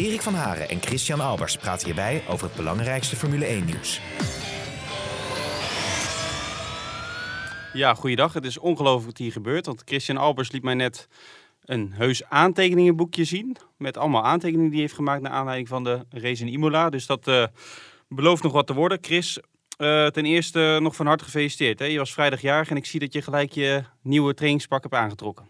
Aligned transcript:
Erik 0.00 0.22
van 0.22 0.34
Haren 0.34 0.68
en 0.68 0.82
Christian 0.82 1.20
Albers 1.20 1.56
praten 1.56 1.86
hierbij 1.86 2.22
over 2.28 2.46
het 2.46 2.56
belangrijkste 2.56 3.16
Formule 3.16 3.46
1-nieuws. 3.46 4.00
Ja, 7.72 7.94
goeiedag. 7.94 8.32
Het 8.32 8.44
is 8.44 8.58
ongelooflijk 8.58 9.06
wat 9.06 9.18
hier 9.18 9.32
gebeurt. 9.32 9.66
Want 9.66 9.82
Christian 9.84 10.16
Albers 10.16 10.52
liet 10.52 10.62
mij 10.62 10.74
net 10.74 11.08
een 11.64 11.92
heus 11.92 12.24
aantekeningenboekje 12.24 13.24
zien. 13.24 13.56
Met 13.76 13.96
allemaal 13.96 14.24
aantekeningen 14.24 14.66
die 14.66 14.72
hij 14.72 14.80
heeft 14.80 14.94
gemaakt 14.94 15.22
naar 15.22 15.32
aanleiding 15.32 15.68
van 15.68 15.84
de 15.84 16.00
race 16.10 16.44
in 16.44 16.52
Imola. 16.52 16.90
Dus 16.90 17.06
dat 17.06 17.28
uh, 17.28 17.46
belooft 18.08 18.42
nog 18.42 18.52
wat 18.52 18.66
te 18.66 18.74
worden. 18.74 18.98
Chris, 19.00 19.38
uh, 19.78 20.06
ten 20.06 20.24
eerste 20.24 20.78
nog 20.82 20.96
van 20.96 21.06
harte 21.06 21.24
gefeliciteerd. 21.24 21.78
Hè? 21.78 21.84
Je 21.84 21.98
was 21.98 22.12
vrijdag 22.12 22.40
jarig 22.40 22.70
en 22.70 22.76
ik 22.76 22.86
zie 22.86 23.00
dat 23.00 23.12
je 23.12 23.22
gelijk 23.22 23.52
je 23.52 23.82
nieuwe 24.02 24.34
trainingspak 24.34 24.82
hebt 24.82 24.94
aangetrokken. 24.94 25.48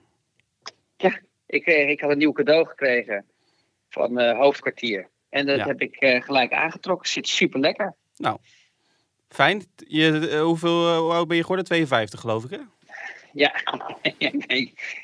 Ja, 0.97 1.21
ik, 1.47 1.67
ik 1.67 2.01
had 2.01 2.11
een 2.11 2.19
nieuw 2.19 2.33
cadeau 2.33 2.67
gekregen 2.67 3.25
van 3.91 4.21
uh, 4.21 4.39
hoofdkwartier. 4.39 5.09
En 5.29 5.47
dat 5.47 5.57
ja. 5.57 5.67
heb 5.67 5.81
ik 5.81 6.03
uh, 6.03 6.23
gelijk 6.23 6.53
aangetrokken. 6.53 7.09
Zit 7.09 7.29
super 7.29 7.61
lekker. 7.61 7.95
Nou, 8.17 8.39
fijn. 9.29 9.65
Je, 9.77 10.29
uh, 10.33 10.41
hoeveel, 10.41 10.97
hoe 10.97 11.13
oud 11.13 11.29
ben 11.29 11.37
je 11.37 11.43
geworden? 11.43 11.67
52 11.67 12.21
geloof 12.21 12.45
ik 12.45 12.51
hè? 12.51 12.59
Ja, 13.33 13.55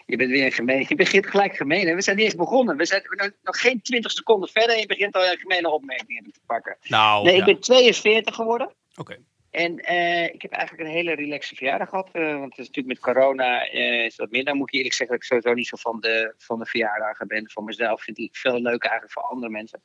je 0.07 0.17
bent 0.17 0.31
weer 0.31 0.53
gemeen. 0.53 0.85
Je 0.89 0.95
begint 0.95 1.27
gelijk 1.27 1.57
gemeen. 1.57 1.87
Hè? 1.87 1.95
We 1.95 2.03
zijn 2.03 2.17
niet 2.17 2.25
eens 2.25 2.35
begonnen. 2.35 2.77
We 2.77 2.87
zijn 2.87 3.03
nog 3.43 3.61
geen 3.61 3.83
20 3.83 4.11
seconden 4.11 4.49
verder 4.49 4.75
en 4.75 4.81
je 4.81 4.87
begint 4.87 5.15
al 5.15 5.27
een 5.27 5.39
gemene 5.39 5.71
opmerkingen 5.71 6.23
te 6.23 6.41
pakken. 6.47 6.77
Nou, 6.83 7.25
nee, 7.25 7.35
ja. 7.35 7.39
ik 7.39 7.45
ben 7.45 7.61
42 7.61 8.35
geworden. 8.35 8.67
Oké. 8.67 9.01
Okay. 9.01 9.19
En 9.57 9.93
uh, 9.93 10.25
ik 10.25 10.43
heb 10.43 10.53
eigenlijk 10.53 10.89
een 10.89 10.95
hele 10.95 11.15
relaxe 11.15 11.55
verjaardag 11.55 11.89
gehad. 11.89 12.09
Uh, 12.13 12.39
want 12.39 12.51
het 12.51 12.59
is 12.59 12.67
natuurlijk 12.67 12.87
met 12.87 13.15
corona 13.15 13.73
uh, 13.73 14.05
is 14.05 14.17
dat 14.17 14.31
minder. 14.31 14.55
Moet 14.55 14.69
ik 14.69 14.75
eerlijk 14.75 14.95
zeggen 14.95 15.17
dat 15.17 15.25
ik 15.25 15.31
sowieso 15.31 15.55
niet 15.55 15.67
zo 15.67 15.77
van 15.77 16.01
de, 16.01 16.35
van 16.39 16.59
de 16.59 16.67
verjaardagen 16.67 17.27
ben. 17.27 17.51
Voor 17.51 17.65
mezelf 17.65 18.03
vind 18.03 18.19
ik 18.19 18.37
veel 18.37 18.61
leuker 18.61 18.91
eigenlijk 18.91 19.13
voor 19.13 19.23
andere 19.23 19.53
mensen. 19.53 19.81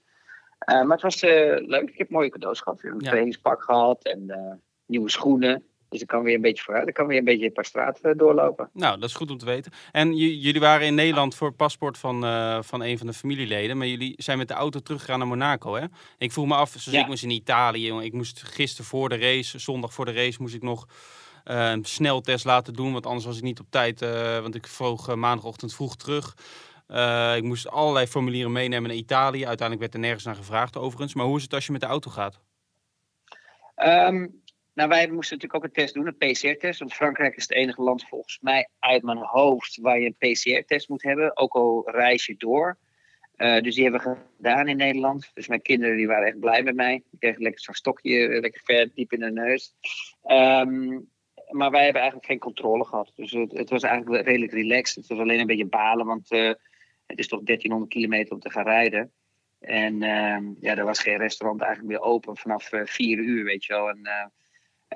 maar 0.66 0.88
het 0.88 1.02
was 1.02 1.22
leuk. 1.22 1.90
Ik 1.90 1.98
heb 1.98 2.10
mooie 2.10 2.30
cadeaus 2.30 2.60
gehad. 2.60 2.78
Ik 2.78 2.84
heb 2.84 2.94
een 2.94 3.00
ja. 3.00 3.10
trainingspak 3.10 3.64
gehad 3.64 4.04
en 4.04 4.62
nieuwe 4.86 5.10
schoenen. 5.10 5.66
Dus 5.92 6.02
ik 6.02 6.08
kan 6.08 6.24
weer 6.24 6.36
een 6.36 6.42
beetje 6.42 6.64
vooruit. 6.64 6.88
Ik 6.88 6.94
kan 6.94 7.08
weer 7.08 7.18
een 7.18 7.24
beetje 7.24 7.46
een 7.46 7.54
paar 7.54 7.66
straten 7.66 8.18
doorlopen. 8.18 8.70
Nou, 8.74 9.00
dat 9.00 9.10
is 9.10 9.16
goed 9.16 9.32
om 9.32 9.38
te 9.38 9.46
weten. 9.46 9.72
En 9.92 10.16
jullie 10.16 10.60
waren 10.60 10.88
in 10.88 10.96
Nederland 10.96 11.36
voor 11.36 11.48
het 11.48 11.56
paspoort 11.56 11.98
van, 11.98 12.26
uh, 12.26 12.62
van 12.62 12.82
een 12.82 12.98
van 12.98 13.08
de 13.08 13.14
familieleden. 13.14 13.78
Maar 13.78 13.88
jullie 13.88 14.14
zijn 14.18 14.38
met 14.38 14.48
de 14.48 14.54
auto 14.54 14.80
teruggegaan 14.80 15.20
naar 15.20 15.28
Monaco, 15.28 15.76
hè? 15.76 15.86
Ik 16.18 16.32
vroeg 16.32 16.48
me 16.48 16.56
af, 16.56 16.70
zoals 16.70 16.86
ja. 16.86 17.02
ik 17.02 17.08
moest 17.08 17.24
in 17.24 17.30
Italië. 17.30 17.86
Jongen. 17.86 18.06
Ik 18.06 18.14
moest 18.14 18.44
gisteren 18.44 18.86
voor 18.86 19.10
de 19.10 19.18
race, 19.18 19.60
zondag 19.60 19.94
voor 19.94 20.06
de 20.06 20.12
race, 20.12 20.42
moest 20.42 20.56
ik 20.56 20.62
nog 20.62 20.88
uh, 21.46 21.70
een 21.70 21.86
sneltest 21.86 22.46
laten 22.46 22.74
doen. 22.74 22.92
Want 22.92 23.06
anders 23.06 23.26
was 23.26 23.38
ik 23.38 23.44
niet 23.44 23.60
op 23.60 23.68
tijd. 23.70 24.02
Uh, 24.02 24.40
want 24.40 24.56
ik 24.56 24.68
vloog 24.68 25.16
maandagochtend 25.16 25.74
vroeg 25.74 25.96
terug. 25.96 26.36
ik 27.36 27.44
moest 27.44 27.70
allerlei 27.70 28.08
formulieren 28.08 28.52
meenemen 28.52 28.90
naar 28.90 28.98
Italië. 28.98 29.46
Uiteindelijk 29.46 29.80
werd 29.80 29.94
er 29.94 30.00
nergens 30.00 30.26
naar 30.26 30.36
gevraagd 30.36 30.78
overigens. 30.78 31.14
Maar 31.14 31.26
hoe 31.26 31.38
is 31.38 31.44
het 31.44 31.54
als 31.54 31.66
je 31.66 31.72
met 31.72 31.82
de 31.82 31.88
auto 31.88 32.12
gaat? 32.12 32.40
Um... 33.76 34.41
Nou, 34.74 34.90
wij 34.90 35.10
moesten 35.10 35.38
natuurlijk 35.38 35.54
ook 35.54 35.64
een 35.64 35.84
test 35.84 35.94
doen, 35.94 36.08
een 36.08 36.18
PCR-test. 36.18 36.80
Want 36.80 36.94
Frankrijk 36.94 37.36
is 37.36 37.44
het 37.44 37.52
enige 37.52 37.82
land 37.82 38.08
volgens 38.08 38.40
mij 38.42 38.70
uit 38.80 39.04
mijn 39.04 39.18
hoofd 39.18 39.78
waar 39.82 40.00
je 40.00 40.14
een 40.18 40.34
PCR-test 40.34 40.90
moet 40.90 41.04
hebben. 41.04 41.38
Ook 41.38 41.54
al 41.54 41.90
reis 41.90 42.26
je 42.26 42.36
door. 42.38 42.78
Uh, 43.38 43.62
dus 43.62 43.76
die 43.76 43.84
hebben 43.84 44.02
we 44.02 44.18
gedaan 44.38 44.68
in 44.68 44.78
Nederland. 44.78 45.32
Dus 45.34 45.48
mijn 45.48 45.62
kinderen 45.62 45.98
die 45.98 46.08
waren 46.08 46.28
echt 46.28 46.40
blij 46.40 46.64
met 46.64 46.76
mij. 46.76 47.04
Die 47.10 47.20
kregen 47.20 47.42
lekker 47.42 47.62
zo'n 47.62 47.74
stokje, 47.74 48.40
lekker 48.40 48.62
ver 48.64 48.92
diep 48.94 49.14
in 49.14 49.20
de 49.20 49.32
neus. 49.32 49.74
Um, 50.24 51.10
maar 51.50 51.72
wij 51.72 51.84
hebben 51.84 52.02
eigenlijk 52.02 52.32
geen 52.32 52.40
controle 52.40 52.86
gehad. 52.86 53.12
Dus 53.16 53.32
het, 53.32 53.70
was 53.70 53.84
eigenlijk 53.84 54.26
redelijk 54.26 54.52
relaxed. 54.52 54.96
Het 54.96 55.08
was 55.08 55.20
alleen 55.20 55.40
een 55.40 55.46
beetje 55.46 55.66
balen, 55.66 56.06
want 56.06 56.32
uh, 56.32 56.54
het 57.06 57.20
is 57.20 57.28
toch 57.28 57.44
1300 57.44 57.92
kilometer 57.92 58.34
om 58.34 58.40
te 58.40 58.50
gaan 58.50 58.64
rijden. 58.64 59.12
En 59.60 59.94
uh, 59.94 60.38
ja, 60.60 60.76
er 60.76 60.86
was 60.86 61.00
geen 61.00 61.18
restaurant 61.18 61.62
eigenlijk 61.62 61.92
meer 61.92 62.02
open 62.02 62.38
vanaf 62.38 62.70
vier 62.84 63.18
uur, 63.18 63.44
weet 63.44 63.66
je 63.66 63.74
wel. 63.74 63.90
En, 63.90 64.32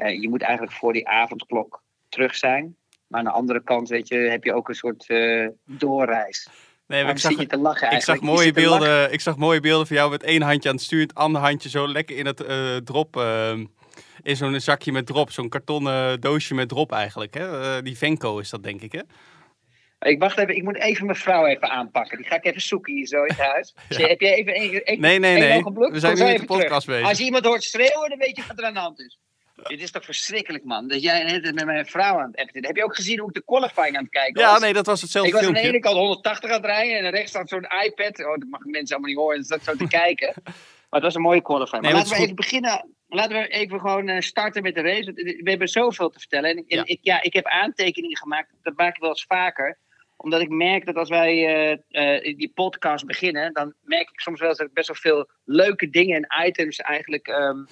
uh, 0.02 0.22
je 0.22 0.30
moet 0.30 0.42
eigenlijk 0.42 0.78
voor 0.78 0.94
die 0.94 1.08
avondklok 1.08 1.84
terug 2.10 2.36
zijn. 2.36 2.76
Maar 3.08 3.20
aan 3.20 3.26
de 3.26 3.32
andere 3.32 3.64
kant, 3.64 3.90
weet 3.90 4.08
je, 4.08 4.18
heb 4.18 4.44
je 4.44 4.54
ook 4.54 4.70
een 4.70 4.76
soort 4.76 5.10
uh, 5.10 5.48
doorreis. 5.66 6.50
Nee, 6.88 7.04
maar 7.04 7.12
ik 7.12 7.18
zag, 7.18 7.40
je 7.40 7.48
te 7.48 7.58
lachen 7.58 7.92
ik 7.92 8.02
zag, 8.02 8.20
mooie 8.20 8.54
beelden, 8.54 9.14
ik 9.14 9.22
zag 9.22 9.38
mooie 9.38 9.60
beelden 9.60 9.88
van 9.88 9.96
jou 9.96 10.10
met 10.10 10.24
één 10.24 10.42
handje 10.42 10.70
aan 10.70 10.76
het 10.76 10.84
stuur, 10.84 11.02
het 11.02 11.16
andere 11.16 11.46
handje 11.46 11.70
zo 11.70 11.88
lekker 11.88 12.18
in 12.18 12.26
het 12.26 12.42
uh, 12.42 12.76
drop. 12.76 13.24
In 14.22 14.36
zo'n 14.36 14.60
zakje 14.60 14.92
met 14.92 15.06
drop, 15.06 15.32
zo'n 15.32 15.50
kartonnen 15.50 16.22
doosje 16.22 16.54
met 16.54 16.70
drop 16.70 16.92
eigenlijk. 16.92 17.34
Hè? 17.34 17.82
die 17.82 17.98
Venco 17.98 18.40
is 18.40 18.50
dat, 18.50 18.64
denk 18.64 18.82
ik, 18.82 18.92
hè? 18.92 19.02
Ik 20.00 20.20
wacht 20.20 20.38
even, 20.38 20.56
ik 20.56 20.64
moet 20.64 20.78
even 20.78 21.06
mijn 21.06 21.18
vrouw 21.18 21.46
even 21.46 21.70
aanpakken. 21.70 22.18
Die 22.18 22.28
ga 22.28 22.36
ik 22.36 22.46
even 22.46 22.62
zoeken 22.62 22.94
hier 22.94 23.08
zo 23.08 23.24
in 23.24 23.34
het 23.36 23.46
huis. 23.46 23.76
ja. 23.90 24.08
Heb 24.08 24.20
jij 24.20 24.34
even 24.34 24.62
een, 24.62 24.82
een, 24.84 25.00
Nee, 25.00 25.20
nee, 25.20 25.38
nee. 25.38 25.64
We 25.64 26.00
zijn 26.00 26.18
nu 26.18 26.24
met 26.24 26.40
de 26.40 26.46
podcast 26.46 26.86
terug. 26.86 26.86
bezig. 26.86 27.08
Als 27.08 27.18
je 27.18 27.24
iemand 27.24 27.46
hoort 27.46 27.64
schreeuwen, 27.64 28.10
dan 28.10 28.18
weet 28.18 28.36
je 28.36 28.44
wat 28.48 28.60
er 28.60 28.66
aan 28.66 28.74
de 28.74 28.80
hand 28.80 29.00
is. 29.00 29.20
Dit 29.64 29.82
is 29.82 29.92
toch 29.92 30.06
verschrikkelijk, 30.06 30.64
man. 30.64 30.88
Dat 30.88 31.02
jij 31.02 31.24
net 31.24 31.54
met 31.54 31.66
mijn 31.66 31.86
vrouw 31.86 32.20
aan 32.20 32.32
het 32.32 32.40
appen 32.40 32.66
Heb 32.66 32.76
je 32.76 32.84
ook 32.84 32.96
gezien 32.96 33.20
hoe 33.20 33.28
ik 33.28 33.34
de 33.34 33.44
qualifying 33.44 33.98
aan 33.98 34.04
het 34.04 34.12
kijken 34.12 34.42
ja, 34.42 34.52
was? 34.52 34.60
nee, 34.60 34.74
dat 34.74 34.86
was 34.86 35.02
hetzelfde 35.02 35.30
Ik 35.30 35.36
was 35.36 35.44
filmpje. 35.44 35.64
aan 35.64 35.72
de 35.72 35.78
ene 35.78 35.86
kant 35.88 35.98
180 35.98 36.50
aan 36.50 36.56
het 36.56 36.66
rijden 36.66 36.98
en 36.98 37.12
rechts 37.12 37.30
staat 37.30 37.50
zo'n 37.50 37.68
iPad. 37.86 38.20
Oh, 38.20 38.38
dat 38.38 38.50
mag 38.50 38.64
mensen 38.64 38.96
allemaal 38.96 39.14
niet 39.14 39.20
horen. 39.20 39.38
Dat 39.38 39.46
staat 39.46 39.64
zo 39.64 39.86
te 39.86 39.88
kijken. 40.04 40.34
Maar 40.44 40.54
het 40.90 41.04
was 41.04 41.16
een 41.16 41.22
mooie 41.22 41.42
qualifying. 41.42 41.84
Nee, 41.84 41.94
maar 41.94 42.02
maar 42.02 42.10
laten 42.10 42.22
we 42.22 42.24
even 42.24 42.36
beginnen. 42.36 42.90
Laten 43.08 43.38
we 43.38 43.48
even 43.48 43.80
gewoon 43.80 44.22
starten 44.22 44.64
met 44.64 44.76
de 44.76 44.82
race. 44.82 45.12
We 45.14 45.50
hebben 45.50 45.68
zoveel 45.68 46.10
te 46.10 46.20
vertellen. 46.20 46.50
En, 46.50 46.58
en 46.58 46.66
Ja. 46.68 46.86
Ik, 46.86 47.00
ja, 47.02 47.22
ik 47.22 47.34
heb 47.34 47.46
aantekeningen 47.46 48.18
gemaakt. 48.18 48.54
Dat 48.62 48.78
maak 48.78 48.96
ik 48.96 49.02
wel 49.02 49.10
eens 49.10 49.26
vaker 49.28 49.78
omdat 50.18 50.42
ik 50.42 50.50
merk 50.50 50.86
dat 50.86 50.96
als 50.96 51.10
wij 51.10 51.34
uh, 51.36 51.78
uh, 51.90 52.38
die 52.38 52.52
podcast 52.54 53.06
beginnen, 53.06 53.54
dan 53.54 53.74
merk 53.82 54.10
ik 54.10 54.20
soms 54.20 54.40
wel 54.40 54.50
eens 54.50 54.58
dat 54.58 54.68
ik 54.68 54.74
best 54.74 54.88
wel 54.88 54.96
veel 54.96 55.30
leuke 55.44 55.90
dingen 55.90 56.28
en 56.28 56.48
items 56.48 56.78
eigenlijk 56.78 57.28
um, 57.28 57.68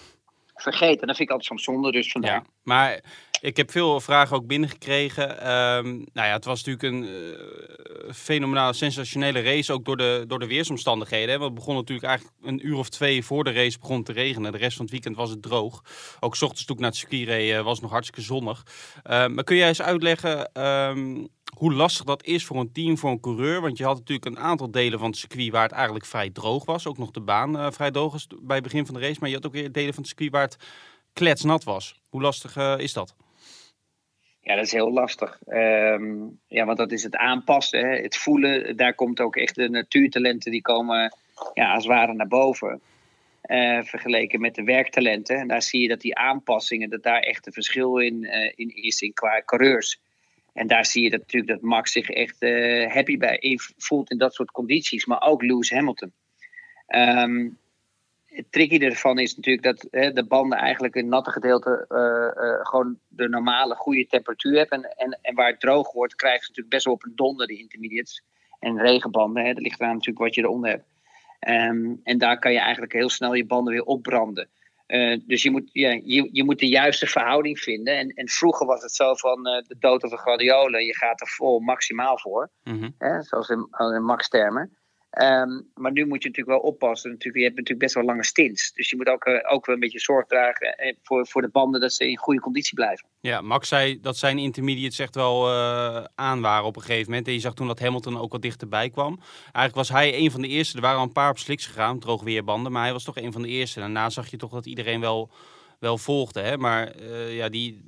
vergeet. 0.55 1.01
En 1.01 1.07
dat 1.07 1.15
vind 1.15 1.29
ik 1.29 1.35
altijd 1.35 1.45
soms 1.45 1.63
zonde, 1.63 1.91
dus 1.91 2.11
vandaar. 2.11 2.31
Ja, 2.31 2.43
maar 2.63 3.01
ik 3.43 3.57
heb 3.57 3.71
veel 3.71 4.01
vragen 4.01 4.35
ook 4.35 4.47
binnengekregen. 4.47 5.51
Um, 5.51 6.05
nou 6.13 6.27
ja, 6.27 6.33
het 6.33 6.45
was 6.45 6.63
natuurlijk 6.63 6.93
een 6.93 7.03
uh, 7.03 8.13
fenomenale, 8.13 8.73
sensationele 8.73 9.41
race, 9.41 9.73
ook 9.73 9.85
door 9.85 9.97
de, 9.97 10.23
door 10.27 10.39
de 10.39 10.47
weersomstandigheden. 10.47 11.29
Hè. 11.29 11.37
Want 11.37 11.53
begon 11.53 11.75
natuurlijk 11.75 12.07
eigenlijk 12.07 12.37
een 12.43 12.67
uur 12.67 12.77
of 12.77 12.89
twee 12.89 13.23
voor 13.23 13.43
de 13.43 13.51
race 13.51 13.79
begon 13.79 14.03
te 14.03 14.11
regenen. 14.11 14.51
De 14.51 14.57
rest 14.57 14.75
van 14.75 14.85
het 14.85 14.93
weekend 14.93 15.15
was 15.15 15.29
het 15.29 15.41
droog. 15.41 15.83
Ook 16.19 16.35
's 16.35 16.41
ochtends 16.41 16.65
toen 16.65 16.75
ik 16.75 16.81
naar 16.81 16.91
het 16.91 16.99
circuit 16.99 17.27
reed, 17.27 17.61
was 17.61 17.73
het 17.73 17.81
nog 17.81 17.91
hartstikke 17.91 18.21
zonnig. 18.21 18.63
Uh, 18.95 19.27
maar 19.27 19.43
kun 19.43 19.55
jij 19.55 19.67
eens 19.67 19.81
uitleggen 19.81 20.63
um, 20.65 21.27
hoe 21.57 21.73
lastig 21.73 22.05
dat 22.05 22.23
is 22.23 22.45
voor 22.45 22.59
een 22.59 22.71
team, 22.71 22.97
voor 22.97 23.11
een 23.11 23.19
coureur? 23.19 23.61
Want 23.61 23.77
je 23.77 23.83
had 23.83 23.97
natuurlijk 23.97 24.27
een 24.27 24.39
aantal 24.39 24.71
delen 24.71 24.99
van 24.99 25.07
het 25.07 25.17
circuit 25.17 25.51
waar 25.51 25.63
het 25.63 25.71
eigenlijk 25.71 26.05
vrij 26.05 26.29
droog 26.29 26.65
was. 26.65 26.87
Ook 26.87 26.97
nog 26.97 27.11
de 27.11 27.21
baan 27.21 27.55
uh, 27.55 27.67
vrij 27.71 27.91
droog 27.91 28.15
bij 28.41 28.55
het 28.55 28.63
begin 28.63 28.85
van 28.85 28.95
de 28.95 29.01
race. 29.01 29.17
Maar 29.19 29.29
je 29.29 29.35
had 29.35 29.45
ook 29.45 29.53
weer 29.53 29.71
delen 29.71 29.93
van 29.93 30.03
het 30.03 30.11
circuit 30.11 30.31
waar 30.31 30.41
het 30.41 30.57
kletsnat 31.13 31.63
was. 31.63 31.99
Hoe 32.09 32.21
lastig 32.21 32.55
is 32.77 32.93
dat? 32.93 33.15
Ja, 34.43 34.55
dat 34.55 34.65
is 34.65 34.71
heel 34.71 34.91
lastig. 34.91 35.39
Um, 35.47 36.39
ja, 36.47 36.65
want 36.65 36.77
dat 36.77 36.91
is 36.91 37.03
het 37.03 37.15
aanpassen, 37.15 37.79
hè? 37.79 38.01
het 38.01 38.17
voelen. 38.17 38.77
Daar 38.77 38.93
komt 38.93 39.19
ook 39.19 39.35
echt 39.35 39.55
de 39.55 39.69
natuurtalenten 39.69 40.51
die 40.51 40.61
komen 40.61 41.15
ja, 41.53 41.73
als 41.73 41.83
het 41.83 41.93
ware 41.93 42.13
naar 42.13 42.27
boven. 42.27 42.81
Uh, 43.45 43.83
vergeleken 43.83 44.41
met 44.41 44.55
de 44.55 44.63
werktalenten. 44.63 45.37
En 45.37 45.47
daar 45.47 45.61
zie 45.61 45.81
je 45.81 45.87
dat 45.87 46.01
die 46.01 46.15
aanpassingen, 46.15 46.89
dat 46.89 47.03
daar 47.03 47.19
echt 47.19 47.47
een 47.47 47.53
verschil 47.53 47.97
in, 47.97 48.23
uh, 48.23 48.51
in 48.55 48.75
is 48.75 49.01
in 49.01 49.13
qua 49.13 49.41
coureurs. 49.45 49.99
En 50.53 50.67
daar 50.67 50.85
zie 50.85 51.03
je 51.03 51.09
dat, 51.09 51.19
natuurlijk 51.19 51.51
dat 51.51 51.61
Max 51.61 51.91
zich 51.91 52.09
echt 52.09 52.41
uh, 52.43 52.91
happy 52.91 53.17
bij 53.17 53.59
voelt 53.77 54.11
in 54.11 54.17
dat 54.17 54.33
soort 54.33 54.51
condities. 54.51 55.05
Maar 55.05 55.21
ook 55.21 55.41
Lewis 55.41 55.71
Hamilton. 55.71 56.13
Um, 56.87 57.57
het 58.33 58.51
tricky 58.51 58.79
ervan 58.79 59.19
is 59.19 59.35
natuurlijk 59.35 59.63
dat 59.63 59.87
hè, 59.91 60.11
de 60.13 60.25
banden 60.25 60.57
eigenlijk 60.57 60.95
in 60.95 61.01
het 61.01 61.11
natte 61.11 61.31
gedeelte 61.31 61.85
uh, 61.89 62.43
uh, 62.43 62.65
gewoon 62.65 62.97
de 63.07 63.29
normale 63.29 63.75
goede 63.75 64.07
temperatuur 64.07 64.57
hebben. 64.57 64.83
En, 64.83 64.95
en, 64.97 65.19
en 65.21 65.35
waar 65.35 65.49
het 65.49 65.59
droog 65.59 65.91
wordt, 65.91 66.15
krijgen 66.15 66.41
ze 66.41 66.47
natuurlijk 66.47 66.75
best 66.75 66.85
wel 66.85 66.93
op 66.93 67.03
een 67.03 67.15
donder, 67.15 67.47
de 67.47 67.57
intermediates. 67.57 68.23
En 68.59 68.79
regenbanden, 68.79 69.45
hè, 69.45 69.53
dat 69.53 69.63
ligt 69.63 69.79
eraan 69.79 69.93
natuurlijk 69.93 70.25
wat 70.25 70.35
je 70.35 70.41
eronder 70.41 70.69
hebt. 70.69 70.85
Um, 71.47 71.99
en 72.03 72.17
daar 72.17 72.39
kan 72.39 72.51
je 72.51 72.59
eigenlijk 72.59 72.93
heel 72.93 73.09
snel 73.09 73.33
je 73.33 73.45
banden 73.45 73.73
weer 73.73 73.83
opbranden. 73.83 74.49
Uh, 74.87 75.19
dus 75.25 75.43
je 75.43 75.51
moet, 75.51 75.69
ja, 75.71 75.89
je, 75.89 76.29
je 76.31 76.43
moet 76.43 76.59
de 76.59 76.67
juiste 76.67 77.07
verhouding 77.07 77.59
vinden. 77.59 77.97
En, 77.97 78.09
en 78.09 78.29
vroeger 78.29 78.67
was 78.67 78.81
het 78.81 78.91
zo 78.91 79.13
van 79.13 79.43
de 79.43 79.75
dood 79.79 80.03
of 80.03 80.09
de 80.09 80.17
gladiolen. 80.17 80.85
Je 80.85 80.95
gaat 80.95 81.21
er 81.21 81.27
vol 81.27 81.59
maximaal 81.59 82.17
voor. 82.17 82.49
Mm 82.63 82.79
-hmm. 82.79 82.95
hè, 82.97 83.21
zoals 83.21 83.49
in, 83.49 83.67
in 83.95 84.03
max-termen. 84.03 84.77
Ehm, 85.13 85.61
maar 85.73 85.91
nu 85.91 86.05
moet 86.05 86.23
je 86.23 86.29
natuurlijk 86.29 86.59
wel 86.59 86.71
oppassen. 86.71 87.09
Natuurlijk, 87.09 87.37
je 87.37 87.43
hebt 87.43 87.55
natuurlijk 87.55 87.85
best 87.85 87.95
wel 87.95 88.03
lange 88.03 88.25
stints. 88.25 88.71
Dus 88.71 88.89
je 88.89 88.95
moet 88.95 89.07
ook, 89.07 89.25
eh, 89.25 89.53
ook 89.53 89.65
wel 89.65 89.75
een 89.75 89.81
beetje 89.81 89.99
zorg 89.99 90.25
dragen 90.25 90.77
eh, 90.77 90.95
voor, 91.03 91.27
voor 91.27 91.41
de 91.41 91.49
banden 91.49 91.81
dat 91.81 91.93
ze 91.93 92.09
in 92.09 92.17
goede 92.17 92.39
conditie 92.39 92.75
blijven. 92.75 93.07
Ja, 93.19 93.41
Max 93.41 93.67
zei 93.67 93.99
dat 94.01 94.17
zijn 94.17 94.37
intermediates 94.37 94.99
echt 94.99 95.15
wel 95.15 95.49
uh, 95.49 96.03
aan 96.15 96.41
waren 96.41 96.65
op 96.65 96.75
een 96.75 96.81
gegeven 96.81 97.09
moment. 97.09 97.27
En 97.27 97.33
je 97.33 97.39
zag 97.39 97.53
toen 97.53 97.67
dat 97.67 97.79
Hamilton 97.79 98.19
ook 98.19 98.31
wat 98.31 98.41
dichterbij 98.41 98.89
kwam. 98.89 99.19
Eigenlijk 99.41 99.75
was 99.75 99.89
hij 99.89 100.17
een 100.17 100.31
van 100.31 100.41
de 100.41 100.47
eerste. 100.47 100.75
Er 100.75 100.81
waren 100.81 100.97
al 100.97 101.03
een 101.03 101.11
paar 101.11 101.29
op 101.29 101.37
sliks 101.37 101.65
gegaan, 101.65 101.99
droogweerbanden. 101.99 102.71
Maar 102.71 102.83
hij 102.83 102.93
was 102.93 103.03
toch 103.03 103.17
een 103.17 103.31
van 103.31 103.41
de 103.41 103.47
eerste. 103.47 103.79
Daarna 103.79 104.09
zag 104.09 104.27
je 104.27 104.37
toch 104.37 104.51
dat 104.51 104.65
iedereen 104.65 104.99
wel, 104.99 105.31
wel 105.79 105.97
volgde. 105.97 106.39
Hè? 106.39 106.57
Maar 106.57 107.03
ja, 107.29 107.49
die, 107.49 107.81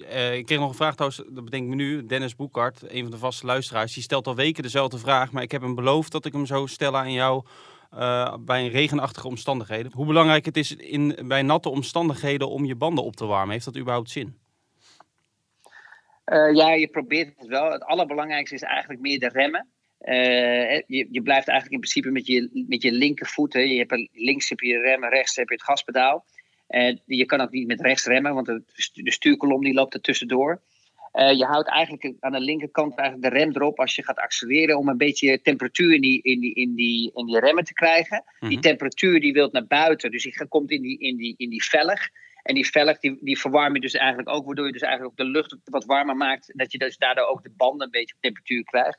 uh, 0.00 0.34
ik 0.34 0.46
kreeg 0.46 0.58
nog 0.58 0.68
een 0.68 0.74
vraag 0.74 0.94
trouwens, 0.94 1.22
dat 1.28 1.44
bedenk 1.44 1.62
ik 1.62 1.68
me 1.68 1.74
nu. 1.74 2.06
Dennis 2.06 2.36
Boekhart, 2.36 2.82
een 2.86 3.02
van 3.02 3.10
de 3.10 3.18
vaste 3.18 3.46
luisteraars, 3.46 3.94
die 3.94 4.02
stelt 4.02 4.26
al 4.26 4.34
weken 4.34 4.62
dezelfde 4.62 4.98
vraag. 4.98 5.32
Maar 5.32 5.42
ik 5.42 5.50
heb 5.50 5.62
hem 5.62 5.74
beloofd 5.74 6.12
dat 6.12 6.24
ik 6.24 6.32
hem 6.32 6.46
zou 6.46 6.68
stellen 6.68 7.00
aan 7.00 7.12
jou 7.12 7.44
uh, 7.94 8.34
bij 8.40 8.64
een 8.64 8.70
regenachtige 8.70 9.26
omstandigheden. 9.26 9.92
Hoe 9.92 10.06
belangrijk 10.06 10.44
het 10.44 10.56
is 10.56 10.76
in, 10.76 11.16
bij 11.22 11.42
natte 11.42 11.68
omstandigheden 11.68 12.48
om 12.48 12.64
je 12.64 12.74
banden 12.74 13.04
op 13.04 13.16
te 13.16 13.26
warmen. 13.26 13.52
Heeft 13.52 13.64
dat 13.64 13.76
überhaupt 13.76 14.10
zin? 14.10 14.38
Uh, 16.26 16.54
ja, 16.54 16.72
je 16.72 16.88
probeert 16.88 17.32
het 17.36 17.46
wel. 17.46 17.72
Het 17.72 17.82
allerbelangrijkste 17.82 18.54
is 18.54 18.62
eigenlijk 18.62 19.00
meer 19.00 19.18
de 19.18 19.28
remmen. 19.28 19.68
je, 20.86 21.08
je, 21.10 21.22
blijft 21.22 21.48
eigenlijk 21.48 21.72
in 21.72 21.90
principe 21.90 22.10
met 22.10 22.26
je, 22.26 22.64
met 22.68 22.82
je 22.82 22.92
linkervoet. 22.92 23.52
Hè. 23.52 23.60
Je 23.60 23.78
hebt 23.78 24.08
links 24.12 24.48
heb 24.48 24.60
je 24.60 24.78
remmen, 24.78 25.08
rechts 25.08 25.36
heb 25.36 25.48
je 25.48 25.54
het 25.54 25.64
gaspedaal. 25.64 26.24
Uh, 26.74 26.96
je 27.04 27.24
kan 27.24 27.40
ook 27.40 27.50
niet 27.50 27.66
met 27.66 27.80
rechts 27.80 28.06
remmen, 28.06 28.34
want 28.34 28.46
de, 28.46 28.62
de 28.92 29.12
stuurkolom 29.12 29.64
die 29.64 29.74
loopt 29.74 29.94
er 29.94 30.00
tussendoor. 30.00 30.62
Uh, 31.12 31.32
je 31.32 31.44
houdt 31.44 31.68
eigenlijk 31.68 32.14
aan 32.20 32.32
de 32.32 32.40
linkerkant 32.40 32.98
eigenlijk 32.98 33.32
de 33.32 33.38
rem 33.38 33.50
erop 33.50 33.80
als 33.80 33.94
je 33.94 34.04
gaat 34.04 34.18
accelereren 34.18 34.78
om 34.78 34.88
een 34.88 34.96
beetje 34.96 35.40
temperatuur 35.40 35.94
in 35.94 36.00
die, 36.00 36.22
in 36.22 36.40
die, 36.40 36.54
in 36.54 36.74
die, 36.74 37.10
in 37.14 37.26
die 37.26 37.38
remmen 37.38 37.64
te 37.64 37.72
krijgen. 37.72 38.24
Die 38.40 38.50
mhm. 38.50 38.60
temperatuur 38.60 39.20
die 39.20 39.32
wilt 39.32 39.52
naar 39.52 39.66
buiten, 39.66 40.10
dus 40.10 40.22
die 40.22 40.48
komt 40.48 40.70
in 40.70 40.82
die, 40.82 40.98
in 40.98 41.16
die, 41.16 41.34
in 41.36 41.50
die 41.50 41.64
velg. 41.64 42.08
En 42.42 42.54
die 42.54 42.66
velg 42.66 42.98
die, 42.98 43.18
die 43.20 43.38
verwarm 43.38 43.74
je 43.74 43.80
dus 43.80 43.94
eigenlijk 43.94 44.28
ook, 44.28 44.46
waardoor 44.46 44.66
je 44.66 44.72
dus 44.72 44.82
eigenlijk 44.82 45.10
ook 45.10 45.26
de 45.26 45.32
lucht 45.32 45.56
wat 45.64 45.84
warmer 45.84 46.16
maakt. 46.16 46.52
Dat 46.54 46.72
je 46.72 46.78
dus 46.78 46.96
daardoor 46.96 47.26
ook 47.26 47.42
de 47.42 47.52
banden 47.56 47.86
een 47.86 47.90
beetje 47.90 48.14
op 48.14 48.20
temperatuur 48.20 48.64
krijgt. 48.64 48.98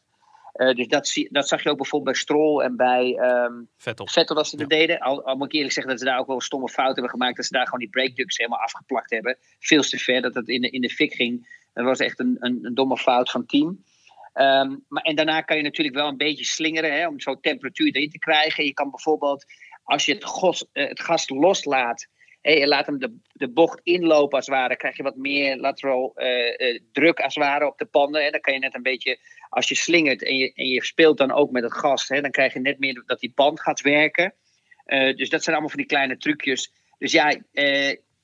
Uh, 0.56 0.76
dus 0.76 0.88
dat, 0.88 1.08
zie, 1.08 1.28
dat 1.32 1.48
zag 1.48 1.64
je 1.64 1.70
ook 1.70 1.78
bijvoorbeeld 1.78 2.12
bij 2.12 2.22
Stroll 2.22 2.64
en 2.64 2.76
bij 2.76 3.18
um, 3.46 3.70
Vettel. 3.78 4.08
Vettel 4.08 4.36
als 4.36 4.50
ze 4.50 4.58
dat 4.58 4.70
deden. 4.70 5.00
Al, 5.00 5.24
al, 5.24 5.36
moet 5.36 5.48
ik 5.48 5.54
eerlijk 5.54 5.74
zeggen 5.74 5.92
dat 5.92 6.02
ze 6.02 6.08
daar 6.08 6.20
ook 6.20 6.28
wel 6.28 6.42
stomme 6.42 6.70
fouten 6.70 6.94
hebben 6.94 7.12
gemaakt. 7.12 7.36
Dat 7.36 7.46
ze 7.46 7.52
daar 7.52 7.66
gewoon 7.66 7.80
die 7.80 7.90
breakducts 7.90 8.38
helemaal 8.38 8.60
afgeplakt 8.60 9.10
hebben. 9.10 9.38
Veel 9.60 9.82
te 9.82 9.98
ver 9.98 10.22
dat 10.22 10.34
het 10.34 10.48
in 10.48 10.62
de, 10.62 10.70
in 10.70 10.82
de 10.82 10.90
fik 10.90 11.14
ging. 11.14 11.64
Dat 11.74 11.86
was 11.86 12.00
echt 12.00 12.20
een, 12.20 12.36
een, 12.40 12.60
een 12.62 12.74
domme 12.74 12.98
fout 12.98 13.32
van 13.32 13.42
het 13.42 13.50
team. 13.50 13.68
Um, 13.68 14.86
maar, 14.88 15.04
en 15.04 15.16
daarna 15.16 15.42
kan 15.42 15.58
je 15.58 15.64
natuurlijk 15.64 15.96
wel 15.96 16.08
een 16.08 16.18
beetje 16.18 16.46
slingeren 16.46 16.94
hè, 16.94 17.08
om 17.08 17.20
zo 17.20 17.40
temperatuur 17.40 17.96
erin 17.96 18.10
te 18.10 18.20
krijgen. 18.20 18.66
Je 18.66 18.74
kan 18.74 18.90
bijvoorbeeld, 18.90 19.46
als 19.84 20.06
je 20.06 20.14
het, 20.14 20.24
gos, 20.24 20.66
uh, 20.74 20.88
het 20.88 21.00
gas 21.00 21.30
loslaat, 21.30 22.08
hey, 22.46 22.68
laat 22.68 22.86
hem 22.86 23.00
de, 23.00 23.18
de 23.34 23.50
bocht 23.50 23.80
inlopen 23.84 24.38
als 24.38 24.46
het 24.46 24.56
ware, 24.56 24.76
krijg 24.76 24.98
je 24.98 25.04
wat 25.04 25.16
meer 25.16 25.58
lateral 25.58 26.14
uh, 26.16 26.28
uh, 26.58 26.80
druk 26.92 27.20
als 27.20 27.36
het 27.36 27.44
ware 27.44 27.68
op 27.68 27.78
de 27.78 27.86
panden. 27.86 28.24
Hè. 28.24 28.30
Dan 28.30 28.40
kan 28.40 28.54
je 28.54 28.60
net 28.60 28.76
een 28.76 28.82
beetje 28.82 29.20
als 29.50 29.70
je 29.70 29.76
slingert 29.76 30.24
en 30.24 30.38
je, 30.38 30.54
en 30.54 30.68
je 30.68 30.86
speelt 30.86 31.18
dan 31.18 31.32
ook 31.32 31.52
met 31.52 31.64
het 31.64 31.74
gas, 31.74 32.08
hè, 32.08 32.22
dan 32.22 32.32
krijg 32.32 32.54
je 32.54 32.60
net 32.60 32.80
meer 32.80 33.04
dat 33.06 33.20
die 33.20 33.32
band 33.36 33.62
gaat 33.62 33.82
werken. 33.82 34.34
Uh, 34.86 35.16
dus 35.16 35.30
dat 35.30 35.44
zijn 35.44 35.56
allemaal 35.56 35.76
van 35.76 35.80
die 35.80 35.90
kleine 35.90 36.18
trucjes. 36.18 36.74
Dus 36.98 37.12
ja, 37.12 37.42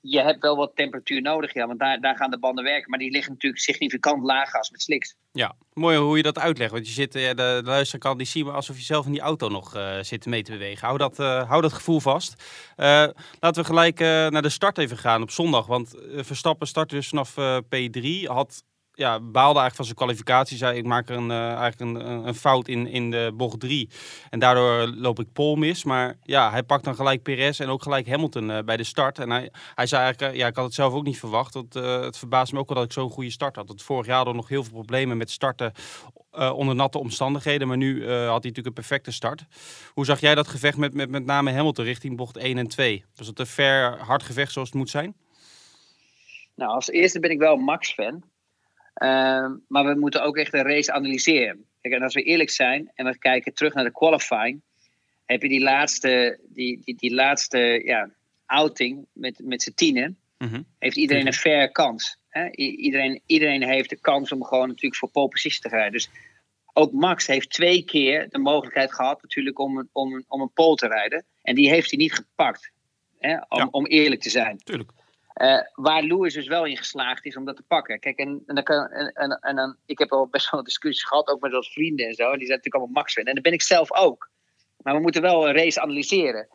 je 0.02 0.22
hebt 0.22 0.42
wel 0.42 0.56
wat 0.56 0.72
temperatuur 0.76 1.22
nodig, 1.22 1.54
ja, 1.54 1.68
want 1.68 1.80
daar, 1.80 2.00
daar 2.02 2.16
gaan 2.16 2.32
de 2.32 2.40
banden 2.40 2.64
werken. 2.64 2.90
Maar 2.90 3.00
die 3.00 3.12
liggen 3.12 3.32
natuurlijk 3.32 3.62
significant 3.62 4.24
lager 4.24 4.58
als 4.58 4.70
met 4.70 4.82
slicks. 4.82 5.16
Ja, 5.32 5.56
mooi 5.74 5.98
hoe 5.98 6.18
je 6.18 6.24
dat 6.24 6.40
uitlegt. 6.40 6.72
Want 6.72 6.88
je 6.88 6.94
zit, 6.94 7.12
de, 7.12 7.34
de 7.36 7.62
luisteraar 7.64 8.18
die 8.18 8.26
zien 8.26 8.48
alsof 8.48 8.78
je 8.78 8.84
zelf 8.84 9.06
in 9.06 9.12
die 9.12 9.22
auto 9.22 9.50
nog 9.50 9.76
uh, 9.76 10.00
zit 10.02 10.26
mee 10.26 10.44
te 10.44 10.52
bewegen. 10.52 10.86
Hou 10.86 10.98
dat, 10.98 11.20
uh, 11.20 11.50
hou 11.50 11.62
dat 11.62 11.74
gevoel 11.74 12.00
vast. 12.00 12.44
Laten 12.76 13.62
we 13.62 13.64
gelijk 13.64 14.00
naar 14.00 14.42
de 14.42 14.50
start 14.50 14.78
even 14.78 14.98
gaan 14.98 15.22
op 15.22 15.32
zondag. 15.32 15.66
Want 15.66 15.96
Verstappen 16.16 16.68
startte 16.68 16.96
dus 16.96 17.08
vanaf 17.08 17.36
P3. 17.64 18.24
Had 18.24 18.64
ja, 19.02 19.20
baalde 19.20 19.60
eigenlijk 19.60 19.76
van 19.76 19.86
zijn 19.86 19.98
kwalificatie. 19.98 20.58
Zei 20.58 20.78
ik 20.78 20.86
maak 20.86 21.10
er 21.10 21.16
een, 21.16 21.30
uh, 21.30 21.54
eigenlijk 21.54 21.80
een, 21.80 22.28
een, 22.28 22.36
fout 22.36 22.68
in, 22.68 22.88
in 22.88 23.12
de 23.12 23.32
bocht 23.36 23.60
3. 23.60 23.90
En 24.30 24.40
daardoor 24.40 24.88
loop 24.88 25.20
ik 25.20 25.34
Pol 25.34 25.56
mis. 25.56 25.84
Maar 25.84 26.18
ja, 26.24 26.52
hij 26.52 26.64
pakt 26.64 26.84
dan 26.84 26.96
gelijk 26.96 27.24
Perez 27.24 27.60
en 27.60 27.70
ook 27.70 27.84
gelijk 27.84 28.08
Hamilton 28.08 28.50
uh, 28.50 28.60
bij 28.60 28.78
de 28.78 28.84
start. 28.84 29.20
En 29.20 29.30
hij, 29.30 29.52
hij 29.76 29.86
zei 29.86 30.04
eigenlijk, 30.04 30.34
uh, 30.34 30.40
ja, 30.40 30.48
ik 30.48 30.56
had 30.56 30.66
het 30.66 30.74
zelf 30.74 30.94
ook 30.94 31.04
niet 31.04 31.20
verwacht. 31.20 31.54
Want, 31.54 31.74
het 31.74 32.18
verbaast 32.18 32.54
me 32.54 32.60
ook 32.60 32.68
wel 32.68 32.78
dat 32.78 32.86
ik 32.86 32.92
zo'n 32.92 33.10
goede 33.10 33.30
start 33.30 33.56
had. 33.56 33.68
Want 33.68 33.82
vorig 33.82 34.06
jaar 34.06 34.26
we 34.26 34.34
nog 34.34 34.48
heel 34.48 34.64
veel 34.64 34.74
problemen 34.74 35.18
met 35.18 35.32
starten 35.32 35.72
onder 36.32 36.76
natte 36.76 37.00
omstandigheden. 37.00 37.68
Maar 37.68 37.78
nu 37.78 38.00
had 38.06 38.12
hij 38.12 38.28
natuurlijk 38.28 38.68
een 38.68 38.74
perfecte 38.74 39.12
start. 39.12 39.46
Hoe 39.94 40.06
zag 40.06 40.20
jij 40.20 40.36
dat 40.36 40.48
gevecht 40.48 40.78
met, 40.78 40.94
met, 40.94 41.10
met 41.10 41.26
name 41.26 41.52
Hamilton 41.52 41.86
richting 41.86 42.18
bocht 42.18 42.38
1 42.38 42.58
en 42.58 42.68
2? 42.68 43.06
Was 43.16 43.28
het 43.28 43.40
een 43.40 43.46
fair, 43.46 43.98
hard 43.98 44.24
gevecht 44.24 44.52
zoals 44.52 44.70
het 44.70 44.78
moet 44.78 44.90
zijn? 44.90 45.16
Nou, 46.56 46.72
als 46.72 46.90
eerste 46.90 47.20
ben 47.20 47.32
ik 47.32 47.40
wel 47.40 47.56
Max-fan. 47.56 48.31
Ehm, 48.94 49.56
maar 49.68 49.86
we 49.86 50.00
moeten 50.00 50.24
ook 50.24 50.38
echt 50.38 50.54
een 50.54 50.64
race 50.64 50.92
analyseren. 50.92 51.66
Kijk, 51.82 51.94
en 51.94 52.02
als 52.02 52.14
we 52.14 52.24
eerlijk 52.24 52.50
zijn 52.50 52.92
en 52.96 53.06
we 53.06 53.18
kijken 53.18 53.54
terug 53.54 53.74
naar 53.74 53.84
de 53.84 53.92
qualifying, 53.92 54.62
heb 55.26 55.42
je 55.42 55.50
die 55.50 55.62
laatste, 55.62 56.40
die, 56.50 56.80
die, 56.84 56.96
die 56.96 57.14
laatste 57.14 57.82
ja, 57.86 58.10
outing 58.46 59.06
met, 59.14 59.42
met 59.44 59.62
z'n 59.62 59.74
tienen, 59.74 60.18
mhm. 60.38 60.62
heeft 60.80 60.98
iedereen 60.98 61.28
een 61.28 61.34
fair 61.34 61.72
kans. 61.72 62.18
Hè? 62.30 62.52
iedereen, 62.52 63.22
iedereen 63.26 63.64
heeft 63.64 63.90
de 63.90 64.00
kans 64.00 64.32
om 64.32 64.44
gewoon 64.44 64.68
natuurlijk 64.68 64.96
voor 64.96 65.10
pole 65.10 65.28
position 65.28 65.72
te 65.72 65.78
rijden. 65.78 65.92
Dus 65.92 66.10
ook 66.74 66.92
Max 66.92 67.28
heeft 67.28 67.50
twee 67.50 67.84
keer 67.84 68.30
de 68.30 68.40
mogelijkheid 68.40 68.94
gehad 68.94 69.22
natuurlijk 69.22 69.60
om, 69.60 69.90
om, 69.92 70.24
om 70.28 70.42
een 70.42 70.54
pole 70.54 70.76
te 70.76 70.88
rijden. 70.88 71.26
En 71.42 71.56
die 71.56 71.70
heeft 71.70 71.90
hij 71.90 72.00
niet 72.00 72.14
gepakt. 72.14 72.72
Hè? 73.20 73.38
Om, 73.50 73.68
om 73.72 73.86
eerlijk 73.86 74.22
te 74.22 74.30
zijn. 74.30 74.58
Tuurlijk. 74.58 74.92
Uh, 75.36 75.62
waar 75.74 76.04
Lewis 76.04 76.34
dus 76.34 76.48
wel 76.48 76.66
in 76.66 76.78
geslaagd 76.78 77.26
is 77.26 77.38
om 77.38 77.46
dat 77.46 77.56
te 77.56 77.64
pakken. 77.68 78.00
Kijk, 78.00 78.18
en, 78.18 78.44
dan 78.46 78.64
kan, 78.64 78.88
en, 78.88 79.40
en, 79.42 79.56
dan, 79.56 79.76
ik 79.86 80.00
heb 80.00 80.12
al 80.12 80.28
best 80.28 80.52
wel 80.52 80.64
discussies 80.72 81.04
gehad, 81.04 81.28
ook 81.28 81.42
met 81.42 81.52
wat 81.52 81.68
vrienden 81.68 82.08
en 82.08 82.14
zo. 82.14 82.24
En 82.24 82.38
die 82.38 82.48
zijn 82.48 82.58
natuurlijk 82.58 82.76
allemaal 82.76 83.02
Max. 83.04 83.16
En 83.16 83.34
dat 83.34 83.44
ben 83.44 83.54
ik 83.54 83.62
zelf 83.62 83.92
ook. 83.94 84.30
Maar 84.78 84.96
we 84.96 85.02
moeten 85.02 85.22
wel 85.22 85.48
een 85.48 85.56
race 85.56 85.82
analyseren. 85.82 86.48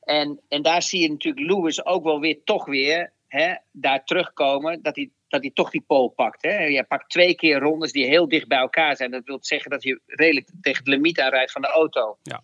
En, 0.00 0.40
en 0.48 0.62
daar 0.62 0.82
zie 0.82 1.00
je 1.00 1.10
natuurlijk 1.10 1.46
Lewis 1.46 1.84
ook 1.84 2.04
wel 2.04 2.20
weer 2.20 2.44
toch 2.44 2.66
weer 2.66 3.12
hè, 3.28 3.54
daar 3.72 4.04
terugkomen. 4.04 4.82
Dat 4.82 4.96
hij, 4.96 5.10
dat 5.28 5.40
hij 5.40 5.50
toch 5.50 5.70
die 5.70 5.84
pole 5.86 6.10
pakt. 6.10 6.42
Hè. 6.42 6.64
Je 6.64 6.84
pakt 6.84 7.10
twee 7.10 7.34
keer 7.34 7.58
rondes 7.58 7.92
die 7.92 8.06
heel 8.06 8.28
dicht 8.28 8.48
bij 8.48 8.58
elkaar 8.58 8.96
zijn. 8.96 9.10
Dat 9.10 9.24
wil 9.24 9.38
zeggen 9.40 9.70
dat 9.70 9.82
je 9.82 10.00
redelijk 10.06 10.48
tegen 10.60 10.84
het 10.84 10.88
limiet 10.88 11.20
aanrijdt 11.20 11.52
van 11.52 11.62
de 11.62 11.68
auto. 11.68 12.18
Ja. 12.22 12.42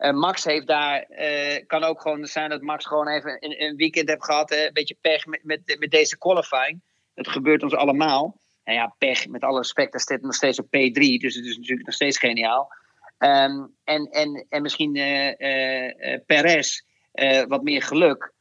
Uh, 0.00 0.10
Max 0.12 0.44
heeft 0.44 0.66
daar, 0.66 1.06
uh, 1.10 1.66
kan 1.66 1.84
ook 1.84 2.00
gewoon 2.00 2.26
zijn 2.26 2.50
dat 2.50 2.60
Max 2.60 2.86
gewoon 2.86 3.08
even 3.08 3.36
een, 3.40 3.76
weekend 3.76 4.08
heeft 4.08 4.24
gehad. 4.24 4.50
Een 4.50 4.72
beetje 4.72 4.96
pech 5.00 5.26
met, 5.26 5.44
met, 5.44 5.76
met 5.78 5.90
deze 5.90 6.18
qualifying. 6.18 6.80
Dat 7.14 7.28
gebeurt 7.28 7.62
ons 7.62 7.74
allemaal. 7.74 8.36
En 8.64 8.74
ja, 8.74 8.94
pech, 8.98 9.28
met 9.28 9.42
alle 9.42 9.58
respect, 9.58 9.92
dat 9.92 10.00
staat 10.00 10.20
nog 10.20 10.34
steeds 10.34 10.58
op 10.58 10.66
P3. 10.66 11.00
Dus 11.18 11.34
het 11.34 11.44
is 11.44 11.56
natuurlijk 11.56 11.86
nog 11.86 11.94
steeds 11.94 12.18
geniaal. 12.18 12.72
Um, 13.18 13.76
en, 13.84 14.10
en, 14.10 14.46
en 14.48 14.62
misschien 14.62 14.94
uh, 14.94 16.18
Perez 16.26 16.82
wat 17.48 17.62
meer 17.62 17.82
geluk. 17.82 18.32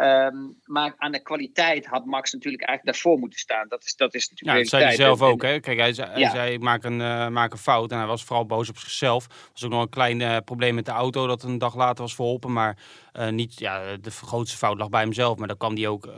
Um, 0.00 0.60
maar 0.64 0.94
aan 0.96 1.12
de 1.12 1.22
kwaliteit 1.22 1.86
had 1.86 2.04
Max 2.04 2.32
natuurlijk 2.32 2.62
eigenlijk 2.62 2.96
daarvoor 2.96 3.18
moeten 3.18 3.38
staan. 3.38 3.68
Dat 3.68 3.84
is, 3.84 3.96
dat 3.96 4.14
is 4.14 4.28
natuurlijk. 4.28 4.58
Ja, 4.58 4.62
dat 4.62 4.72
zei 4.72 4.84
hij 4.84 4.94
zelf 4.94 5.22
ook. 5.22 5.42
Hè? 5.42 5.60
Kijk, 5.60 5.78
hij 5.78 5.92
zei, 5.92 6.10
hij 6.10 6.30
zei 6.30 6.52
ik 6.52 6.60
maak 6.60 6.84
een, 6.84 7.00
uh, 7.00 7.28
maak 7.28 7.52
een 7.52 7.58
fout. 7.58 7.90
En 7.90 7.98
hij 7.98 8.06
was 8.06 8.24
vooral 8.24 8.46
boos 8.46 8.68
op 8.68 8.78
zichzelf. 8.78 9.24
Er 9.24 9.50
was 9.52 9.64
ook 9.64 9.70
nog 9.70 9.82
een 9.82 9.88
klein 9.88 10.20
uh, 10.20 10.36
probleem 10.44 10.74
met 10.74 10.84
de 10.84 10.90
auto 10.90 11.26
dat 11.26 11.42
een 11.42 11.58
dag 11.58 11.76
later 11.76 12.02
was 12.02 12.14
verholpen. 12.14 12.52
Maar 12.52 12.78
uh, 13.12 13.28
niet, 13.28 13.58
ja, 13.58 13.96
de 13.96 14.10
grootste 14.10 14.56
fout 14.56 14.78
lag 14.78 14.88
bij 14.88 15.00
hemzelf. 15.02 15.38
Maar 15.38 15.48
daar 15.48 15.56
kwam 15.56 15.74
hij 15.74 15.86
ook 15.86 16.08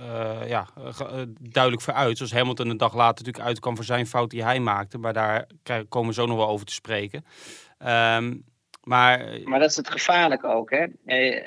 ja, 0.46 0.68
duidelijk 1.40 1.82
voor 1.82 1.94
uit. 1.94 2.16
Zoals 2.16 2.32
Hamilton 2.32 2.68
een 2.68 2.76
dag 2.76 2.94
later 2.94 3.25
natuurlijk 3.25 3.44
uitkwam 3.44 3.76
voor 3.76 3.84
zijn 3.84 4.06
fout 4.06 4.30
die 4.30 4.44
hij 4.44 4.60
maakte. 4.60 4.99
Maar 4.99 5.12
daar 5.12 5.46
komen 5.88 6.08
we 6.08 6.14
zo 6.14 6.26
nog 6.26 6.37
wel 6.37 6.49
over 6.49 6.66
te 6.66 6.72
spreken. 6.72 7.25
Um, 7.78 8.44
maar, 8.90 9.40
maar 9.44 9.59
dat 9.59 9.70
is 9.70 9.76
het 9.76 9.90
gevaarlijk 9.90 10.44
ook. 10.44 10.70
Hè? 10.70 10.87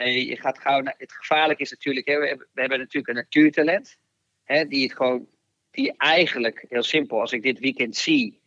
Je 0.05 0.37
gaat 0.39 0.59
gauw 0.59 0.81
naar, 0.81 0.95
het 0.97 1.13
gevaarlijk 1.13 1.59
is 1.59 1.71
natuurlijk, 1.71 2.07
hè, 2.07 2.19
we, 2.19 2.27
hebben, 2.27 2.47
we 2.53 2.59
hebben 2.59 2.79
natuurlijk 2.79 3.07
een 3.07 3.23
natuurtalent. 3.23 3.97
Hè, 4.43 4.65
die 4.65 4.83
het 4.83 4.95
gewoon, 4.95 5.27
die 5.71 5.93
eigenlijk, 5.97 6.65
heel 6.69 6.83
simpel, 6.83 7.19
als 7.19 7.31
ik 7.31 7.41
dit 7.41 7.59
weekend 7.59 7.95
zie, 7.95 8.39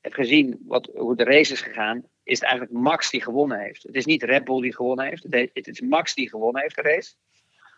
heb 0.00 0.12
gezien 0.12 0.58
wat, 0.66 0.90
hoe 0.94 1.16
de 1.16 1.24
race 1.24 1.52
is 1.52 1.60
gegaan, 1.60 2.04
is 2.22 2.40
het 2.40 2.48
eigenlijk 2.48 2.80
Max 2.80 3.10
die 3.10 3.22
gewonnen 3.22 3.60
heeft. 3.60 3.82
Het 3.82 3.94
is 3.94 4.04
niet 4.04 4.22
Red 4.22 4.44
Bull 4.44 4.60
die 4.60 4.74
gewonnen 4.74 5.06
heeft, 5.06 5.22
het 5.52 5.68
is 5.68 5.80
Max 5.80 6.14
die 6.14 6.28
gewonnen 6.28 6.62
heeft 6.62 6.74
de 6.74 6.82
race. 6.82 7.14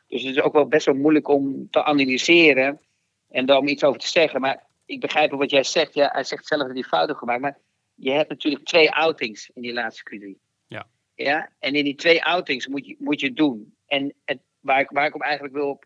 Dus 0.07 0.23
het 0.23 0.37
is 0.37 0.42
ook 0.42 0.52
wel 0.52 0.66
best 0.66 0.87
wel 0.87 0.95
moeilijk 0.95 1.28
om 1.28 1.71
te 1.71 1.85
analyseren 1.85 2.80
en 3.28 3.47
daar 3.47 3.59
om 3.59 3.69
iets 3.69 3.85
over 3.85 4.00
te 4.00 4.09
zeggen. 4.09 4.40
Maar 4.40 4.66
ik 4.85 5.00
begrijp 5.00 5.30
wat 5.30 5.50
jij 5.50 5.64
zegt. 5.64 5.95
Ja, 5.95 6.09
hij 6.12 6.25
zegt 6.25 6.47
zelf 6.47 6.62
dat 6.62 6.73
hij 6.73 6.83
fouten 6.83 7.16
gemaakt. 7.16 7.40
Maar 7.40 7.59
je 8.00 8.11
hebt 8.11 8.28
natuurlijk 8.28 8.64
twee 8.64 8.90
outings 8.90 9.50
in 9.54 9.62
die 9.62 9.73
laatste 9.73 10.02
Q3. 10.11 10.40
Ja. 10.66 10.87
ja? 11.14 11.50
En 11.59 11.75
in 11.75 11.85
die 11.85 11.95
twee 11.95 12.25
outings 12.25 12.66
moet 12.66 12.87
je, 12.87 12.97
moet 12.99 13.21
je 13.21 13.26
het 13.26 13.37
doen. 13.37 13.75
En 13.87 14.14
het, 14.25 14.38
waar, 14.61 14.80
ik, 14.80 14.90
waar 14.90 15.07
ik 15.07 15.14
op 15.14 15.23
eigenlijk 15.23 15.54
wil 15.54 15.69
op 15.69 15.85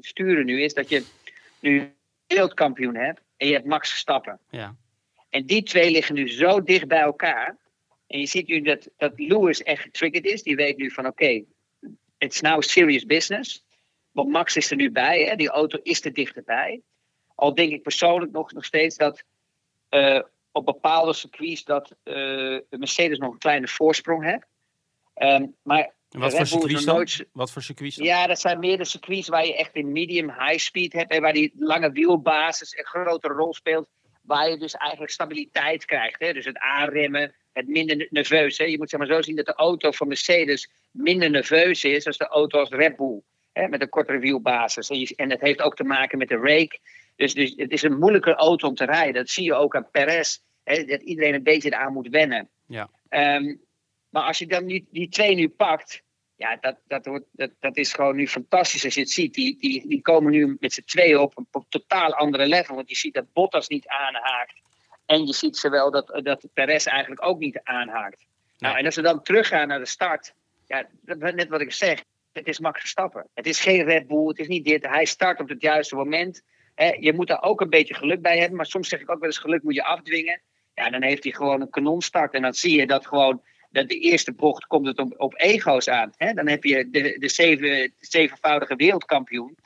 sturen 0.00 0.44
nu 0.44 0.62
is 0.62 0.74
dat 0.74 0.88
je 0.88 1.04
nu 1.60 1.94
wereldkampioen 2.26 2.94
hebt 2.94 3.20
en 3.36 3.46
je 3.46 3.52
hebt 3.52 3.66
Max 3.66 3.88
Verstappen. 3.88 4.40
Ja. 4.50 4.76
En 5.30 5.46
die 5.46 5.62
twee 5.62 5.90
liggen 5.90 6.14
nu 6.14 6.28
zo 6.28 6.62
dicht 6.62 6.88
bij 6.88 7.00
elkaar 7.00 7.56
En 8.06 8.18
je 8.18 8.26
ziet 8.26 8.48
nu 8.48 8.60
dat, 8.60 8.88
dat 8.96 9.12
Lewis 9.16 9.62
echt 9.62 9.82
getriggerd 9.82 10.24
is. 10.24 10.42
Die 10.42 10.56
weet 10.56 10.76
nu 10.76 10.90
van 10.90 11.06
oké, 11.06 11.24
okay, 11.24 11.44
it's 12.18 12.40
now 12.40 12.62
serious 12.62 13.04
business. 13.04 13.64
Want 14.10 14.28
Max 14.28 14.56
is 14.56 14.70
er 14.70 14.76
nu 14.76 14.90
bij, 14.90 15.24
hè? 15.24 15.36
die 15.36 15.48
auto 15.48 15.78
is 15.82 16.04
er 16.04 16.12
dichterbij. 16.12 16.80
Al 17.34 17.54
denk 17.54 17.72
ik 17.72 17.82
persoonlijk 17.82 18.32
nog, 18.32 18.52
nog 18.52 18.64
steeds 18.64 18.96
dat 18.96 19.22
uh, 19.90 20.20
op 20.56 20.64
bepaalde 20.64 21.12
circuits 21.12 21.64
dat 21.64 21.94
uh, 22.04 22.58
Mercedes 22.70 23.18
nog 23.18 23.32
een 23.32 23.38
kleine 23.38 23.68
voorsprong 23.68 24.24
heeft. 24.24 24.46
Um, 25.16 25.54
maar 25.62 25.94
wat 26.08 26.34
voor, 26.34 26.46
circuits 26.46 26.84
nooit... 26.84 27.26
wat 27.32 27.50
voor 27.50 27.62
circuits 27.62 27.96
Ja, 27.96 28.26
dat 28.26 28.40
zijn 28.40 28.58
meer 28.58 28.78
de 28.78 28.84
circuits 28.84 29.28
waar 29.28 29.46
je 29.46 29.56
echt 29.56 29.70
een 29.76 29.92
medium 29.92 30.30
high 30.30 30.58
speed 30.58 30.92
hebt. 30.92 31.10
En 31.10 31.22
waar 31.22 31.32
die 31.32 31.52
lange 31.58 31.92
wielbasis 31.92 32.76
een 32.78 32.84
grotere 32.84 33.34
rol 33.34 33.54
speelt. 33.54 33.88
Waar 34.22 34.50
je 34.50 34.58
dus 34.58 34.74
eigenlijk 34.74 35.12
stabiliteit 35.12 35.84
krijgt. 35.84 36.20
Hè? 36.20 36.32
Dus 36.32 36.44
het 36.44 36.58
aanremmen, 36.58 37.34
het 37.52 37.68
minder 37.68 38.06
nerveus. 38.10 38.58
Hè? 38.58 38.64
Je 38.64 38.78
moet 38.78 38.90
zeg 38.90 38.98
maar 38.98 39.08
zo 39.08 39.22
zien 39.22 39.36
dat 39.36 39.46
de 39.46 39.54
auto 39.54 39.90
van 39.90 40.08
Mercedes 40.08 40.70
minder 40.90 41.30
nerveus 41.30 41.84
is 41.84 42.04
dan 42.04 42.14
de 42.16 42.26
auto 42.26 42.58
als 42.58 42.70
Red 42.70 42.96
Bull. 42.96 43.20
Hè? 43.52 43.68
Met 43.68 43.80
een 43.80 43.88
kortere 43.88 44.18
wielbasis. 44.18 44.90
En, 44.90 44.98
je, 44.98 45.12
en 45.16 45.28
dat 45.28 45.40
heeft 45.40 45.62
ook 45.62 45.76
te 45.76 45.84
maken 45.84 46.18
met 46.18 46.28
de 46.28 46.36
rake. 46.36 46.78
Dus, 47.16 47.34
dus 47.34 47.52
het 47.56 47.72
is 47.72 47.82
een 47.82 47.98
moeilijke 47.98 48.34
auto 48.34 48.68
om 48.68 48.74
te 48.74 48.84
rijden. 48.84 49.14
Dat 49.14 49.28
zie 49.28 49.44
je 49.44 49.54
ook 49.54 49.76
aan 49.76 49.90
Perez. 49.90 50.38
Hè? 50.66 50.84
Dat 50.84 51.02
iedereen 51.02 51.34
een 51.34 51.42
beetje 51.42 51.76
aan 51.76 51.92
moet 51.92 52.08
wennen. 52.08 52.48
Ja. 52.66 52.88
Um, 53.08 53.60
maar 54.08 54.22
als 54.22 54.38
je 54.38 54.46
dan 54.46 54.66
die, 54.66 54.88
die 54.90 55.08
twee 55.08 55.34
nu 55.34 55.48
pakt, 55.48 56.02
ja, 56.36 56.56
dat, 56.60 56.76
dat, 56.86 57.06
wordt, 57.06 57.24
dat, 57.32 57.50
dat 57.60 57.76
is 57.76 57.92
gewoon 57.92 58.16
nu 58.16 58.28
fantastisch 58.28 58.84
als 58.84 58.94
je 58.94 59.00
het 59.00 59.10
ziet. 59.10 59.34
Die, 59.34 59.58
die, 59.58 59.88
die 59.88 60.02
komen 60.02 60.32
nu 60.32 60.56
met 60.60 60.72
z'n 60.72 60.84
tweeën 60.84 61.18
op 61.18 61.46
een, 61.50 61.64
totaal 61.68 62.14
andere 62.14 62.46
level. 62.46 62.74
Want 62.74 62.88
je 62.88 62.96
ziet 62.96 63.14
dat 63.14 63.32
Bottas 63.32 63.68
niet 63.68 63.88
aanhaakt. 63.88 64.60
En 65.06 65.26
je 65.26 65.32
ziet 65.32 65.56
zowel 65.56 65.90
dat, 65.90 66.20
dat 66.22 66.46
Perez 66.54 66.86
eigenlijk 66.86 67.26
ook 67.26 67.38
niet 67.38 67.60
aanhaakt. 67.62 68.26
Nou, 68.58 68.78
en 68.78 68.84
als 68.84 68.96
we 68.96 69.02
dan 69.02 69.22
teruggaan 69.22 69.68
naar 69.68 69.78
de 69.78 69.86
start. 69.86 70.34
Ja, 70.66 70.86
net 71.04 71.48
wat 71.48 71.60
ik 71.60 71.72
zeg. 71.72 72.04
Het 72.32 72.46
is 72.46 72.58
Max 72.58 72.80
Verstappen. 72.80 73.28
Het 73.34 73.46
is 73.46 73.60
geen 73.60 73.84
Red 73.84 74.06
Bull. 74.06 74.26
Het 74.26 74.38
is 74.38 74.48
niet 74.48 74.64
dit. 74.64 74.86
Hij 74.86 75.04
start 75.04 75.40
op 75.40 75.48
het 75.48 75.62
juiste 75.62 75.94
moment. 75.94 76.42
je 77.00 77.12
moet 77.12 77.26
daar 77.26 77.42
ook 77.42 77.60
een 77.60 77.70
beetje 77.70 77.94
geluk 77.94 78.22
bij 78.22 78.38
hebben. 78.38 78.56
Maar 78.56 78.66
soms 78.66 78.88
zeg 78.88 79.00
ik 79.00 79.10
ook 79.10 79.18
wel 79.20 79.28
eens 79.28 79.38
geluk 79.38 79.62
moet 79.62 79.74
je 79.74 79.84
afdwingen. 79.84 80.40
Ja, 80.76 80.90
dan 80.90 81.02
heeft 81.02 81.24
hij 81.24 81.32
gewoon 81.32 81.60
een 81.60 81.70
kanonstart. 81.70 82.34
En 82.34 82.42
dan 82.42 82.54
zie 82.54 82.76
je 82.76 82.86
dat 82.86 83.06
gewoon 83.06 83.42
dat 83.70 83.88
de 83.88 83.98
eerste 83.98 84.32
bocht 84.32 84.66
komt 84.66 84.86
het 84.86 84.98
op, 84.98 85.14
op 85.16 85.34
ego's 85.36 85.88
aan. 85.88 86.12
Hè? 86.16 86.32
Dan 86.32 86.48
heb 86.48 86.64
je 86.64 86.90
de, 86.90 87.16
de 87.18 87.28
zeven, 87.28 87.92
zevenvoudige 88.00 88.76
wereldkampioen. 88.76 89.56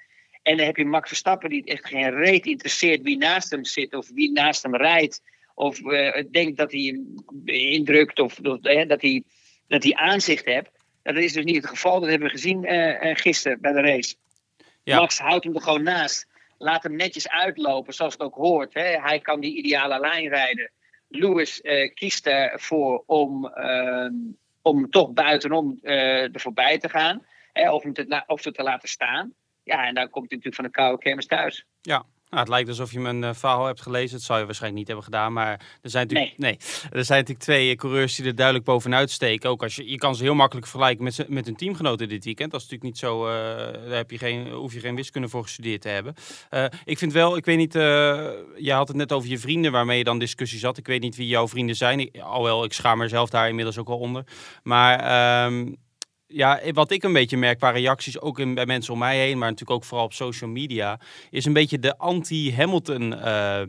En 0.42 0.56
dan 0.56 0.66
heb 0.66 0.76
je 0.76 0.84
Max 0.84 1.08
Verstappen 1.08 1.50
die 1.50 1.64
echt 1.64 1.86
geen 1.86 2.10
reet 2.10 2.46
interesseert 2.46 3.02
wie 3.02 3.16
naast 3.16 3.50
hem 3.50 3.64
zit 3.64 3.94
of 3.94 4.08
wie 4.14 4.32
naast 4.32 4.62
hem 4.62 4.76
rijdt. 4.76 5.22
Of 5.54 5.80
uh, 5.80 6.22
denkt 6.30 6.56
dat 6.56 6.72
hij 6.72 6.80
hem 6.80 7.14
indrukt 7.44 8.18
of, 8.18 8.38
of 8.38 8.60
dat, 8.60 9.00
hij, 9.00 9.22
dat 9.68 9.82
hij 9.82 9.94
aanzicht 9.94 10.44
heeft. 10.44 10.70
Dat 11.02 11.16
is 11.16 11.32
dus 11.32 11.44
niet 11.44 11.56
het 11.56 11.66
geval. 11.66 12.00
Dat 12.00 12.10
hebben 12.10 12.28
we 12.28 12.34
gezien 12.34 12.64
uh, 12.64 13.14
gisteren 13.14 13.60
bij 13.60 13.72
de 13.72 13.80
race. 13.80 14.14
Ja. 14.82 14.98
Max 14.98 15.18
houdt 15.18 15.44
hem 15.44 15.54
er 15.54 15.62
gewoon 15.62 15.82
naast. 15.82 16.26
Laat 16.58 16.82
hem 16.82 16.96
netjes 16.96 17.28
uitlopen 17.28 17.94
zoals 17.94 18.12
het 18.12 18.22
ook 18.22 18.34
hoort. 18.34 18.74
Hè? 18.74 19.00
Hij 19.00 19.20
kan 19.20 19.40
die 19.40 19.56
ideale 19.56 20.00
lijn 20.00 20.28
rijden. 20.28 20.70
Lewis 21.10 21.60
uh, 21.62 21.94
kiest 21.94 22.26
ervoor 22.26 23.02
om, 23.06 23.52
uh, 23.54 24.10
om 24.62 24.90
toch 24.90 25.12
buitenom 25.12 25.78
uh, 25.82 26.34
er 26.34 26.40
voorbij 26.40 26.78
te 26.78 26.88
gaan. 26.88 27.26
Hè, 27.52 27.72
of, 27.72 27.82
hem 27.82 27.92
te, 27.92 28.22
of 28.26 28.42
te 28.42 28.62
laten 28.62 28.88
staan. 28.88 29.34
Ja, 29.62 29.86
en 29.86 29.94
dan 29.94 30.10
komt 30.10 30.28
hij 30.28 30.36
natuurlijk 30.36 30.54
van 30.54 30.64
de 30.64 30.70
koude 30.70 31.02
kermis 31.02 31.26
thuis. 31.26 31.66
Ja, 31.80 32.04
nou, 32.30 32.42
het 32.42 32.48
lijkt 32.48 32.68
alsof 32.68 32.92
je 32.92 33.00
mijn 33.00 33.22
uh, 33.22 33.30
verhaal 33.32 33.66
hebt 33.66 33.82
gelezen. 33.82 34.16
Dat 34.16 34.26
zou 34.26 34.38
je 34.38 34.44
waarschijnlijk 34.44 34.78
niet 34.78 34.86
hebben 34.86 35.04
gedaan. 35.04 35.32
Maar 35.32 35.78
er 35.82 35.90
zijn 35.90 36.06
natuurlijk, 36.06 36.38
nee. 36.38 36.58
er 36.90 37.04
zijn 37.04 37.18
natuurlijk 37.18 37.38
twee 37.38 37.76
coureurs 37.76 38.14
die 38.14 38.26
er 38.26 38.34
duidelijk 38.34 38.66
bovenuit 38.66 39.10
steken. 39.10 39.50
Ook 39.50 39.62
als 39.62 39.76
je, 39.76 39.90
je 39.90 39.96
kan 39.96 40.16
ze 40.16 40.22
heel 40.22 40.34
makkelijk 40.34 40.66
vergelijken 40.66 41.04
met, 41.04 41.28
met 41.28 41.46
hun 41.46 41.56
teamgenoten 41.56 42.08
dit 42.08 42.24
weekend. 42.24 42.50
Dat 42.50 42.60
is 42.60 42.68
natuurlijk 42.68 42.92
niet 42.92 43.00
zo. 43.00 43.26
Uh, 43.26 43.32
daar 43.88 43.96
heb 43.96 44.10
je 44.10 44.18
geen, 44.18 44.50
hoef 44.50 44.72
je 44.72 44.80
geen 44.80 44.94
wiskunde 44.94 45.28
voor 45.28 45.42
gestudeerd 45.42 45.80
te 45.80 45.88
hebben. 45.88 46.14
Uh, 46.50 46.64
ik 46.84 46.98
vind 46.98 47.12
wel, 47.12 47.36
ik 47.36 47.44
weet 47.44 47.56
niet. 47.56 47.72
je 47.72 48.72
had 48.72 48.88
het 48.88 48.96
net 48.96 49.12
over 49.12 49.28
je 49.28 49.38
vrienden 49.38 49.72
waarmee 49.72 49.98
je 49.98 50.04
dan 50.04 50.18
discussies 50.18 50.62
had. 50.62 50.78
Ik 50.78 50.86
weet 50.86 51.02
niet 51.02 51.16
wie 51.16 51.28
jouw 51.28 51.48
vrienden 51.48 51.76
zijn. 51.76 52.00
Ik, 52.00 52.20
alhoewel, 52.20 52.64
ik 52.64 52.72
schaam 52.72 52.98
mezelf 52.98 53.30
daar 53.30 53.48
inmiddels 53.48 53.78
ook 53.78 53.88
wel 53.88 53.98
onder. 53.98 54.24
Maar. 54.62 54.98
Ehm, 55.00 55.72
ja, 56.30 56.60
wat 56.72 56.90
ik 56.90 57.02
een 57.02 57.12
beetje 57.12 57.36
merk 57.36 57.58
qua 57.58 57.70
reacties, 57.70 58.20
ook 58.20 58.54
bij 58.54 58.66
mensen 58.66 58.92
om 58.92 58.98
mij 58.98 59.18
heen, 59.18 59.38
maar 59.38 59.48
natuurlijk 59.48 59.78
ook 59.78 59.84
vooral 59.84 60.06
op 60.06 60.12
social 60.12 60.50
media, 60.50 61.00
is 61.30 61.44
een 61.44 61.52
beetje 61.52 61.78
de 61.78 61.98
anti-Hamilton. 61.98 63.12
Uh, 63.12 63.60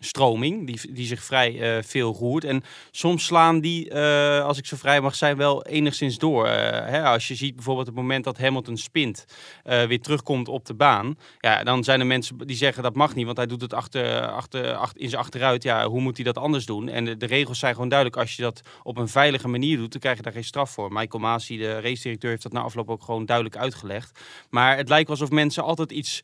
stroming, 0.00 0.66
die, 0.66 0.92
die 0.92 1.06
zich 1.06 1.22
vrij 1.22 1.76
uh, 1.76 1.82
veel 1.82 2.14
roert. 2.14 2.44
En 2.44 2.62
soms 2.90 3.24
slaan 3.24 3.60
die, 3.60 3.90
uh, 3.90 4.44
als 4.44 4.58
ik 4.58 4.66
zo 4.66 4.76
vrij 4.76 5.00
mag 5.00 5.14
zijn, 5.14 5.36
wel 5.36 5.66
enigszins 5.66 6.18
door. 6.18 6.46
Uh, 6.46 6.52
hè, 6.52 7.02
als 7.02 7.28
je 7.28 7.34
ziet 7.34 7.54
bijvoorbeeld 7.54 7.86
het 7.86 7.96
moment 7.96 8.24
dat 8.24 8.38
Hamilton 8.38 8.76
spint, 8.76 9.24
weer 9.62 10.00
terugkomt 10.00 10.48
op 10.48 10.66
de 10.66 10.74
baan. 10.74 11.18
Ja, 11.38 11.64
dan 11.64 11.84
zijn 11.84 12.00
er 12.00 12.06
mensen 12.06 12.38
die 12.38 12.56
zeggen 12.56 12.82
dat 12.82 12.94
mag 12.94 13.14
niet, 13.14 13.24
want 13.24 13.36
hij 13.36 13.46
doet 13.46 13.60
het 13.60 13.74
achter, 13.74 14.28
achter, 14.28 14.74
achter, 14.74 15.00
in 15.00 15.08
zijn 15.08 15.20
achteruit. 15.20 15.62
Ja, 15.62 15.88
hoe 15.88 16.00
moet 16.00 16.16
hij 16.16 16.24
dat 16.24 16.38
anders 16.38 16.66
doen? 16.66 16.88
En 16.88 17.04
de, 17.04 17.16
de, 17.16 17.26
regels 17.26 17.58
zijn 17.58 17.74
gewoon 17.74 17.88
duidelijk. 17.88 18.20
Als 18.20 18.36
je 18.36 18.42
dat 18.42 18.60
op 18.82 18.96
een 18.96 19.08
veilige 19.08 19.48
manier 19.48 19.76
doet, 19.76 19.92
dan 19.92 20.00
krijg 20.00 20.16
je 20.16 20.22
daar 20.22 20.32
geen 20.32 20.44
straf 20.44 20.70
voor. 20.70 20.92
Michael 20.92 21.22
Masi, 21.22 21.58
de 21.58 21.80
race-directeur, 21.80 22.30
heeft 22.30 22.42
dat 22.42 22.52
na 22.52 22.60
afloop 22.60 22.90
ook 22.90 23.02
gewoon 23.02 23.26
duidelijk 23.26 23.56
uitgelegd. 23.56 24.20
Maar 24.50 24.76
het 24.76 24.88
lijkt 24.88 25.10
alsof 25.10 25.30
mensen 25.30 25.62
altijd 25.62 25.92
iets 25.92 26.22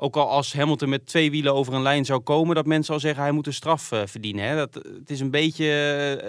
ook 0.00 0.16
al 0.16 0.28
als 0.28 0.52
Hamilton 0.52 0.88
met 0.88 1.06
twee 1.06 1.30
wielen 1.30 1.54
over 1.54 1.74
een 1.74 1.82
lijn 1.82 2.04
zou 2.04 2.20
komen, 2.20 2.54
dat 2.54 2.66
mensen 2.66 2.94
al 2.94 3.00
zeggen 3.00 3.22
hij 3.22 3.32
moet 3.32 3.46
een 3.46 3.52
straf 3.52 3.92
uh, 3.92 4.02
verdienen. 4.06 4.44
Hè? 4.44 4.56
Dat, 4.56 4.74
het 4.74 5.10
is 5.10 5.20
een 5.20 5.30
beetje, 5.30 5.64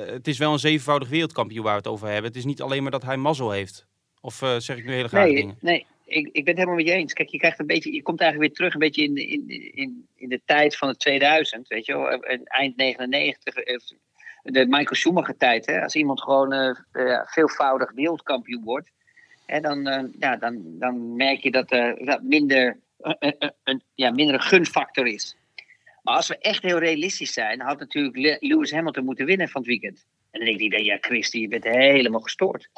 uh, 0.05 0.13
het 0.13 0.27
is 0.27 0.37
wel 0.37 0.53
een 0.53 0.59
zevenvoudig 0.59 1.09
wereldkampioen 1.09 1.63
waar 1.63 1.73
we 1.73 1.79
het 1.79 1.87
over 1.87 2.07
hebben. 2.07 2.25
Het 2.25 2.35
is 2.35 2.45
niet 2.45 2.61
alleen 2.61 2.81
maar 2.81 2.91
dat 2.91 3.03
hij 3.03 3.17
mazzel 3.17 3.51
heeft. 3.51 3.85
Of 4.21 4.41
uh, 4.41 4.55
zeg 4.57 4.77
ik 4.77 4.85
nu 4.85 4.93
hele 4.93 5.07
graag 5.07 5.25
nee, 5.25 5.35
dingen? 5.35 5.57
Nee, 5.59 5.85
ik, 6.05 6.29
ik 6.31 6.33
ben 6.33 6.45
het 6.45 6.57
helemaal 6.57 6.75
met 6.75 6.85
je 6.85 6.91
eens. 6.91 7.13
Kijk, 7.13 7.29
je 7.29 7.37
krijgt 7.37 7.59
een 7.59 7.67
beetje, 7.67 7.93
je 7.93 8.01
komt 8.01 8.21
eigenlijk 8.21 8.49
weer 8.49 8.57
terug 8.57 8.73
een 8.73 8.87
beetje 8.89 9.03
in, 9.03 9.47
in, 9.47 9.73
in, 9.75 10.07
in 10.15 10.29
de 10.29 10.41
tijd 10.45 10.77
van 10.77 10.87
het 10.87 10.99
2000, 10.99 11.67
weet 11.67 11.85
je 11.85 11.93
wel, 11.93 12.07
eind 12.43 12.77
99, 12.77 13.55
de 14.43 14.65
Michael 14.65 14.95
Schumacher 14.95 15.37
tijd. 15.37 15.65
Hè? 15.65 15.81
Als 15.81 15.95
iemand 15.95 16.21
gewoon 16.21 16.77
veelvoudig 17.25 17.91
wereldkampioen 17.91 18.63
wordt, 18.63 18.89
hè, 19.45 19.59
dan, 19.59 20.11
ja, 20.19 20.35
dan, 20.35 20.61
dan 20.65 21.15
merk 21.15 21.39
je 21.39 21.51
dat 21.51 21.71
er 21.71 22.19
minder 22.21 22.77
een, 22.99 23.53
een, 23.63 23.83
ja, 23.95 24.11
minder 24.11 24.35
een 24.35 24.41
gunfactor 24.41 25.07
is. 25.07 25.35
Maar 26.03 26.15
als 26.15 26.27
we 26.27 26.37
echt 26.37 26.63
heel 26.63 26.79
realistisch 26.79 27.33
zijn, 27.33 27.61
had 27.61 27.79
natuurlijk 27.79 28.37
Lewis 28.39 28.71
Hamilton 28.71 29.05
moeten 29.05 29.25
winnen 29.25 29.49
van 29.49 29.61
het 29.61 29.69
weekend. 29.69 30.05
En 30.31 30.45
dan 30.45 30.57
denk 30.57 30.73
ik, 30.73 30.79
ja, 30.79 30.97
Christy, 31.01 31.37
je 31.37 31.47
bent 31.47 31.63
helemaal 31.63 32.21
gestoord. 32.21 32.69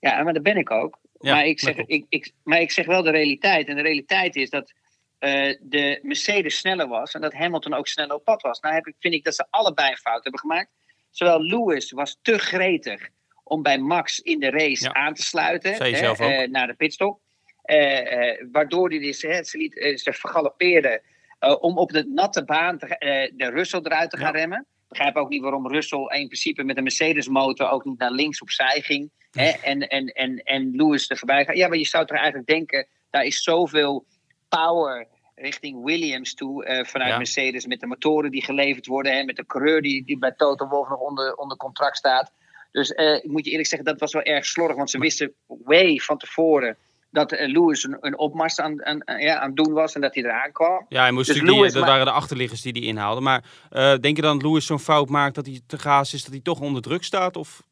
Ja, 0.00 0.22
maar 0.22 0.32
dat 0.32 0.42
ben 0.42 0.56
ik 0.56 0.70
ook. 0.70 0.98
maar, 1.18 1.46
ik 1.46 1.60
zeg, 1.60 1.76
ik, 1.76 2.06
ik, 2.08 2.32
maar 2.44 2.60
ik 2.60 2.70
zeg 2.70 2.86
wel 2.86 3.02
de 3.02 3.10
realiteit. 3.10 3.68
En 3.68 3.76
de 3.76 3.82
realiteit 3.82 4.36
is 4.36 4.50
dat 4.50 4.72
uh, 5.20 5.56
de 5.60 5.98
Mercedes 6.02 6.56
sneller 6.56 6.88
was 6.88 7.12
en 7.12 7.20
dat 7.20 7.32
Hamilton 7.32 7.74
ook 7.74 7.88
sneller 7.88 8.14
op 8.14 8.24
pad 8.24 8.42
was. 8.42 8.60
Nou 8.60 8.74
heb 8.74 8.86
ik, 8.86 8.94
vind 8.98 9.14
ik 9.14 9.24
dat 9.24 9.34
ze 9.34 9.46
allebei 9.50 9.90
een 9.90 9.96
fout 9.96 10.22
hebben 10.22 10.40
gemaakt. 10.40 10.70
Zowel 11.10 11.42
Lewis 11.42 11.90
was 11.90 12.18
te 12.22 12.38
gretig 12.38 13.08
om 13.44 13.62
bij 13.62 13.78
Max 13.78 14.20
in 14.20 14.40
de 14.40 14.50
race 14.50 14.92
aan 14.92 15.14
te 15.14 15.22
sluiten 15.22 15.72
hè, 15.72 16.42
uh, 16.42 16.48
naar 16.48 16.66
de 16.66 16.74
pitstop. 16.74 17.20
Eh, 17.62 18.30
eh, 18.30 18.46
waardoor 18.52 18.88
hij 18.88 18.98
dus, 18.98 19.22
hè, 19.22 19.42
ze, 19.42 19.58
liet, 19.58 19.78
eh, 19.78 19.96
ze 19.96 20.12
vergalopeerde 20.12 21.02
om 21.60 21.78
op 21.78 21.90
de 21.90 22.04
natte 22.14 22.44
baan 22.44 22.78
te, 22.78 22.86
de 23.36 23.50
Russell 23.50 23.80
eruit 23.82 24.10
te 24.10 24.16
gaan 24.16 24.32
remmen. 24.32 24.58
Ik 24.58 24.88
begrijp 24.88 25.16
ook 25.16 25.28
niet 25.28 25.42
waarom 25.42 25.68
Russell 25.68 25.98
in 25.98 26.26
principe 26.26 26.64
met 26.64 26.76
een 26.76 26.82
Mercedes-motor 26.82 27.70
ook 27.70 27.84
niet 27.84 27.98
naar 27.98 28.10
links 28.10 28.40
opzij 28.40 28.80
ging. 28.80 29.10
Hè, 29.30 29.48
en, 29.48 29.88
en, 29.88 30.06
en, 30.06 30.36
en 30.36 30.70
Lewis 30.76 31.10
er 31.10 31.16
voorbij 31.16 31.44
gaat. 31.44 31.56
Ja, 31.56 31.68
maar 31.68 31.78
je 31.78 31.86
zou 31.86 32.06
toch 32.06 32.16
eigenlijk 32.16 32.48
denken, 32.48 32.86
daar 33.10 33.24
is 33.24 33.42
zoveel 33.42 34.04
power 34.48 35.06
richting 35.34 35.84
Williams 35.84 36.34
toe 36.34 36.66
uh, 36.66 36.84
vanuit 36.84 37.16
Mercedes. 37.16 37.66
Met 37.66 37.80
de 37.80 37.86
motoren 37.86 38.30
die 38.30 38.44
geleverd 38.44 38.86
worden. 38.86 39.12
en 39.12 39.26
met 39.26 39.36
de 39.36 39.46
coureur 39.46 39.82
die, 39.82 40.04
die 40.04 40.18
bij 40.18 40.32
Toto 40.32 40.68
Wolff 40.68 40.90
nog 40.90 41.00
onder, 41.00 41.34
onder 41.34 41.56
contract 41.56 41.96
staat. 41.96 42.32
Dus 42.72 42.90
uh, 42.90 43.14
ik 43.14 43.30
moet 43.30 43.44
je 43.44 43.50
eerlijk 43.50 43.68
zeggen, 43.68 43.88
dat 43.88 44.00
was 44.00 44.12
wel 44.12 44.22
erg 44.22 44.46
slordig. 44.46 44.76
Want 44.76 44.90
ze 44.90 44.98
wisten 44.98 45.34
way 45.46 45.96
van 45.96 46.18
tevoren 46.18 46.76
dat 47.10 47.32
uh, 47.32 47.48
Lewis 47.48 47.84
een, 47.84 47.96
een 48.00 48.18
opmars 48.18 48.60
aan, 48.60 48.84
aan, 48.84 49.02
ja, 49.18 49.38
aan 49.38 49.54
doen 49.54 49.72
was 49.72 49.94
en 49.94 50.00
dat 50.00 50.14
hij 50.14 50.24
eraan 50.24 50.52
kwam. 50.52 50.86
Ja, 50.88 51.00
hij 51.00 51.10
moest 51.10 51.26
dus 51.26 51.40
Lewis, 51.40 51.72
dat 51.72 51.86
waren 51.86 52.04
de 52.04 52.10
achterliggers 52.10 52.62
die 52.62 52.72
hij 52.72 52.82
inhaalde. 52.82 53.20
Maar 53.20 53.44
uh, 53.72 53.94
denk 53.96 54.16
je 54.16 54.22
dan 54.22 54.38
dat 54.38 54.46
Lewis 54.46 54.66
zo'n 54.66 54.78
fout 54.78 55.08
maakt 55.08 55.34
dat 55.34 55.46
hij 55.46 55.60
te 55.66 55.78
gaas 55.78 56.14
is, 56.14 56.22
dat 56.22 56.32
hij 56.32 56.40
toch 56.40 56.60
onder 56.60 56.82
druk 56.82 57.04
staat? 57.04 57.36
Of 57.36 57.62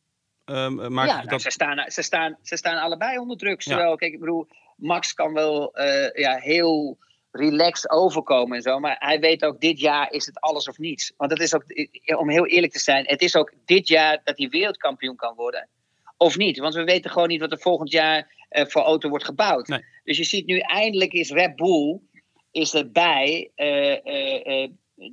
uh, 0.46 0.68
maakt 0.68 1.10
ja, 1.10 1.16
nou, 1.16 1.28
dat... 1.28 1.42
ze, 1.42 1.50
staan, 1.50 1.90
ze, 1.90 2.02
staan, 2.02 2.36
ze 2.42 2.56
staan 2.56 2.82
allebei 2.82 3.18
onder 3.18 3.36
druk. 3.36 3.62
Zowel, 3.62 3.96
kijk, 3.96 4.12
ik 4.12 4.20
bedoel, 4.20 4.46
Max 4.76 5.14
kan 5.14 5.32
wel 5.32 5.78
ja, 6.12 6.36
heel 6.36 6.98
relaxed 7.30 7.90
overkomen 7.90 8.56
en 8.56 8.62
zo. 8.62 8.78
Maar 8.78 8.96
hij 8.98 9.20
weet 9.20 9.44
ook, 9.44 9.60
dit 9.60 9.80
jaar 9.80 10.12
is 10.12 10.26
het 10.26 10.40
alles 10.40 10.68
of 10.68 10.78
niets. 10.78 11.12
Want 11.16 11.30
het 11.30 11.40
is 11.40 11.54
ook, 11.54 11.64
om 12.18 12.30
heel 12.30 12.46
eerlijk 12.46 12.72
te 12.72 12.78
zijn, 12.78 13.04
het 13.06 13.22
is 13.22 13.36
ook 13.36 13.52
dit 13.64 13.88
jaar 13.88 14.20
dat 14.24 14.38
hij 14.38 14.48
wereldkampioen 14.48 15.16
kan 15.16 15.34
worden. 15.34 15.68
Of 16.16 16.36
niet? 16.36 16.58
Want 16.58 16.74
we 16.74 16.84
weten 16.84 17.10
gewoon 17.10 17.28
niet 17.28 17.40
wat 17.40 17.52
er 17.52 17.58
volgend 17.58 17.90
jaar 17.90 18.37
voor 18.48 18.82
auto 18.82 19.08
wordt 19.08 19.24
gebouwd. 19.24 19.82
Dus 20.04 20.16
je 20.16 20.24
ziet 20.24 20.46
nu 20.46 20.58
eindelijk 20.58 21.12
is 21.12 21.30
Red 21.30 21.56
Bull 21.56 22.00
is 22.50 22.74
erbij, 22.74 23.50
uh, 23.56 24.04
uh, 24.04 24.68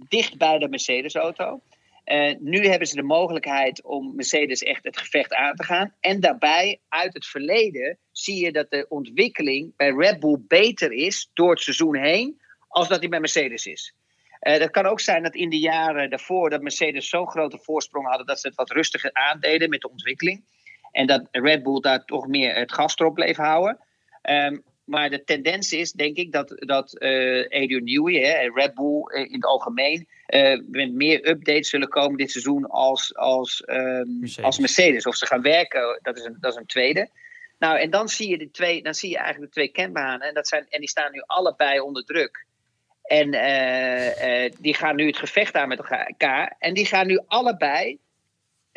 dicht 0.07 0.37
bij 0.37 0.57
de 0.57 0.69
Mercedes-auto. 0.69 1.61
Uh, 2.05 2.35
nu 2.39 2.67
hebben 2.67 2.87
ze 2.87 2.95
de 2.95 3.03
mogelijkheid 3.03 3.83
om 3.83 4.15
Mercedes 4.15 4.61
echt 4.61 4.83
het 4.83 4.97
gevecht 4.97 5.33
aan 5.33 5.55
te 5.55 5.63
gaan. 5.63 5.93
En 5.99 6.19
daarbij, 6.19 6.79
uit 6.89 7.13
het 7.13 7.25
verleden, 7.25 7.97
zie 8.11 8.45
je 8.45 8.51
dat 8.51 8.69
de 8.69 8.85
ontwikkeling 8.89 9.73
bij 9.75 9.89
Red 9.89 10.19
Bull 10.19 10.37
beter 10.47 10.91
is 10.91 11.29
door 11.33 11.49
het 11.49 11.61
seizoen 11.61 11.95
heen, 11.95 12.41
als 12.67 12.87
dat 12.87 12.99
die 12.99 13.09
bij 13.09 13.19
Mercedes 13.19 13.65
is. 13.65 13.95
Uh, 14.41 14.59
dat 14.59 14.69
kan 14.69 14.85
ook 14.85 14.99
zijn 14.99 15.23
dat 15.23 15.35
in 15.35 15.49
de 15.49 15.59
jaren 15.59 16.09
daarvoor 16.09 16.49
dat 16.49 16.61
Mercedes 16.61 17.09
zo'n 17.09 17.29
grote 17.29 17.57
voorsprong 17.57 18.07
hadden 18.07 18.25
dat 18.25 18.39
ze 18.39 18.47
het 18.47 18.55
wat 18.55 18.71
rustiger 18.71 19.13
aandeden 19.13 19.69
met 19.69 19.81
de 19.81 19.89
ontwikkeling. 19.89 20.43
En 20.95 21.07
dat 21.07 21.27
Red 21.31 21.63
Bull 21.63 21.79
daar 21.79 22.05
toch 22.05 22.27
meer 22.27 22.55
het 22.55 22.73
gas 22.73 22.95
erop 22.95 23.13
bleef 23.13 23.37
houden. 23.37 23.77
Um, 24.29 24.63
maar 24.83 25.09
de 25.09 25.23
tendens 25.23 25.71
is, 25.71 25.91
denk 25.91 26.17
ik, 26.17 26.31
dat, 26.31 26.53
dat 26.55 26.95
uh, 26.99 27.45
Adrian 27.45 27.83
Newey 27.83 28.35
en 28.35 28.53
Red 28.53 28.73
Bull 28.73 29.03
in 29.11 29.33
het 29.33 29.45
algemeen 29.45 30.07
uh, 30.27 30.59
met 30.67 30.93
meer 30.93 31.29
updates 31.29 31.69
zullen 31.69 31.87
komen 31.87 32.17
dit 32.17 32.31
seizoen 32.31 32.69
als, 32.69 33.15
als, 33.15 33.63
um, 33.65 34.19
Mercedes. 34.19 34.45
als 34.45 34.59
Mercedes. 34.59 35.05
Of 35.05 35.15
ze 35.15 35.25
gaan 35.25 35.41
werken, 35.41 35.99
dat 36.01 36.17
is 36.17 36.23
een, 36.23 36.37
dat 36.39 36.51
is 36.51 36.57
een 36.59 36.65
tweede. 36.65 37.09
Nou, 37.59 37.79
en 37.79 37.89
dan 37.89 38.09
zie 38.09 38.29
je, 38.29 38.37
de 38.37 38.51
twee, 38.51 38.83
dan 38.83 38.93
zie 38.93 39.09
je 39.09 39.17
eigenlijk 39.17 39.45
de 39.45 39.59
twee 39.59 39.71
kenbanen. 39.71 40.27
En, 40.27 40.33
dat 40.33 40.47
zijn, 40.47 40.65
en 40.69 40.79
die 40.79 40.89
staan 40.89 41.11
nu 41.11 41.23
allebei 41.25 41.79
onder 41.79 42.05
druk. 42.05 42.45
En 43.03 43.31
die 44.59 44.73
gaan 44.73 44.95
nu 44.95 45.07
het 45.07 45.17
gevecht 45.17 45.55
aan 45.55 45.67
met 45.67 45.77
elkaar. 45.77 46.55
En 46.59 46.73
die 46.73 46.85
gaan 46.85 47.07
nu 47.07 47.19
allebei 47.27 47.99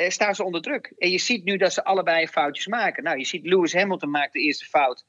staan 0.09 0.35
ze 0.35 0.45
onder 0.45 0.63
druk. 0.63 0.93
En 0.99 1.11
je 1.11 1.19
ziet 1.19 1.45
nu 1.45 1.57
dat 1.57 1.73
ze 1.73 1.85
allebei 1.85 2.29
foutjes 2.29 2.67
maken. 2.67 3.03
Nou, 3.03 3.19
je 3.19 3.25
ziet 3.25 3.47
Lewis 3.47 3.73
Hamilton 3.73 4.11
maakt 4.11 4.33
de 4.33 4.41
eerste 4.41 4.65
fout 4.65 5.05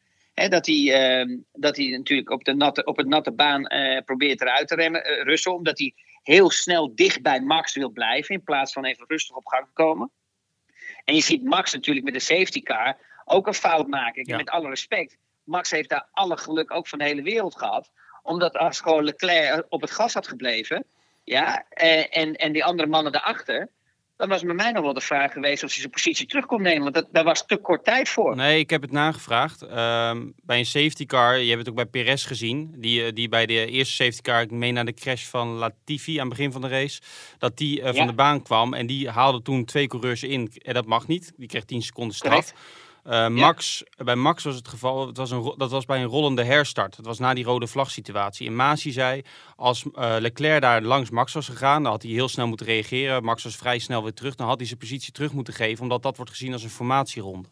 dat, 0.47 0.65
hij, 0.65 1.21
uh, 1.25 1.37
dat 1.53 1.77
hij 1.77 1.87
natuurlijk 1.87 2.29
op, 2.29 2.43
de 2.43 2.53
natte, 2.53 2.83
op 2.83 2.97
het 2.97 3.07
natte 3.07 3.31
baan 3.31 3.73
uh, 3.73 4.01
probeert 4.05 4.41
eruit 4.41 4.67
te 4.67 4.75
remmen, 4.75 5.11
uh, 5.11 5.23
Russell. 5.23 5.53
Omdat 5.53 5.79
hij 5.79 5.93
heel 6.23 6.49
snel 6.49 6.95
dicht 6.95 7.21
bij 7.21 7.41
Max 7.41 7.75
wil 7.75 7.89
blijven. 7.89 8.35
In 8.35 8.43
plaats 8.43 8.73
van 8.73 8.85
even 8.85 9.05
rustig 9.07 9.35
op 9.35 9.47
gang 9.47 9.67
komen. 9.73 10.11
En 11.05 11.15
je 11.15 11.21
ziet 11.21 11.43
Max 11.43 11.73
natuurlijk 11.73 12.05
met 12.05 12.13
de 12.13 12.19
safety 12.19 12.61
car 12.61 12.97
ook 13.25 13.47
een 13.47 13.53
fout 13.53 13.87
maken. 13.87 14.25
Ja. 14.27 14.37
Met 14.37 14.49
alle 14.49 14.69
respect. 14.69 15.17
Max 15.43 15.71
heeft 15.71 15.89
daar 15.89 16.07
alle 16.11 16.37
geluk 16.37 16.71
ook 16.71 16.87
van 16.87 16.99
de 16.99 17.05
hele 17.05 17.21
wereld 17.21 17.57
gehad. 17.57 17.91
Omdat 18.23 18.57
als 18.57 18.79
gewoon 18.79 19.03
Leclerc 19.03 19.65
op 19.69 19.81
het 19.81 19.91
gas 19.91 20.13
had 20.13 20.27
gebleven. 20.27 20.85
Ja, 21.23 21.65
en, 21.69 22.35
en 22.35 22.51
die 22.51 22.63
andere 22.63 22.87
mannen 22.87 23.11
daarachter 23.11 23.69
dan 24.19 24.29
was 24.29 24.41
bij 24.41 24.53
mij 24.53 24.71
nog 24.71 24.83
wel 24.83 24.93
de 24.93 25.01
vraag 25.01 25.31
geweest 25.31 25.63
of 25.63 25.69
hij 25.69 25.79
zijn 25.79 25.91
positie 25.91 26.27
terug 26.27 26.45
kon 26.45 26.61
nemen. 26.61 26.81
Want 26.81 26.93
dat, 26.93 27.07
daar 27.11 27.23
was 27.23 27.45
te 27.45 27.57
kort 27.57 27.83
tijd 27.83 28.09
voor. 28.09 28.35
Nee, 28.35 28.59
ik 28.59 28.69
heb 28.69 28.81
het 28.81 28.91
nagevraagd. 28.91 29.63
Uh, 29.63 29.69
bij 30.43 30.59
een 30.59 30.65
safety 30.65 31.05
car, 31.05 31.37
je 31.37 31.47
hebt 31.47 31.59
het 31.59 31.69
ook 31.69 31.75
bij 31.75 31.85
Perez 31.85 32.27
gezien. 32.27 32.73
Die, 32.77 33.05
eh, 33.05 33.13
die 33.13 33.29
bij 33.29 33.45
de 33.45 33.65
eerste 33.65 33.93
safety 33.93 34.21
car, 34.21 34.41
ik 34.41 34.51
meen 34.51 34.73
naar 34.73 34.85
de 34.85 34.93
crash 34.93 35.25
van 35.25 35.47
Latifi 35.47 36.13
aan 36.13 36.27
het 36.27 36.37
begin 36.37 36.51
van 36.51 36.61
de 36.61 36.67
race. 36.67 37.01
Dat 37.37 37.57
die 37.57 37.79
uh, 37.79 37.85
ja. 37.85 37.93
van 37.93 38.07
de 38.07 38.13
baan 38.13 38.41
kwam 38.41 38.73
en 38.73 38.87
die 38.87 39.09
haalde 39.09 39.41
toen 39.41 39.65
twee 39.65 39.87
coureurs 39.87 40.23
in. 40.23 40.51
En 40.61 40.73
dat 40.73 40.85
mag 40.85 41.07
niet. 41.07 41.33
Die 41.37 41.47
kreeg 41.47 41.65
10 41.65 41.81
seconden 41.81 42.15
straf. 42.15 42.33
Correct. 42.33 42.53
Uh, 43.09 43.27
Max, 43.27 43.83
ja. 43.89 44.03
Bij 44.03 44.15
Max 44.15 44.43
was 44.43 44.55
het 44.55 44.67
geval, 44.67 45.07
het 45.07 45.17
was 45.17 45.31
een, 45.31 45.53
dat 45.57 45.71
was 45.71 45.85
bij 45.85 46.01
een 46.01 46.07
rollende 46.07 46.43
herstart. 46.43 46.95
Dat 46.95 47.05
was 47.05 47.19
na 47.19 47.33
die 47.33 47.43
rode 47.43 47.67
vlag 47.67 47.91
situatie. 47.91 48.47
En 48.47 48.55
Masi 48.55 48.91
zei, 48.91 49.21
als 49.55 49.83
uh, 49.83 50.15
Leclerc 50.19 50.61
daar 50.61 50.81
langs 50.81 51.09
Max 51.09 51.33
was 51.33 51.47
gegaan, 51.47 51.83
dan 51.83 51.91
had 51.91 52.01
hij 52.01 52.11
heel 52.11 52.27
snel 52.27 52.47
moeten 52.47 52.65
reageren. 52.65 53.23
Max 53.23 53.43
was 53.43 53.55
vrij 53.55 53.79
snel 53.79 54.03
weer 54.03 54.13
terug. 54.13 54.35
Dan 54.35 54.47
had 54.47 54.57
hij 54.57 54.67
zijn 54.67 54.79
positie 54.79 55.13
terug 55.13 55.33
moeten 55.33 55.53
geven, 55.53 55.83
omdat 55.83 56.03
dat 56.03 56.15
wordt 56.15 56.31
gezien 56.31 56.53
als 56.53 56.63
een 56.63 56.69
formatieronde. 56.69 57.47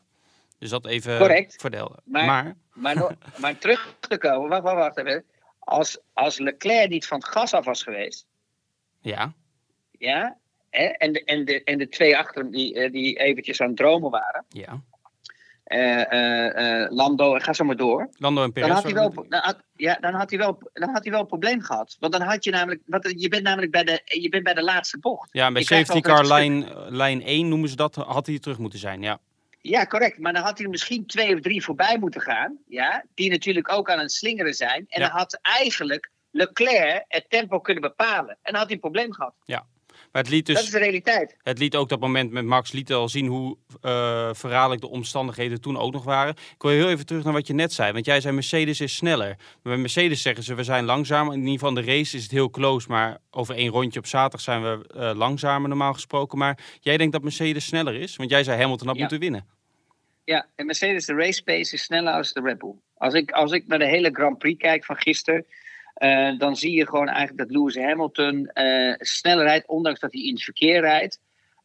Dus 0.58 0.70
dat 0.70 0.86
even 0.86 1.18
Correct. 1.18 1.64
Maar, 2.06 2.26
maar... 2.26 2.56
Maar, 2.74 2.96
no, 2.96 3.10
maar 3.42 3.58
terug 3.58 3.96
te 4.00 4.18
komen, 4.18 4.50
wacht, 4.50 4.64
wacht, 4.64 4.76
wacht 4.76 4.98
even. 4.98 5.24
Als, 5.60 6.00
als 6.14 6.38
Leclerc 6.38 6.90
niet 6.90 7.08
van 7.08 7.18
het 7.18 7.28
gas 7.28 7.54
af 7.54 7.66
was 7.66 7.84
geweest. 7.84 8.26
Ja. 9.02 9.34
Ja, 9.92 10.38
hè, 10.70 10.86
en, 10.86 11.14
de, 11.14 11.24
en, 11.24 11.46
de, 11.46 11.64
en 11.64 11.78
de 11.78 11.90
twee 11.90 12.18
achter 12.18 12.42
hem 12.42 12.52
die, 12.52 12.90
die 12.90 13.20
eventjes 13.20 13.62
aan 13.62 13.68
het 13.68 13.78
dromen 13.78 14.12
waren. 14.12 14.46
Ja 14.50 14.84
Lando 16.90 17.36
en 17.36 17.42
ga 17.42 17.54
zo 17.54 17.64
maar 17.64 17.76
door. 17.76 18.10
Lando 18.18 18.44
en 18.44 18.52
Perez. 18.52 18.68
Dan 18.68 18.76
had 18.76 18.86
hij 18.86 18.94
wel, 18.94 19.26
dan 19.30 19.42
had, 19.42 19.58
ja, 19.76 19.98
dan 20.02 20.14
had 20.14 20.30
hij 20.30 20.40
wel, 20.40 20.58
dan 20.74 20.90
had 20.90 21.04
hij 21.04 21.12
wel 21.12 21.22
een 21.22 21.28
probleem 21.28 21.62
gehad. 21.62 21.98
Want 22.00 22.14
dan 22.14 22.22
had 22.22 22.44
je 22.44 22.52
namelijk, 22.52 22.82
want 22.86 23.14
je 23.22 23.28
bent 23.28 23.44
namelijk 23.44 23.72
bij 23.72 23.84
de, 23.84 24.02
je 24.04 24.30
bent 24.30 24.44
bij 24.44 24.54
de 24.54 24.64
laatste 24.64 25.00
bocht. 25.00 25.30
Ja, 25.32 25.52
bij 25.52 25.64
safety 25.64 26.02
car 26.02 26.26
lijn, 26.26 26.66
lijn 26.90 27.22
1 27.22 27.48
noemen 27.48 27.70
ze 27.70 27.76
dat, 27.76 27.96
had 27.96 28.26
hij 28.28 28.40
terug 28.40 28.58
moeten 28.58 28.80
zijn, 28.80 29.02
ja. 29.02 29.20
Ja, 29.62 29.86
correct. 29.86 30.20
Maar 30.20 30.34
dan 30.34 30.44
had 30.44 30.58
hij 30.58 30.68
misschien 30.68 31.06
twee 31.06 31.36
of 31.36 31.42
drie 31.42 31.64
voorbij 31.64 31.98
moeten 32.00 32.22
gaan. 32.22 32.58
Ja, 32.68 33.04
die 33.16 33.30
natuurlijk 33.30 33.72
ook 33.72 33.90
aan 33.90 34.00
het 34.00 34.12
slingeren 34.12 34.54
zijn. 34.54 34.86
En 34.88 35.02
ja. 35.02 35.08
dan 35.08 35.18
had 35.18 35.40
eigenlijk 35.42 36.12
Leclerc 36.32 37.06
het 37.08 37.30
tempo 37.30 37.60
kunnen 37.60 37.82
bepalen. 37.82 38.30
En 38.30 38.52
dan 38.52 38.56
had 38.56 38.66
hij 38.66 38.74
een 38.74 38.80
probleem 38.80 39.14
gehad. 39.14 39.34
Ja, 39.46 39.66
maar 40.18 40.26
het 40.26 40.36
liet 40.36 40.46
dus, 40.46 40.56
dat 40.56 40.64
is 40.64 40.72
de 40.72 40.78
realiteit. 40.78 41.36
Het 41.44 41.60
liet 41.60 41.76
ook 41.76 41.90
dat 41.90 42.00
moment 42.00 42.32
met 42.32 42.46
Max 42.46 42.72
liet 42.72 42.92
al 42.92 43.10
zien 43.10 43.28
hoe 43.28 43.58
uh, 43.84 44.30
verraderlijk 44.34 44.82
de 44.82 44.88
omstandigheden 44.88 45.62
toen 45.62 45.78
ook 45.78 45.94
nog 45.94 46.04
waren. 46.04 46.34
Ik 46.34 46.62
wil 46.62 46.72
heel 46.72 46.90
even 46.90 47.06
terug 47.06 47.24
naar 47.24 47.34
wat 47.34 47.48
je 47.48 47.54
net 47.54 47.74
zei. 47.74 47.92
Want 47.92 48.06
jij 48.06 48.22
zei 48.22 48.34
Mercedes 48.34 48.82
is 48.82 48.96
sneller. 48.96 49.28
Maar 49.28 49.74
bij 49.74 49.78
Mercedes 49.78 50.22
zeggen 50.22 50.44
ze 50.44 50.56
we 50.56 50.64
zijn 50.64 50.86
langzamer. 50.86 51.34
In 51.34 51.40
ieder 51.40 51.54
geval 51.54 51.74
de 51.74 51.82
race 51.82 52.18
is 52.18 52.24
het 52.24 52.32
heel 52.32 52.50
close. 52.50 52.88
Maar 52.90 53.18
over 53.32 53.56
één 53.56 53.70
rondje 53.70 54.00
op 54.00 54.06
zaterdag 54.06 54.42
zijn 54.42 54.62
we 54.62 54.90
uh, 54.96 55.12
langzamer 55.16 55.70
normaal 55.70 55.94
gesproken. 55.94 56.38
Maar 56.38 56.60
jij 56.80 56.98
denkt 56.98 57.14
dat 57.14 57.24
Mercedes 57.24 57.66
sneller 57.66 57.96
is? 57.96 58.16
Want 58.16 58.30
jij 58.30 58.44
zei 58.44 58.62
Hamilton 58.62 58.88
had 58.88 58.96
ja. 58.96 59.02
moeten 59.02 59.20
winnen. 59.20 59.46
Ja, 60.24 60.46
en 60.56 60.66
Mercedes 60.66 61.06
de 61.06 61.14
race 61.14 61.44
pace 61.44 61.74
is 61.74 61.84
sneller 61.84 62.14
als 62.14 62.34
de 62.34 62.42
Red 62.42 62.58
Bull. 62.58 62.76
Als 62.98 63.14
ik, 63.14 63.32
als 63.32 63.52
ik 63.52 63.68
naar 63.68 63.80
de 63.80 63.88
hele 63.88 64.10
Grand 64.14 64.38
Prix 64.38 64.62
kijk 64.62 64.86
van 64.86 64.98
gisteren 64.98 65.46
uh, 66.00 66.38
dan 66.38 66.56
zie 66.56 66.72
je 66.72 66.88
gewoon 66.88 67.08
eigenlijk 67.08 67.38
dat 67.38 67.58
Lewis 67.58 67.76
Hamilton 67.76 68.50
uh, 68.54 68.94
sneller 68.98 69.46
rijdt, 69.46 69.68
ondanks 69.68 70.00
dat 70.00 70.14
hij 70.14 70.22
in 70.22 70.34
het 70.34 70.44
verkeer 70.44 70.80
rijdt. 70.80 71.20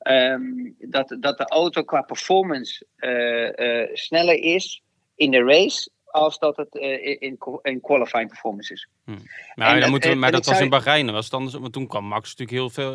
Um, 0.09 0.75
dat, 0.79 1.17
dat 1.21 1.39
de 1.39 1.45
auto 1.49 1.83
qua 1.83 2.03
performance 2.03 2.87
uh, 2.99 3.89
sneller 3.93 4.39
is 4.39 4.83
in 5.15 5.31
de 5.31 5.43
race 5.45 5.91
als 6.13 6.39
dat 6.39 6.57
het 6.57 6.75
in, 6.75 7.39
in 7.63 7.81
qualifying 7.81 8.29
performance 8.29 8.73
is. 8.73 8.89
Hmm. 9.05 9.23
Nou, 9.55 9.81
dan 9.81 9.91
moeten 9.91 10.11
we, 10.11 10.17
maar 10.17 10.31
dat 10.31 10.47
was 10.47 10.61
in 10.61 10.69
Bahrein, 10.69 11.13
was 11.13 11.25
het 11.25 11.35
anders. 11.35 11.55
Want 11.55 11.73
toen 11.73 11.87
kwam 11.87 12.05
Max 12.05 12.37
natuurlijk 12.37 12.59
heel 12.59 12.71
veel, 12.71 12.95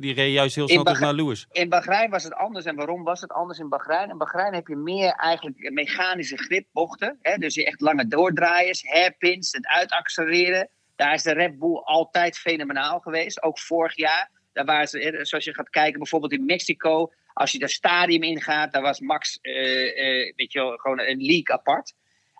die 0.00 0.14
reed 0.14 0.32
juist 0.32 0.54
heel 0.54 0.68
snel 0.68 0.82
terug 0.82 1.00
naar 1.00 1.12
Lewis. 1.12 1.46
In 1.52 1.68
Bahrein 1.68 2.10
was 2.10 2.24
het 2.24 2.34
anders. 2.34 2.64
En 2.64 2.76
waarom 2.76 3.02
was 3.02 3.20
het 3.20 3.32
anders 3.32 3.58
in 3.58 3.68
Bahrein? 3.68 4.10
In 4.10 4.18
Bahrein 4.18 4.54
heb 4.54 4.66
je 4.66 4.76
meer 4.76 5.12
eigenlijk 5.12 5.70
mechanische 5.72 6.36
gripbochten. 6.36 7.18
Hè? 7.22 7.36
Dus 7.36 7.54
je 7.54 7.64
echt 7.64 7.80
lange 7.80 8.06
doordraaiers, 8.06 8.82
hairpins, 8.86 9.52
het 9.52 9.66
uitaccelereren. 9.66 10.68
Daar 10.96 11.14
is 11.14 11.22
de 11.22 11.32
Red 11.32 11.58
Bull 11.58 11.76
altijd 11.76 12.38
fenomenaal 12.38 13.00
geweest. 13.00 13.42
Ook 13.42 13.58
vorig 13.58 13.96
jaar. 13.96 14.30
Daar 14.52 14.64
waren 14.64 14.88
ze, 14.88 15.18
zoals 15.22 15.44
je 15.44 15.54
gaat 15.54 15.70
kijken, 15.70 15.98
bijvoorbeeld 15.98 16.32
in 16.32 16.44
Mexico. 16.44 17.12
Als 17.32 17.52
je 17.52 17.58
dat 17.58 17.70
stadium 17.70 18.22
ingaat, 18.22 18.72
daar 18.72 18.82
was 18.82 19.00
Max 19.00 19.38
uh, 19.42 19.84
uh, 19.84 20.32
weet 20.36 20.52
je 20.52 20.58
wel, 20.58 20.76
gewoon 20.76 21.00
een 21.00 21.20
league 21.20 21.52
apart. 21.56 21.94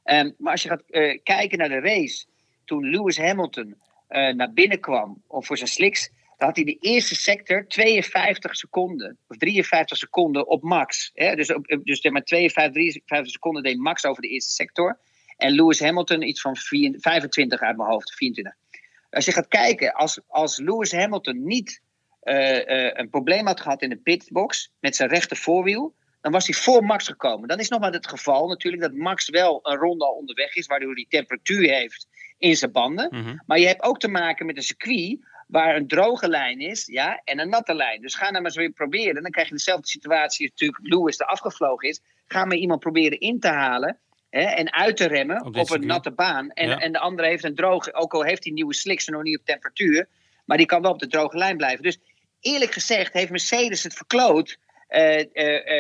Um, 0.05 0.35
maar 0.39 0.53
als 0.53 0.63
je 0.63 0.69
gaat 0.69 0.83
uh, 0.89 1.19
kijken 1.23 1.59
naar 1.59 1.69
de 1.69 1.81
race, 1.81 2.27
toen 2.65 2.91
Lewis 2.91 3.19
Hamilton 3.19 3.77
naar 4.09 4.53
binnen 4.53 4.81
kwam 4.81 5.23
of 5.27 5.47
voor 5.47 5.57
zijn 5.57 5.69
slicks, 5.69 6.11
dan 6.39 6.49
had 6.49 6.57
hij 6.57 6.65
de 6.65 6.79
eerste 6.81 7.15
sector 7.15 7.69
52 7.69 8.57
seconden 8.57 9.19
of 9.29 9.37
53 9.37 9.97
seconden 9.97 10.47
op 10.47 10.63
Max. 10.63 11.11
Hè? 11.15 11.35
Dus, 11.35 11.47
dus 11.83 12.03
maar 12.03 12.25
52, 12.25 12.73
53 12.73 13.33
seconden 13.33 13.63
deed 13.63 13.79
Max 13.79 14.05
over 14.05 14.23
de 14.23 14.29
eerste 14.29 14.53
sector. 14.53 14.99
En 15.37 15.53
Lewis 15.53 15.81
Hamilton 15.81 16.23
iets 16.23 16.41
van 16.41 16.57
4, 16.57 16.97
25 16.99 17.61
uit 17.61 17.77
mijn 17.77 17.89
hoofd, 17.89 18.15
24. 18.15 18.63
Als 19.11 19.25
je 19.25 19.33
gaat 19.33 19.49
kijken, 19.49 19.93
als, 19.93 20.21
als 20.27 20.59
Lewis 20.59 20.93
Hamilton 20.93 21.45
niet 21.47 21.81
uh, 22.23 22.95
een 22.95 23.11
probleem 23.11 23.47
had 23.47 23.61
gehad 23.61 23.83
in 23.83 23.91
de 23.91 23.97
pitbox 23.97 24.73
met 24.81 24.97
zijn 24.97 25.09
rechter 25.09 25.37
voorwiel, 25.37 25.95
dan 26.25 26.33
was 26.33 26.47
hij 26.47 26.55
voor 26.55 26.85
Max 26.85 27.07
gekomen. 27.07 27.49
Dan 27.49 27.59
is 27.59 27.69
nog 27.69 27.81
maar 27.81 27.93
het 27.93 28.09
geval 28.09 28.49
natuurlijk 28.49 28.83
dat 28.83 28.93
Max 28.93 29.29
wel 29.29 29.61
een 29.63 29.77
ronde 29.77 30.05
al 30.05 30.13
onderweg 30.13 30.55
is, 30.55 30.67
waardoor 30.67 30.95
hij 30.95 31.07
temperatuur 31.09 31.71
heeft 31.71 32.07
in 32.39 32.57
zijn 32.57 32.73
banden. 32.73 33.09
Mm 33.11 33.25
-hmm. 33.25 33.43
Maar 33.47 33.59
je 33.59 33.67
hebt 33.67 33.83
ook 33.83 33.99
te 33.99 34.09
maken 34.09 34.47
met 34.47 34.57
een 34.57 34.63
circuit 34.63 35.19
waar 35.47 35.77
een 35.77 35.87
droge 35.87 36.29
lijn 36.29 36.61
is 36.61 36.87
ja, 36.87 37.21
en 37.25 37.41
een 37.41 37.49
natte 37.49 37.75
lijn. 37.75 38.01
Dus 38.01 38.15
ga 38.15 38.23
nou 38.23 38.33
maar 38.33 38.45
eens 38.45 38.57
weer 38.57 38.71
proberen. 38.71 39.23
Dan 39.23 39.31
krijg 39.31 39.49
je 39.49 39.55
dezelfde 39.55 39.87
situatie 39.87 40.49
natuurlijk 40.49 40.79
Lewis 40.83 41.21
er 41.21 41.27
afgevlogen 41.27 41.89
is. 41.89 42.01
Ga 42.27 42.45
maar 42.45 42.57
iemand 42.57 42.81
proberen 42.81 43.21
in 43.21 43.41
te 43.41 43.49
halen 43.49 43.99
hè, 44.31 44.43
en 44.43 44.73
uit 44.73 44.97
te 44.97 45.07
remmen 45.07 45.45
op, 45.45 45.57
op 45.57 45.71
een 45.71 45.87
natte 45.87 46.13
baan. 46.13 46.51
En, 46.51 46.69
ja. 46.69 46.79
en 46.79 46.93
de 46.93 46.99
andere 46.99 47.29
heeft 47.29 47.45
een 47.45 47.55
droge, 47.55 47.95
ook 47.95 48.15
al 48.15 48.25
heeft 48.25 48.45
hij 48.45 48.53
nieuwe 48.53 48.75
slicks 48.75 49.07
nog 49.07 49.23
niet 49.23 49.39
op 49.39 49.45
temperatuur, 49.45 50.09
maar 50.45 50.57
die 50.57 50.67
kan 50.67 50.83
wel 50.83 50.93
op 50.93 50.99
de 50.99 51.09
droge 51.09 51.39
lijn 51.39 51.57
blijven. 51.57 51.83
Dus 51.83 51.99
eerlijk 52.41 52.73
gezegd 52.73 53.13
heeft 53.13 53.31
Mercedes 53.31 53.83
het 53.83 53.95
verkloot 53.95 54.59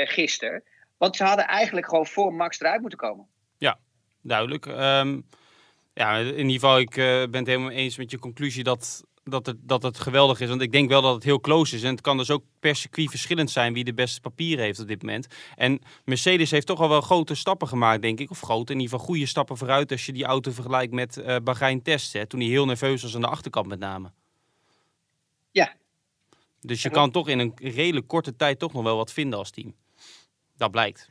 gisteren. 0.06 0.62
Want 0.96 1.16
ze 1.16 1.24
hadden 1.24 1.46
eigenlijk 1.46 1.88
gewoon 1.88 2.06
voor 2.06 2.34
Max 2.34 2.60
eruit 2.60 2.80
moeten 2.80 2.98
komen. 2.98 3.26
Ja, 3.58 3.78
duidelijk. 4.22 4.66
Um, 4.66 5.26
ja, 5.94 6.18
in 6.18 6.36
ieder 6.36 6.52
geval, 6.52 6.78
ik 6.78 6.94
ben 6.94 7.34
het 7.34 7.46
helemaal 7.46 7.70
eens 7.70 7.96
met 7.96 8.10
je 8.10 8.18
conclusie 8.18 8.62
dat 8.62 9.04
dat 9.24 9.46
het, 9.46 9.56
dat 9.60 9.82
het 9.82 9.98
geweldig 9.98 10.40
is. 10.40 10.48
Want 10.48 10.60
ik 10.60 10.72
denk 10.72 10.88
wel 10.88 11.02
dat 11.02 11.14
het 11.14 11.24
heel 11.24 11.40
close 11.40 11.76
is. 11.76 11.82
En 11.82 11.90
het 11.90 12.00
kan 12.00 12.16
dus 12.16 12.30
ook 12.30 12.44
per 12.60 12.76
circuit 12.76 13.10
verschillend 13.10 13.50
zijn 13.50 13.72
wie 13.72 13.84
de 13.84 13.94
beste 13.94 14.20
papieren 14.20 14.64
heeft 14.64 14.80
op 14.80 14.88
dit 14.88 15.02
moment. 15.02 15.26
En 15.56 15.80
Mercedes 16.04 16.50
heeft 16.50 16.66
toch 16.66 16.80
al 16.80 16.88
wel 16.88 17.00
grote 17.00 17.34
stappen 17.34 17.68
gemaakt, 17.68 18.02
denk 18.02 18.20
ik. 18.20 18.30
Of 18.30 18.40
grote, 18.40 18.72
in 18.72 18.78
ieder 18.80 18.92
geval 18.92 19.06
goede 19.06 19.26
stappen 19.26 19.56
vooruit 19.56 19.90
als 19.90 20.06
je 20.06 20.12
die 20.12 20.24
auto 20.24 20.50
vergelijkt 20.50 20.92
met 20.92 21.16
uh, 21.16 21.36
Bahrein 21.42 21.82
Test. 21.82 22.12
Hè, 22.12 22.26
toen 22.26 22.40
hij 22.40 22.48
heel 22.48 22.66
nerveus 22.66 23.02
was 23.02 23.14
aan 23.14 23.20
de 23.20 23.26
achterkant 23.26 23.66
met 23.66 23.78
name. 23.78 24.12
Ja. 25.50 25.74
Dus 26.66 26.82
je 26.82 26.90
kan 26.90 27.10
toch 27.10 27.28
in 27.28 27.38
een 27.38 27.52
redelijk 27.56 28.08
korte 28.08 28.36
tijd 28.36 28.58
toch 28.58 28.72
nog 28.72 28.82
wel 28.82 28.96
wat 28.96 29.12
vinden 29.12 29.38
als 29.38 29.50
team. 29.50 29.74
Dat 30.56 30.70
blijkt. 30.70 31.08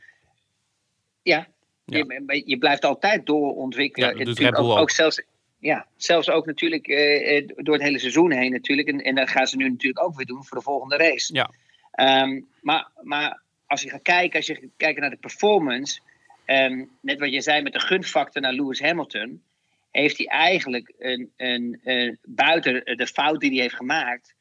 Ja, 1.22 1.48
Ja. 1.84 2.04
Je, 2.26 2.42
je 2.46 2.58
blijft 2.58 2.84
altijd 2.84 3.26
doorontwikkelen. 3.26 4.08
Ja, 4.08 4.14
dat 4.14 4.24
doet 4.24 4.34
Natuurlijk 4.34 4.56
Red 4.56 4.66
Bull 4.66 4.76
ook, 4.76 4.90
zelfs, 4.90 5.22
ja, 5.58 5.86
zelfs 5.96 6.30
ook 6.30 6.46
natuurlijk 6.46 6.86
eh, 6.86 7.36
eh, 7.36 7.48
door 7.56 7.74
het 7.74 7.82
hele 7.82 7.98
seizoen 7.98 8.32
heen 8.32 8.50
natuurlijk. 8.50 8.88
En, 8.88 9.00
en 9.00 9.14
dat 9.14 9.28
gaan 9.28 9.46
ze 9.46 9.56
nu 9.56 9.68
natuurlijk 9.68 10.04
ook 10.04 10.16
weer 10.16 10.26
doen 10.26 10.44
voor 10.44 10.56
de 10.58 10.64
volgende 10.64 10.96
race. 10.96 11.34
Ja. 11.34 11.50
Ehm, 11.90 12.40
maar, 12.60 12.90
maar 13.02 13.42
als 13.66 13.82
je 13.82 13.90
gaat 13.90 14.02
kijken, 14.02 14.36
als 14.36 14.46
je 14.46 14.54
gaat 14.54 14.70
kijken 14.76 15.00
naar 15.00 15.10
de 15.10 15.16
performance, 15.16 16.00
ehm, 16.44 16.84
net 17.00 17.18
wat 17.18 17.32
je 17.32 17.40
zei 17.40 17.62
met 17.62 17.72
de 17.72 17.80
gunfactor 17.80 18.42
naar 18.42 18.52
Lewis 18.52 18.80
Hamilton, 18.80 19.42
heeft 19.90 20.18
hij 20.18 20.26
eigenlijk 20.26 20.92
een, 20.98 21.32
een, 21.36 21.80
een, 21.84 22.18
buiten 22.22 22.96
de 22.96 23.06
fout 23.06 23.40
die 23.40 23.50
hij 23.50 23.60
heeft 23.60 23.74
gemaakt, 23.74 24.34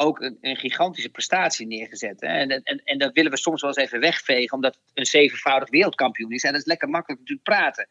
ook 0.00 0.20
een, 0.20 0.38
een 0.40 0.56
gigantische 0.56 1.08
prestatie 1.08 1.66
neergezet. 1.66 2.20
Hè? 2.20 2.26
En, 2.26 2.50
en, 2.50 2.82
en 2.84 2.98
dat 2.98 3.12
willen 3.12 3.30
we 3.30 3.36
soms 3.36 3.60
wel 3.60 3.70
eens 3.70 3.84
even 3.84 4.00
wegvegen, 4.00 4.56
omdat 4.56 4.74
het 4.74 4.82
een 4.94 5.06
zevenvoudig 5.06 5.70
wereldkampioen 5.70 6.32
is. 6.32 6.42
En 6.42 6.52
dat 6.52 6.60
is 6.60 6.66
lekker 6.66 6.88
makkelijk 6.88 7.20
natuurlijk 7.20 7.48
praten. 7.48 7.88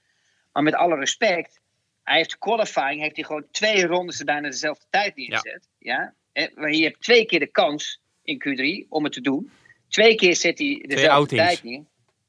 Maar 0.52 0.63
met 0.63 0.76
alle 0.76 0.95
respect, 0.95 1.60
hij 2.04 2.17
heeft 2.17 2.38
qualifying, 2.38 3.02
heeft 3.02 3.15
hij 3.15 3.26
gewoon 3.26 3.45
twee 3.52 3.86
rondes 3.86 4.24
bijna 4.24 4.50
dezelfde 4.50 4.86
tijd 4.89 5.15
neergezet. 5.15 5.67
Ja. 5.80 6.13
Ja? 6.34 6.50
Maar 6.56 6.72
je 6.72 6.84
hebt 6.84 7.02
twee 7.02 7.26
keer 7.26 7.39
de 7.39 7.52
kans 7.52 8.02
in 8.24 8.43
Q3 8.48 8.88
om 8.89 9.04
het 9.04 9.13
te 9.13 9.22
doen. 9.22 9.52
Twee 9.88 10.15
keer 10.15 10.36
zet 10.36 10.60
hij 10.60 10.84
dezelfde 10.88 11.36
tijd 11.36 11.63
neer. 11.63 11.84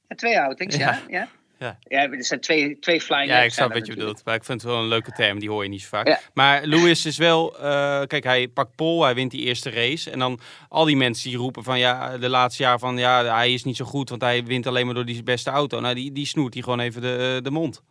Ja, 0.08 0.16
twee 0.16 0.40
outings, 0.40 0.76
ja. 0.76 0.90
Ja. 0.90 1.02
ja. 1.08 1.28
Ja. 1.60 1.78
ja. 1.88 2.10
er 2.10 2.24
zijn 2.24 2.40
twee, 2.40 2.78
twee 2.78 3.00
flying 3.00 3.28
Ja, 3.28 3.40
ik 3.40 3.52
snap 3.52 3.68
wat 3.68 3.74
je 3.76 3.80
natuurlijk. 3.80 3.98
bedoelt. 3.98 4.24
Maar 4.24 4.34
ik 4.34 4.44
vind 4.44 4.62
het 4.62 4.70
wel 4.70 4.80
een 4.80 4.88
leuke 4.88 5.12
term, 5.12 5.38
die 5.38 5.50
hoor 5.50 5.62
je 5.62 5.68
niet 5.68 5.80
zo 5.80 5.88
vaak. 5.88 6.06
Ja. 6.06 6.20
Maar 6.34 6.64
Lewis 6.64 7.06
is 7.06 7.18
wel, 7.18 7.58
eh, 7.58 8.02
kijk, 8.06 8.24
hij 8.24 8.48
pakt 8.48 8.76
pol, 8.76 9.02
hij 9.02 9.14
wint 9.14 9.30
die 9.30 9.44
eerste 9.44 9.70
race. 9.70 10.10
En 10.10 10.18
dan 10.18 10.40
al 10.68 10.84
die 10.84 10.96
mensen 10.96 11.28
die 11.28 11.38
roepen 11.38 11.62
van 11.62 11.78
ja, 11.78 12.18
de 12.18 12.28
laatste 12.28 12.62
jaar 12.62 12.78
van 12.78 12.98
ja, 12.98 13.24
hij 13.24 13.52
is 13.52 13.64
niet 13.64 13.76
zo 13.76 13.84
goed, 13.84 14.08
want 14.08 14.22
hij 14.22 14.44
wint 14.44 14.66
alleen 14.66 14.86
maar 14.86 14.94
door 14.94 15.04
die 15.04 15.22
beste 15.22 15.50
auto. 15.50 15.80
Nou, 15.80 15.94
die, 15.94 16.12
die 16.12 16.26
snoert 16.26 16.54
hij 16.54 16.62
gewoon 16.62 16.80
even 16.80 17.02
de, 17.02 17.40
de 17.42 17.50
mond. 17.50 17.82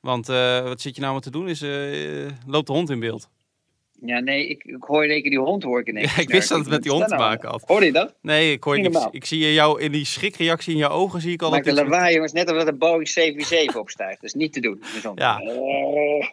Want 0.00 0.28
eh, 0.28 0.62
wat 0.62 0.80
zit 0.80 0.94
je 0.94 1.00
nou 1.00 1.12
maar 1.12 1.22
te 1.22 1.30
doen? 1.30 1.48
Is, 1.48 1.62
eh, 1.62 2.30
loopt 2.46 2.66
de 2.66 2.72
hond 2.72 2.90
in 2.90 3.00
beeld? 3.00 3.28
Ja, 4.06 4.20
nee, 4.20 4.46
ik, 4.48 4.64
ik 4.64 4.82
hoor 4.82 5.04
in 5.04 5.10
één 5.10 5.20
keer 5.22 5.30
die 5.30 5.40
hond 5.40 5.62
hoor 5.62 5.80
ik 5.80 5.86
in 5.86 5.96
één 5.96 6.06
Ja, 6.06 6.12
keer 6.12 6.22
ik 6.22 6.28
wist 6.28 6.48
dat 6.48 6.58
het 6.58 6.68
met 6.68 6.82
die 6.82 6.92
hond 6.92 7.08
te 7.08 7.14
maken 7.16 7.48
had. 7.48 7.62
Hoorde 7.66 7.86
je 7.86 7.92
dat? 7.92 8.14
Nee, 8.22 8.52
ik 8.52 8.64
hoor 8.64 8.78
Niet 8.80 9.08
ik, 9.10 9.24
zie 9.24 9.52
jou 9.52 9.80
in 9.80 9.92
die 9.92 10.04
schrikreactie 10.04 10.72
in 10.72 10.78
je 10.78 10.88
ogen 10.88 11.20
zie 11.20 11.32
ik 11.32 11.42
al 11.42 11.50
Maakt 11.50 11.64
dat 11.64 11.76
een 11.76 11.82
dit- 11.84 11.92
lawaai, 11.92 12.14
jongens, 12.14 12.32
net 12.32 12.48
er 12.50 12.68
een 12.68 12.78
Boeing 12.78 13.08
747 13.08 13.76
opstijgt. 13.80 14.20
Dat 14.20 14.24
is 14.30 14.34
niet 14.34 14.52
te 14.52 14.60
doen. 14.60 14.82
Ja. 15.14 15.40
Oh. 15.40 16.24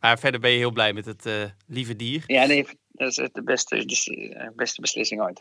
Maar 0.00 0.18
verder 0.18 0.40
ben 0.40 0.50
je 0.50 0.56
heel 0.56 0.70
blij 0.72 0.92
met 0.92 1.04
het 1.04 1.26
eh, 1.26 1.32
lieve 1.66 1.96
dier. 1.96 2.22
Ja, 2.26 2.46
nee, 2.46 2.66
dat 3.00 3.18
is 3.18 3.28
de 3.32 3.42
beste, 3.42 3.84
dus, 3.84 4.08
eh, 4.08 4.48
beste 4.56 4.80
beslissing 4.80 5.20
ooit. 5.20 5.40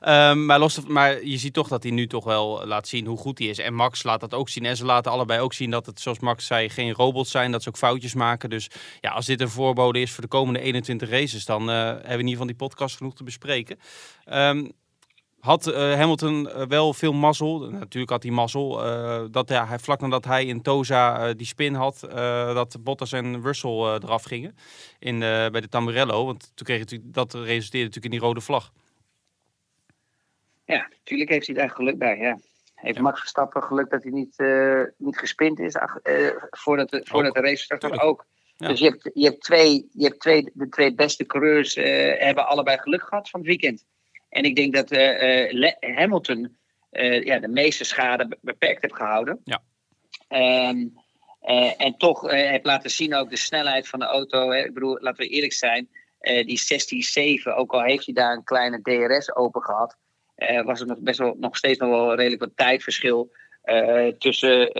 Ehm, 0.00 0.44
maar, 0.44 0.58
los, 0.58 0.80
maar 0.80 1.24
je 1.24 1.38
ziet 1.38 1.52
toch 1.52 1.68
dat 1.68 1.82
hij 1.82 1.92
nu 1.92 2.06
toch 2.06 2.24
wel 2.24 2.66
laat 2.66 2.88
zien 2.88 3.06
hoe 3.06 3.18
goed 3.18 3.38
hij 3.38 3.48
is. 3.48 3.58
En 3.58 3.74
Max 3.74 4.02
laat 4.02 4.20
dat 4.20 4.34
ook 4.34 4.48
zien. 4.48 4.64
En 4.64 4.76
ze 4.76 4.84
laten 4.84 5.12
allebei 5.12 5.40
ook 5.40 5.52
zien 5.52 5.70
dat 5.70 5.86
het, 5.86 6.00
zoals 6.00 6.18
Max 6.18 6.46
zei, 6.46 6.68
geen 6.68 6.92
robots 6.92 7.30
zijn. 7.30 7.50
Dat 7.50 7.62
ze 7.62 7.68
ook 7.68 7.76
foutjes 7.76 8.14
maken. 8.14 8.50
Dus 8.50 8.70
ja, 9.00 9.10
als 9.10 9.26
dit 9.26 9.40
een 9.40 9.48
voorbode 9.48 10.00
is 10.00 10.10
voor 10.10 10.22
de 10.22 10.28
komende 10.28 10.60
21 10.60 11.10
races, 11.10 11.44
dan 11.44 11.70
eh, 11.70 11.76
hebben 11.76 12.02
we 12.02 12.08
in 12.08 12.18
ieder 12.18 12.30
geval 12.30 12.46
die 12.46 12.56
podcast 12.56 12.96
genoeg 12.96 13.14
te 13.14 13.24
bespreken. 13.24 13.78
Ehm, 14.24 14.68
had 15.44 15.66
eh, 15.66 15.94
Hamilton 15.94 16.50
eh, 16.50 16.66
wel 16.66 16.94
veel 16.94 17.12
mazzel. 17.12 17.70
Natuurlijk 17.70 18.12
had 18.12 18.22
hij 18.22 18.32
mazzel. 18.32 18.84
eh, 18.84 19.24
dat 19.30 19.48
hij, 19.48 19.64
hij- 19.64 19.78
vlak 19.78 20.00
nadat 20.00 20.24
hij 20.24 20.44
in 20.46 20.62
Toza 20.62 21.32
die 21.34 21.46
spin 21.46 21.74
had, 21.74 22.00
dat 22.54 22.76
Bottas 22.80 23.12
en 23.12 23.42
Russell 23.42 23.70
eraf 23.70 24.22
gingen 24.24 24.56
in, 24.98 25.18
bij 25.18 25.60
de 25.60 25.68
Tamburello. 25.68 26.24
Want 26.26 26.52
toen 26.54 26.66
kreeg 26.66 26.84
dat 27.02 27.34
resulteerde 27.34 27.86
natuurlijk 27.86 28.04
in 28.04 28.10
die 28.10 28.20
rode 28.20 28.40
vlag. 28.40 28.72
Ja, 30.64 30.86
natuurlijk 30.98 31.30
heeft 31.30 31.46
hij 31.46 31.56
daar 31.56 31.70
geluk 31.70 31.98
bij. 31.98 32.18
Ja. 32.18 32.38
Heeft 32.74 32.96
Ja. 32.96 33.02
Max 33.02 33.18
Verstappen 33.20 33.62
geluk 33.62 33.90
dat 33.90 34.02
hij 34.02 34.12
niet, 34.12 34.44
niet 34.96 35.18
gespind 35.18 35.58
is 35.58 35.76
ach, 35.76 35.98
voordat, 36.50 36.90
de, 36.90 37.00
voordat 37.04 37.34
de 37.34 37.40
race 37.40 37.62
start? 37.62 38.00
Ook. 38.00 38.26
Ja. 38.56 38.68
Dus 38.68 38.78
je 38.78 38.84
hebt, 38.88 39.10
je 39.14 39.24
hebt, 39.24 39.42
twee, 39.42 39.88
je 39.92 40.04
hebt 40.04 40.20
twee, 40.20 40.50
de 40.54 40.68
twee 40.68 40.94
beste 40.94 41.26
coureurs 41.26 41.74
hebben 42.18 42.46
allebei 42.48 42.78
geluk 42.78 43.02
gehad 43.02 43.30
van 43.30 43.40
het 43.40 43.48
weekend. 43.48 43.84
En 44.34 44.44
ik 44.44 44.56
denk 44.56 44.74
dat 44.74 44.90
eh, 44.90 45.64
eh, 45.64 45.96
Hamilton 45.96 46.56
eh, 46.90 47.22
ja, 47.22 47.38
de 47.38 47.48
meeste 47.48 47.84
schade 47.84 48.28
be- 48.28 48.38
beperkt 48.40 48.82
heeft 48.82 48.96
gehouden. 48.96 49.40
Ja. 49.44 49.62
Ehm, 50.28 50.86
eh, 51.40 51.72
en 51.76 51.96
toch 51.96 52.30
heeft 52.30 52.64
laten 52.64 52.90
zien 52.90 53.14
ook 53.14 53.30
de 53.30 53.36
snelheid 53.36 53.88
van 53.88 53.98
de 53.98 54.04
auto. 54.04 54.50
Hè. 54.50 54.64
Ik 54.64 54.74
bedoel, 54.74 54.98
laten 55.00 55.24
we 55.24 55.30
eerlijk 55.30 55.52
zijn. 55.52 55.88
die 56.20 56.58
16-7, 56.58 57.54
ook 57.56 57.72
al 57.72 57.82
heeft 57.82 58.04
hij 58.04 58.14
daar 58.14 58.32
een 58.32 58.44
kleine 58.44 58.82
DRS 58.82 59.34
open 59.34 59.62
gehad, 59.62 59.96
eh, 60.34 60.64
was 60.64 60.80
er 60.80 60.86
nog 60.86 60.98
best 60.98 61.18
wel 61.18 61.36
nog 61.38 61.56
steeds 61.56 61.78
nog 61.78 61.90
wel 61.90 62.14
redelijk 62.14 62.42
wat 62.42 62.56
tijdverschil 62.56 63.32
tussen, 64.18 64.72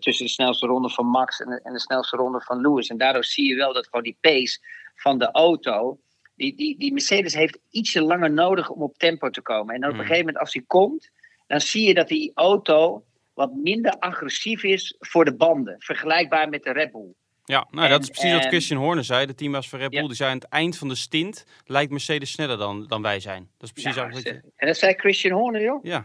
tussen 0.00 0.24
de 0.26 0.32
snelste 0.32 0.66
ronde 0.66 0.90
van 0.90 1.06
Max 1.06 1.40
en 1.40 1.50
de, 1.50 1.60
en 1.62 1.72
de 1.72 1.80
snelste 1.80 2.16
ronde 2.16 2.40
van 2.40 2.60
Lewis. 2.60 2.88
En 2.88 2.98
daardoor 2.98 3.24
zie 3.24 3.48
je 3.48 3.54
wel 3.54 3.72
dat 3.72 3.84
gewoon 3.84 4.02
die 4.02 4.18
pace 4.20 4.58
van 4.94 5.18
de 5.18 5.30
auto. 5.30 5.98
Die, 6.36 6.56
die, 6.56 6.78
die 6.78 6.92
Mercedes 6.92 7.34
heeft 7.34 7.58
ietsje 7.70 8.02
langer 8.02 8.30
nodig 8.30 8.70
om 8.70 8.82
op 8.82 8.98
tempo 8.98 9.30
te 9.30 9.40
komen. 9.42 9.74
En 9.74 9.80
dan 9.80 9.90
op 9.90 9.94
een 9.96 10.00
Mm. 10.02 10.06
gegeven 10.06 10.26
moment, 10.26 10.44
als 10.44 10.54
hij 10.54 10.62
komt, 10.66 11.10
dan 11.46 11.60
zie 11.60 11.86
je 11.88 11.94
dat 11.94 12.08
die 12.08 12.30
auto 12.34 13.04
wat 13.34 13.52
minder 13.54 13.92
agressief 13.98 14.62
is 14.62 14.94
voor 14.98 15.24
de 15.24 15.34
banden. 15.36 15.74
Vergelijkbaar 15.78 16.48
met 16.48 16.62
de 16.62 16.72
Red 16.72 16.92
Bull. 16.92 17.14
Ja, 17.44 17.66
nou, 17.70 17.88
dat 17.88 18.00
is 18.02 18.06
En- 18.08 18.12
precies 18.14 18.32
wat 18.32 18.46
Christian 18.46 18.80
Horner 18.80 19.04
zei, 19.04 19.26
de 19.26 19.34
teambaas 19.34 19.68
van 19.68 19.78
Red 19.78 19.90
Bull. 19.90 20.00
Ja. 20.00 20.06
Die 20.06 20.16
zei 20.16 20.30
aan 20.30 20.36
het 20.38 20.48
eind 20.48 20.78
van 20.78 20.88
de 20.88 20.94
stint 20.94 21.44
lijkt 21.64 21.90
Mercedes 21.90 22.30
sneller 22.32 22.58
dan, 22.58 22.86
dan 22.86 23.02
wij 23.02 23.20
zijn. 23.20 23.48
Dat 23.58 23.68
is 23.68 23.72
precies 23.82 23.96
eigenlijk 23.96 24.26
wat 24.28 24.34
je... 24.44 24.50
En 24.56 24.66
dat 24.66 24.76
zei 24.76 24.94
Christian 24.94 25.38
Horner, 25.38 25.62
joh. 25.62 25.84
Ja, 25.84 26.04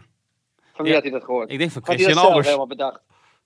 Van 0.72 0.84
wie 0.84 0.88
Ja. 0.88 0.92
had 0.94 1.02
hij 1.02 1.12
dat 1.12 1.24
gehoord? 1.24 1.50
ik 1.50 1.58
denk 1.58 1.70
van 1.70 1.82
Had 1.84 1.88
hij 1.88 1.96
dat 1.96 2.04
Christian 2.06 2.14
zelf 2.14 2.28
Albers. 2.28 2.46
helemaal 2.46 2.66
bedacht? 2.66 3.00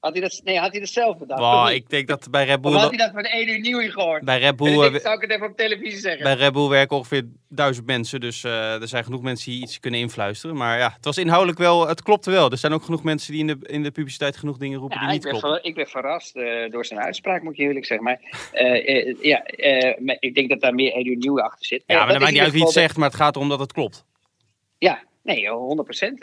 Had 0.04 0.12
hij 0.12 0.22
dat, 0.22 0.40
nee, 0.44 0.58
had 0.58 0.70
hij 0.70 0.80
dat 0.80 0.88
zelf 0.88 1.18
bedacht? 1.18 1.40
Wow, 1.40 1.62
of 1.64 1.70
ik 1.70 1.90
denk 1.90 2.08
dat 2.08 2.30
bij 2.30 2.44
Red 2.44 2.56
Of 2.56 2.62
Bull... 2.62 2.72
had 2.72 2.88
hij 2.88 2.98
dat 2.98 3.10
van 3.12 3.22
1 3.24 3.48
uur 3.48 3.60
nieuw 3.60 3.90
gehoord? 3.90 4.24
Bij 4.24 4.38
Red 4.38 4.56
Bull, 4.56 4.94
ik, 4.94 5.00
zou 5.00 5.14
ik 5.14 5.20
het 5.20 5.30
even 5.30 5.46
op 5.46 5.56
televisie 5.56 5.98
zeggen? 5.98 6.22
bij 6.22 6.34
Red 6.34 6.52
Bull 6.52 6.68
werken 6.68 6.96
ongeveer 6.96 7.22
duizend 7.48 7.86
mensen. 7.86 8.20
Dus 8.20 8.44
eh, 8.44 8.80
er 8.82 8.88
zijn 8.88 9.04
genoeg 9.04 9.22
mensen 9.22 9.50
die 9.52 9.62
iets 9.62 9.80
kunnen 9.80 10.00
influisteren. 10.00 10.56
Maar 10.56 10.78
ja, 10.78 10.92
het 10.96 11.04
was 11.04 11.18
inhoudelijk 11.18 11.58
wel... 11.58 11.88
Het 11.88 12.02
klopte 12.02 12.30
wel. 12.30 12.50
Er 12.50 12.58
zijn 12.58 12.72
ook 12.72 12.82
genoeg 12.84 13.02
mensen 13.02 13.32
die 13.32 13.40
in 13.40 13.46
de, 13.46 13.58
in 13.66 13.82
de 13.82 13.90
publiciteit 13.90 14.36
genoeg 14.36 14.56
dingen 14.56 14.78
roepen 14.78 15.00
Ja, 15.00 15.06
die 15.06 15.16
ik 15.16 15.22
niet 15.24 15.32
ben, 15.32 15.40
kloppen. 15.40 15.64
ik 15.64 15.74
ben 15.74 15.86
verrast 15.86 16.36
eh, 16.36 16.70
door 16.70 16.84
zijn 16.84 17.00
uitspraak, 17.00 17.42
moet 17.42 17.56
je 17.56 17.62
eerlijk 17.62 17.86
zeggen. 17.86 18.06
Maar 18.06 18.20
eh, 18.52 19.14
ja, 19.22 19.42
maar 19.98 20.16
ik 20.20 20.34
denk 20.34 20.48
dat 20.48 20.60
daar 20.60 20.74
meer 20.74 20.92
1 20.92 21.06
uur 21.08 21.16
nieuw 21.16 21.40
achter 21.40 21.66
zit. 21.66 21.82
Ja, 21.86 21.96
maar 21.96 22.08
dat 22.08 22.18
maakt 22.18 22.32
niet 22.32 22.40
uit 22.40 22.52
wie 22.52 22.62
het 22.62 22.72
zegt, 22.72 22.96
maar 22.96 23.08
het 23.08 23.18
gaat 23.18 23.36
erom 23.36 23.48
dat 23.48 23.60
het 23.60 23.72
klopt. 23.72 23.96
de- 24.78 24.86
Ja, 24.86 25.02
nee, 25.24 25.48
100 25.48 25.88
procent. 25.88 26.18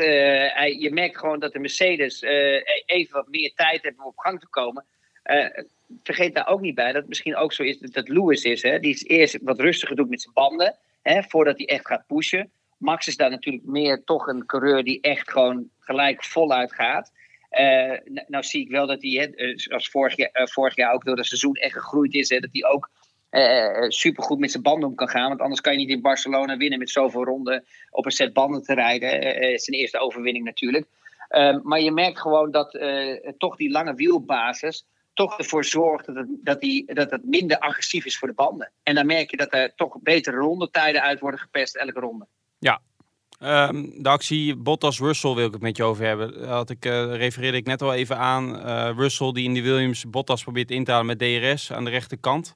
je 0.80 0.90
merkt 0.94 1.18
gewoon 1.18 1.40
dat 1.40 1.54
de 1.54 1.60
Mercedes 1.60 2.22
eh, 2.22 2.62
even 2.86 3.14
wat 3.14 3.28
meer 3.28 3.52
tijd 3.56 3.84
hebben 3.84 4.02
om 4.04 4.08
op 4.10 4.18
gang 4.18 4.40
te 4.40 4.48
komen. 4.48 4.86
Eh, 5.24 5.64
vergeet 6.04 6.36
daar 6.36 6.48
ook 6.48 6.62
niet 6.62 6.76
bij 6.76 6.86
dat 6.92 6.96
het 7.02 7.08
misschien 7.08 7.36
ook 7.36 7.54
zo 7.54 7.64
is 7.64 7.80
dat, 7.80 8.08
Lewis 8.08 8.44
is. 8.44 8.62
Hè? 8.62 8.80
Die 8.80 8.94
is 8.94 9.04
eerst 9.06 9.38
wat 9.42 9.60
rustiger 9.60 9.96
doet 9.96 10.10
met 10.10 10.22
zijn 10.22 10.34
banden, 10.34 10.76
hè, 11.02 11.24
voordat 11.24 11.58
hij 11.58 11.66
echt 11.68 11.88
gaat 11.88 12.08
pushen. 12.08 12.52
Max 12.78 13.08
is 13.08 13.16
daar 13.18 13.30
natuurlijk 13.30 13.66
meer 13.66 14.04
toch 14.04 14.28
een 14.28 14.46
coureur 14.46 14.84
die 14.84 15.02
echt 15.02 15.32
gewoon 15.32 15.70
gelijk 15.80 16.24
voluit 16.24 16.74
gaat. 16.74 17.12
Eh, 17.50 17.92
n- 17.92 18.26
nou 18.28 18.44
zie 18.44 18.62
ik 18.62 18.70
wel 18.70 18.88
dat 18.88 19.02
hij, 19.02 19.12
hè, 19.12 19.26
eh, 19.26 19.58
zoals 19.58 19.90
vorig 19.90 20.16
jaar, 20.16 20.30
eh, 20.32 20.48
vorig 20.48 20.76
jaar 20.76 20.94
ook 20.94 21.06
door 21.06 21.18
het 21.18 21.26
seizoen 21.26 21.56
echt 21.56 21.74
gegroeid 21.74 22.14
is, 22.14 22.30
hè, 22.30 22.40
dat 22.40 22.50
hij 22.52 22.66
ook 22.70 22.90
eh 23.32 23.90
supergoed 23.90 24.40
met 24.40 24.52
zijn 24.52 24.64
banden 24.64 24.90
om 24.90 24.96
kan 24.96 25.10
gaan. 25.10 25.28
Want 25.28 25.42
anders 25.42 25.62
kan 25.62 25.72
je 25.72 25.80
niet 25.80 25.90
in 25.90 26.02
Barcelona 26.02 26.58
winnen 26.58 26.80
met 26.80 26.90
zoveel 26.90 27.24
ronden 27.24 27.64
op 27.90 28.06
een 28.06 28.12
set 28.12 28.34
banden 28.34 28.64
te 28.64 28.74
rijden. 28.74 29.10
Eh, 29.10 29.52
eh, 29.52 29.58
zijn 29.58 29.78
eerste 29.78 30.00
overwinning 30.00 30.46
natuurlijk. 30.46 30.86
Ehm, 31.28 31.60
maar 31.64 31.82
je 31.82 31.92
merkt 31.92 32.20
gewoon 32.20 32.52
dat 32.52 32.76
eh, 32.76 33.30
toch 33.38 33.56
die 33.56 33.72
lange 33.72 33.94
wielbasis 33.94 34.86
toch 35.14 35.38
ervoor 35.38 35.66
zorgt 35.66 36.06
dat 36.06 36.16
het, 36.16 36.28
dat, 36.44 36.62
die, 36.62 36.94
dat 36.94 37.12
het 37.12 37.26
minder 37.26 37.60
agressief 37.60 38.06
is 38.06 38.18
voor 38.18 38.28
de 38.28 38.34
banden. 38.34 38.72
En 38.84 38.96
dan 38.96 39.06
merk 39.06 39.32
je 39.32 39.38
dat 39.38 39.54
er 39.54 39.76
toch 39.76 39.98
betere 40.02 40.38
rondetijden 40.38 41.02
uit 41.02 41.20
worden 41.20 41.40
gepest 41.40 41.76
elke 41.76 42.00
ronde. 42.00 42.28
Ehm, 43.42 43.86
de 43.98 44.10
actie 44.10 44.56
Bottas-Russell 44.56 45.34
wil 45.34 45.46
ik 45.46 45.54
het 45.54 45.62
met 45.62 45.78
je 45.78 45.84
over 45.84 46.06
hebben. 46.06 46.48
Had 46.48 46.70
ik, 46.70 46.86
eh, 46.86 47.16
refereerde 47.16 47.58
ik 47.58 47.66
net 47.66 47.82
al 47.82 47.94
even 47.94 48.18
aan. 48.18 48.60
Eh, 48.60 48.90
Russell 48.96 49.32
die 49.32 49.44
in 49.44 49.54
de 49.54 49.62
Williams 49.62 50.10
Bottas 50.10 50.44
probeert 50.44 50.72
in 50.72 50.84
te 50.84 50.92
halen 50.92 51.06
met 51.06 51.20
DRS 51.20 51.72
aan 51.72 51.84
de 51.84 51.90
rechterkant. 51.90 52.54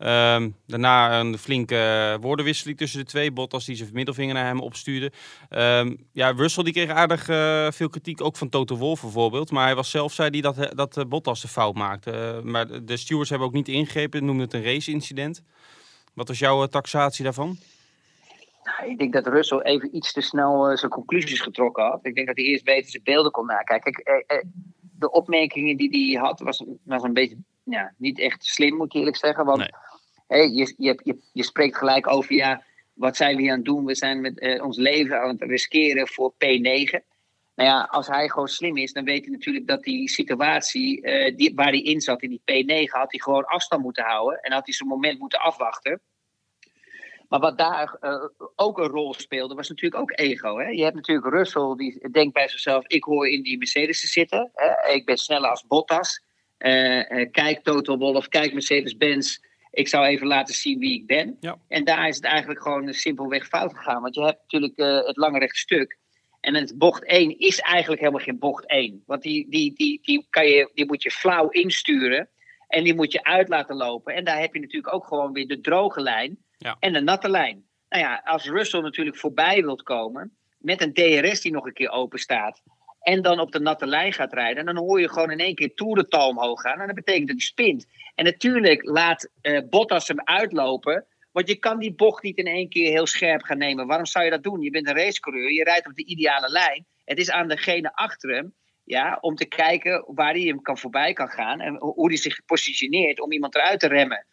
Ehm, 0.00 0.50
daarna 0.66 1.20
een 1.20 1.38
flinke 1.38 2.16
woordenwisseling 2.20 2.78
tussen 2.78 2.98
de 2.98 3.04
twee. 3.06 3.32
Bottas 3.32 3.64
die 3.64 3.76
zijn 3.76 3.90
middelvinger 3.92 4.34
naar 4.34 4.44
hem 4.46 4.60
opstuurde. 4.60 5.12
Ehm, 5.48 5.96
ja, 6.12 6.30
Russell 6.30 6.64
die 6.64 6.72
kreeg 6.72 6.90
aardig 6.90 7.28
eh, 7.28 7.70
veel 7.70 7.88
kritiek, 7.88 8.20
ook 8.24 8.36
van 8.36 8.48
Toto 8.48 8.76
Wolff 8.76 9.02
bijvoorbeeld. 9.02 9.50
Maar 9.50 9.64
hij 9.64 9.74
was 9.74 9.90
zelf, 9.90 10.12
zei 10.12 10.30
hij, 10.30 10.40
dat, 10.40 10.76
dat 10.76 10.96
eh, 10.96 11.04
Bottas 11.04 11.40
de 11.40 11.48
fout 11.48 11.74
maakte. 11.74 12.10
Eh, 12.10 12.42
maar 12.42 12.84
de- 12.84 12.96
stewards 12.96 13.30
hebben 13.30 13.48
ook 13.48 13.54
niet 13.54 13.68
ingegrepen, 13.68 14.24
noemden 14.24 14.44
het 14.44 14.54
een 14.54 14.62
race-incident. 14.64 15.42
Wat 16.14 16.28
was 16.28 16.38
jouw 16.38 16.62
eh, 16.62 16.68
taxatie 16.68 17.24
daarvan? 17.24 17.58
Nou, 18.64 18.90
ik 18.90 18.98
denk 18.98 19.12
dat 19.12 19.26
Russell 19.26 19.58
even 19.60 19.96
iets 19.96 20.12
te 20.12 20.20
snel 20.20 20.68
eh, 20.68 20.76
zijn 20.76 20.90
conclusies 20.90 21.40
getrokken 21.40 21.84
had. 21.84 22.06
Ik 22.06 22.14
denk 22.14 22.26
dat 22.26 22.36
hij 22.36 22.44
eerst 22.44 22.64
beter 22.64 22.90
zijn 22.90 23.02
beelden 23.02 23.32
kon 23.32 23.46
nakijken. 23.46 23.92
Kijk, 23.92 24.24
eh, 24.26 24.36
eh, 24.36 24.44
de 24.98 25.10
opmerkingen 25.10 25.76
die 25.76 26.12
hij 26.12 26.22
had, 26.24 26.40
was, 26.40 26.64
was 26.84 27.02
een 27.02 27.12
beetje 27.12 27.36
ja, 27.64 27.94
niet 27.96 28.18
echt 28.18 28.44
slim, 28.44 28.76
moet 28.76 28.86
ik 28.86 28.92
eerlijk 29.00 29.16
zeggen. 29.16 29.44
Want 29.44 29.58
Nee. 29.58 29.70
Hè, 30.30 30.38
je, 30.38 30.74
je, 30.76 31.18
je, 31.32 31.42
spreekt 31.42 31.76
gelijk 31.76 32.08
over, 32.08 32.34
ja, 32.34 32.62
wat 32.92 33.16
zijn 33.16 33.36
we 33.36 33.42
hier 33.42 33.50
aan 33.50 33.56
het 33.56 33.66
doen? 33.66 33.84
We 33.84 33.94
zijn 33.94 34.20
met 34.20 34.42
uh, 34.42 34.64
ons 34.64 34.76
leven 34.76 35.20
aan 35.20 35.28
het 35.28 35.42
riskeren 35.42 36.08
voor 36.08 36.32
P9. 36.32 36.98
Nou 37.54 37.68
ja, 37.68 37.88
als 37.90 38.06
hij 38.06 38.28
gewoon 38.28 38.48
slim 38.48 38.76
is, 38.76 38.92
dan 38.92 39.04
weet 39.04 39.24
hij 39.24 39.32
natuurlijk 39.32 39.66
dat 39.66 39.82
die 39.82 40.08
situatie 40.08 41.02
uh, 41.02 41.36
die, 41.36 41.54
waar 41.54 41.68
hij 41.68 41.80
in 41.80 42.00
zat, 42.00 42.22
in 42.22 42.40
die 42.44 42.64
P9, 42.64 42.90
had 42.90 43.10
hij 43.10 43.20
gewoon 43.20 43.44
afstand 43.44 43.82
moeten 43.82 44.04
houden. 44.04 44.40
En 44.40 44.52
had 44.52 44.64
hij 44.64 44.74
zijn 44.74 44.88
moment 44.88 45.18
moeten 45.18 45.40
afwachten. 45.40 46.00
Maar 47.28 47.40
wat 47.40 47.58
daar 47.58 47.96
uh, 48.00 48.24
ook 48.56 48.78
een 48.78 48.88
rol 48.88 49.14
speelde, 49.14 49.54
was 49.54 49.68
natuurlijk 49.68 50.02
ook 50.02 50.18
ego. 50.18 50.58
Hè? 50.58 50.68
Je 50.68 50.82
hebt 50.82 50.96
natuurlijk 50.96 51.34
Russell, 51.34 51.74
die 51.76 52.10
denkt 52.10 52.34
bij 52.34 52.48
zichzelf: 52.48 52.86
ik 52.86 53.04
hoor 53.04 53.28
in 53.28 53.42
die 53.42 53.58
Mercedes 53.58 54.00
te 54.00 54.06
zitten. 54.06 54.50
Ik 54.92 55.04
ben 55.04 55.16
sneller 55.16 55.50
als 55.50 55.66
Bottas. 55.66 56.22
kijk 57.30 57.60
Total 57.62 57.98
Wolf, 57.98 58.28
kijk 58.28 58.52
Mercedes-Benz 58.52 59.38
ik 59.70 59.88
zou 59.88 60.06
even 60.06 60.26
laten 60.26 60.54
zien 60.54 60.78
wie 60.78 60.94
ik 60.94 61.06
ben. 61.06 61.36
Ja. 61.40 61.58
En 61.68 61.84
daar 61.84 62.08
is 62.08 62.16
het 62.16 62.24
eigenlijk 62.24 62.62
gewoon 62.62 62.92
simpelweg 62.92 63.46
fout 63.46 63.76
gegaan. 63.76 64.02
Want 64.02 64.14
je 64.14 64.24
hebt 64.24 64.40
natuurlijk 64.40 64.78
uh, 64.78 65.06
het 65.06 65.16
lange 65.16 65.38
rechte 65.38 65.58
stuk. 65.58 65.98
En 66.40 66.54
het 66.54 66.78
bocht 66.78 67.04
1 67.04 67.38
is 67.38 67.58
eigenlijk 67.60 68.00
helemaal 68.00 68.24
geen 68.24 68.38
bocht 68.38 68.66
1. 68.66 69.02
Want 69.06 69.22
die, 69.22 69.50
die, 69.50 69.74
die, 69.74 70.00
die, 70.02 70.26
kan 70.30 70.46
je, 70.46 70.70
die 70.74 70.86
moet 70.86 71.02
je 71.02 71.10
flauw 71.10 71.48
insturen. 71.48 72.28
En 72.68 72.84
die 72.84 72.94
moet 72.94 73.12
je 73.12 73.24
uit 73.24 73.48
laten 73.48 73.76
lopen. 73.76 74.14
En 74.14 74.24
daar 74.24 74.40
heb 74.40 74.54
je 74.54 74.60
natuurlijk 74.60 74.94
ook 74.94 75.06
gewoon 75.06 75.32
weer 75.32 75.46
de 75.46 75.60
droge 75.60 76.00
lijn 76.00 76.38
ja. 76.58 76.76
en 76.80 76.92
de 76.92 77.00
natte 77.00 77.28
lijn. 77.28 77.64
Nou 77.88 78.02
ja, 78.02 78.22
als 78.24 78.48
Russell 78.48 78.80
natuurlijk 78.80 79.16
voorbij 79.16 79.62
wilt 79.62 79.82
komen. 79.82 80.36
Met 80.58 80.82
een 80.82 80.92
DRS 80.92 81.40
die 81.40 81.52
nog 81.52 81.66
een 81.66 81.72
keer 81.72 81.90
open 81.90 82.18
staat. 82.18 82.62
En 83.00 83.22
dan 83.22 83.40
op 83.40 83.52
de 83.52 83.60
natte 83.60 83.86
lijn 83.86 84.12
gaat 84.12 84.32
rijden. 84.32 84.58
En 84.58 84.74
dan 84.74 84.84
hoor 84.84 85.00
je 85.00 85.08
gewoon 85.08 85.30
in 85.30 85.38
één 85.38 85.54
keer 85.54 85.74
toerental 85.74 86.28
omhoog 86.28 86.60
gaan. 86.60 86.80
En 86.80 86.86
dat 86.86 86.94
betekent 86.94 87.26
dat 87.26 87.36
hij 87.36 87.46
spint. 87.46 87.86
En 88.14 88.24
natuurlijk 88.24 88.84
laat 88.84 89.28
uh, 89.42 89.60
Bottas 89.70 90.08
hem 90.08 90.20
uitlopen. 90.24 91.06
Want 91.32 91.48
je 91.48 91.56
kan 91.56 91.78
die 91.78 91.94
bocht 91.94 92.22
niet 92.22 92.36
in 92.36 92.46
één 92.46 92.68
keer 92.68 92.90
heel 92.90 93.06
scherp 93.06 93.42
gaan 93.42 93.58
nemen. 93.58 93.86
Waarom 93.86 94.06
zou 94.06 94.24
je 94.24 94.30
dat 94.30 94.42
doen? 94.42 94.60
Je 94.60 94.70
bent 94.70 94.88
een 94.88 94.96
racecoureur, 94.96 95.52
je 95.52 95.64
rijdt 95.64 95.86
op 95.86 95.94
de 95.94 96.04
ideale 96.04 96.50
lijn. 96.50 96.86
Het 97.04 97.18
is 97.18 97.30
aan 97.30 97.48
degene 97.48 97.94
achter 97.94 98.34
hem 98.34 98.54
ja, 98.84 99.18
om 99.20 99.34
te 99.34 99.46
kijken 99.46 100.04
waar 100.06 100.32
hij 100.32 100.42
hem 100.42 100.62
kan 100.62 100.78
voorbij 100.78 101.12
kan 101.12 101.28
gaan. 101.28 101.60
En 101.60 101.76
hoe 101.78 102.08
hij 102.08 102.16
zich 102.16 102.44
positioneert 102.44 103.20
om 103.20 103.32
iemand 103.32 103.54
eruit 103.54 103.80
te 103.80 103.88
remmen. 103.88 104.26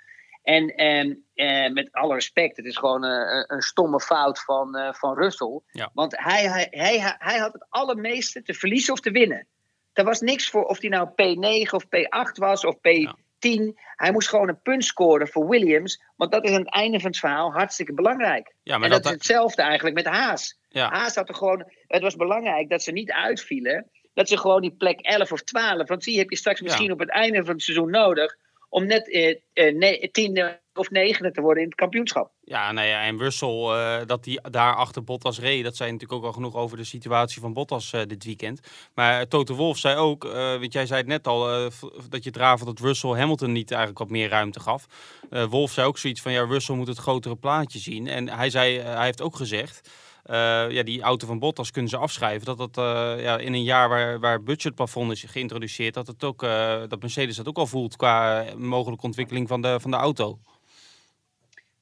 En, 0.47 1.73
met 1.73 1.91
alle 1.91 2.13
respect, 2.13 2.57
het 2.57 2.65
is 2.65 2.77
gewoon 2.77 3.03
een, 3.03 3.53
een 3.53 3.61
stomme 3.61 3.99
fout 3.99 4.43
van, 4.43 4.77
uh, 4.77 4.93
van 4.93 5.15
Russell. 5.15 5.61
Want 5.93 6.17
hij, 6.17 6.47
hij, 6.47 6.67
hij, 6.69 7.15
hij 7.17 7.37
had 7.37 7.53
het 7.53 7.65
allermeeste 7.69 8.41
te 8.41 8.53
verliezen 8.53 8.93
of 8.93 8.99
te 8.99 9.11
winnen. 9.11 9.47
Er 9.93 10.03
was 10.03 10.21
niks 10.21 10.49
voor 10.49 10.63
of 10.63 10.81
hij 10.81 10.89
nou 10.89 11.09
P9 11.09 11.69
of 11.71 11.85
P8 11.85 12.31
was 12.33 12.65
of 12.65 12.75
P10. 12.75 13.73
Hij 13.95 14.11
moest 14.11 14.29
gewoon 14.29 14.47
een 14.47 14.61
punt 14.61 14.85
scoren 14.85 15.27
voor 15.27 15.49
Williams. 15.49 16.03
Want 16.15 16.31
dat 16.31 16.43
is 16.43 16.51
aan 16.51 16.59
het 16.59 16.73
einde 16.73 16.99
van 16.99 17.09
het 17.09 17.19
verhaal 17.19 17.51
hartstikke 17.51 17.93
belangrijk. 17.93 18.53
Ja, 18.63 18.77
maar 18.77 18.85
en 18.85 18.91
dat, 18.91 19.03
dat, 19.03 19.11
is 19.11 19.17
hetzelfde 19.17 19.61
eigenlijk 19.61 19.95
met 19.95 20.05
Haas. 20.05 20.59
Ja. 20.69 20.89
Haas 20.89 21.15
had 21.15 21.29
er 21.29 21.35
gewoon. 21.35 21.71
Het 21.87 22.01
was 22.01 22.15
belangrijk 22.15 22.69
dat 22.69 22.83
ze 22.83 22.91
niet 22.91 23.11
uitvielen. 23.11 23.89
Dat 24.13 24.27
ze 24.27 24.37
gewoon 24.37 24.61
die 24.61 24.75
plek 24.77 24.99
11 24.99 25.31
of 25.31 25.41
12. 25.41 25.87
Want 25.87 26.03
zie 26.03 26.17
heb 26.17 26.29
je 26.29 26.37
straks 26.37 26.61
misschien 26.61 26.91
op 26.91 26.99
het 26.99 27.09
einde 27.09 27.43
van 27.43 27.53
het 27.53 27.63
seizoen 27.63 27.89
nodig 27.89 28.37
om 28.69 28.85
net 28.85 29.11
eh, 29.11 29.35
eh, 29.53 30.11
tiende 30.11 30.61
of 30.73 30.89
negende 30.89 31.31
te 31.31 31.41
worden 31.41 31.63
in 31.63 31.69
het 31.69 31.77
kampioenschap. 31.77 32.31
Ja, 32.41 32.71
nou 32.71 32.87
ja, 32.87 33.01
en 33.01 33.17
Russell, 33.17 33.59
uh, 33.59 33.99
dat 34.05 34.25
hij 34.25 34.39
daar 34.51 34.75
achter 34.75 35.03
Bottas 35.03 35.39
reed, 35.39 35.63
dat 35.63 35.75
zei 35.75 35.91
natuurlijk 35.91 36.19
ook 36.19 36.25
al 36.25 36.33
genoeg 36.33 36.55
over 36.55 36.77
de 36.77 36.83
situatie 36.83 37.41
van 37.41 37.53
Bottas 37.53 37.93
uh, 37.93 38.01
dit 38.07 38.23
weekend. 38.23 38.59
Maar 38.93 39.27
Toto 39.27 39.55
Wolf 39.55 39.77
zei 39.77 39.97
ook, 39.97 40.23
want 40.33 40.73
jij 40.73 40.85
zei 40.85 40.99
het 40.99 41.09
net 41.09 41.27
al, 41.27 41.69
dat 42.09 42.23
je 42.23 42.31
het 42.33 42.65
dat 42.65 42.79
Russell 42.79 43.09
Hamilton 43.09 43.51
niet 43.51 43.69
eigenlijk 43.69 43.99
wat 43.99 44.09
meer 44.09 44.29
ruimte 44.29 44.59
gaf. 44.59 44.85
Wolf 45.49 45.71
zei 45.71 45.87
ook 45.87 45.97
zoiets 45.97 46.21
van, 46.21 46.31
ja, 46.31 46.45
Russell 46.45 46.75
moet 46.75 46.87
het 46.87 46.97
grotere 46.97 47.35
plaatje 47.35 47.79
zien. 47.79 48.07
En 48.07 48.29
hij 48.29 48.49
zei, 48.49 48.79
hij 48.79 49.05
heeft 49.05 49.21
ook 49.21 49.35
gezegd 49.35 49.89
ja, 50.69 50.83
die 50.83 51.01
auto 51.01 51.27
van 51.27 51.39
Bottas 51.39 51.71
kunnen 51.71 51.89
ze 51.89 51.97
afschrijven. 51.97 52.45
Dat 52.45 52.57
dat 52.57 52.77
uh, 52.77 53.23
ja, 53.23 53.37
in 53.37 53.53
een 53.53 53.63
jaar 53.63 53.89
waar, 53.89 54.19
waar 54.19 54.43
budgetplafond 54.43 55.11
is 55.11 55.23
geïntroduceerd, 55.23 55.93
dat, 55.93 56.07
het 56.07 56.23
ook, 56.23 56.43
uh, 56.43 56.81
dat 56.87 57.01
Mercedes 57.01 57.35
dat 57.35 57.47
ook 57.47 57.57
al 57.57 57.67
voelt 57.67 57.95
qua 57.95 58.45
mogelijke 58.57 59.05
ontwikkeling 59.05 59.47
van 59.47 59.61
de, 59.61 59.79
van 59.79 59.91
de 59.91 59.97
auto. 59.97 60.39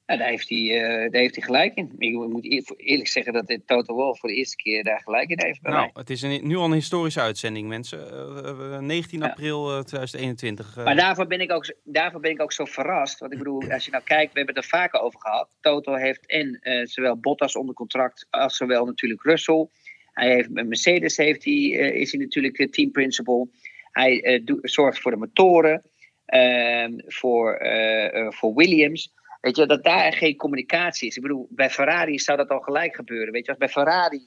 Ja, 0.06 0.16
daar, 0.16 0.28
heeft 0.28 0.48
hij, 0.48 0.58
uh, 0.58 1.10
daar 1.10 1.20
heeft 1.20 1.34
hij 1.34 1.44
gelijk 1.44 1.74
in. 1.74 1.94
Ik 1.98 2.12
moet 2.12 2.76
eerlijk 2.76 3.08
zeggen 3.08 3.32
dat 3.32 3.46
de 3.46 3.64
Toto 3.64 3.94
Wolff 3.94 4.20
voor 4.20 4.28
de 4.28 4.34
eerste 4.34 4.56
keer 4.56 4.84
daar 4.84 5.00
gelijk 5.00 5.30
in 5.30 5.40
heeft. 5.44 5.62
nou, 5.62 5.90
het 5.92 6.10
is 6.10 6.22
een, 6.22 6.46
nu 6.46 6.56
al 6.56 6.64
een 6.64 6.72
historische 6.72 7.20
uitzending, 7.20 7.68
mensen. 7.68 7.98
Uh, 7.98 8.78
19 8.78 9.18
ja. 9.18 9.26
april 9.26 9.84
2021. 9.84 10.76
Maar 10.76 10.96
daarvoor 10.96 11.26
ben, 11.26 11.40
ik 11.40 11.52
ook, 11.52 11.74
daarvoor 11.84 12.20
ben 12.20 12.30
ik 12.30 12.42
ook 12.42 12.52
zo 12.52 12.64
verrast. 12.64 13.18
Want 13.18 13.32
ik 13.32 13.38
bedoel, 13.38 13.70
als 13.70 13.84
je 13.84 13.90
nou 13.90 14.04
kijkt, 14.04 14.32
we 14.32 14.38
hebben 14.38 14.54
het 14.54 14.64
er 14.64 14.70
vaker 14.70 15.00
over 15.00 15.20
gehad. 15.20 15.56
Toto 15.60 15.94
heeft 15.94 16.26
en 16.26 16.60
zowel 16.82 17.16
Bottas 17.16 17.56
onder 17.56 17.74
contract 17.74 18.26
als 18.30 18.56
zowel 18.56 18.84
natuurlijk 18.84 19.22
Russell. 19.22 19.68
Hij 20.12 20.34
heeft, 20.34 20.50
met 20.50 20.66
Mercedes 20.66 21.16
heeft 21.16 21.44
hij, 21.44 21.54
is 21.72 22.12
hij 22.12 22.20
natuurlijk 22.20 22.72
team 22.72 22.90
principal. 22.90 23.50
Hij 23.90 24.42
zorgt 24.62 25.00
voor 25.00 25.10
de 25.10 25.16
motoren, 25.16 25.82
ehm, 26.26 26.92
voor, 27.06 27.60
voor 28.28 28.54
Williams. 28.54 29.14
Weet 29.46 29.56
je, 29.56 29.66
dat 29.66 29.84
daar 29.84 30.12
geen 30.12 30.36
communicatie 30.36 31.08
is. 31.08 31.16
Ik 31.16 31.22
bedoel, 31.22 31.48
bij 31.50 31.70
Ferrari 31.70 32.18
zou 32.18 32.36
dat 32.36 32.48
al 32.48 32.60
gelijk 32.60 32.94
gebeuren. 32.94 33.32
Weet 33.32 33.44
je, 33.44 33.50
als 33.50 33.58
bij 33.58 33.68
Ferrari 33.68 34.20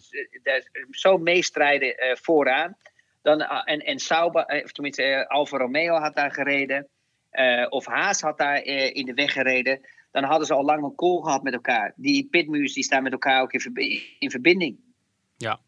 uh, 0.44 0.54
zo 0.90 1.18
meestrijden 1.18 1.88
uh, 1.88 2.16
vooraan. 2.16 2.78
Dan, 3.22 3.42
en, 3.42 3.80
en 3.80 4.00
Sauber, 4.00 4.62
of 4.64 4.72
tenminste 4.72 5.28
Alfa 5.28 5.58
Romeo 5.58 5.96
had 5.96 6.16
daar 6.16 6.32
gereden. 6.32 6.88
of 7.70 7.86
Haas 7.86 8.22
had 8.22 8.38
daar 8.38 8.64
in 8.64 9.06
de 9.06 9.14
weg 9.14 9.34
gereden. 9.34 9.80
Dan 10.12 10.24
hadden 10.24 10.48
ze 10.48 10.54
al 10.54 10.64
lang 10.64 10.84
een 10.84 10.96
call 10.96 11.22
gehad 11.22 11.44
met 11.44 11.54
elkaar. 11.54 11.94
Die 11.96 12.28
pitmuurs 12.30 12.74
die 12.74 12.84
staan 12.84 13.04
met 13.04 13.12
elkaar 13.12 13.42
ook 13.42 13.54
in, 13.54 14.02
in 14.20 14.32
verbinding. 14.32 14.80
Ja, 15.38 15.60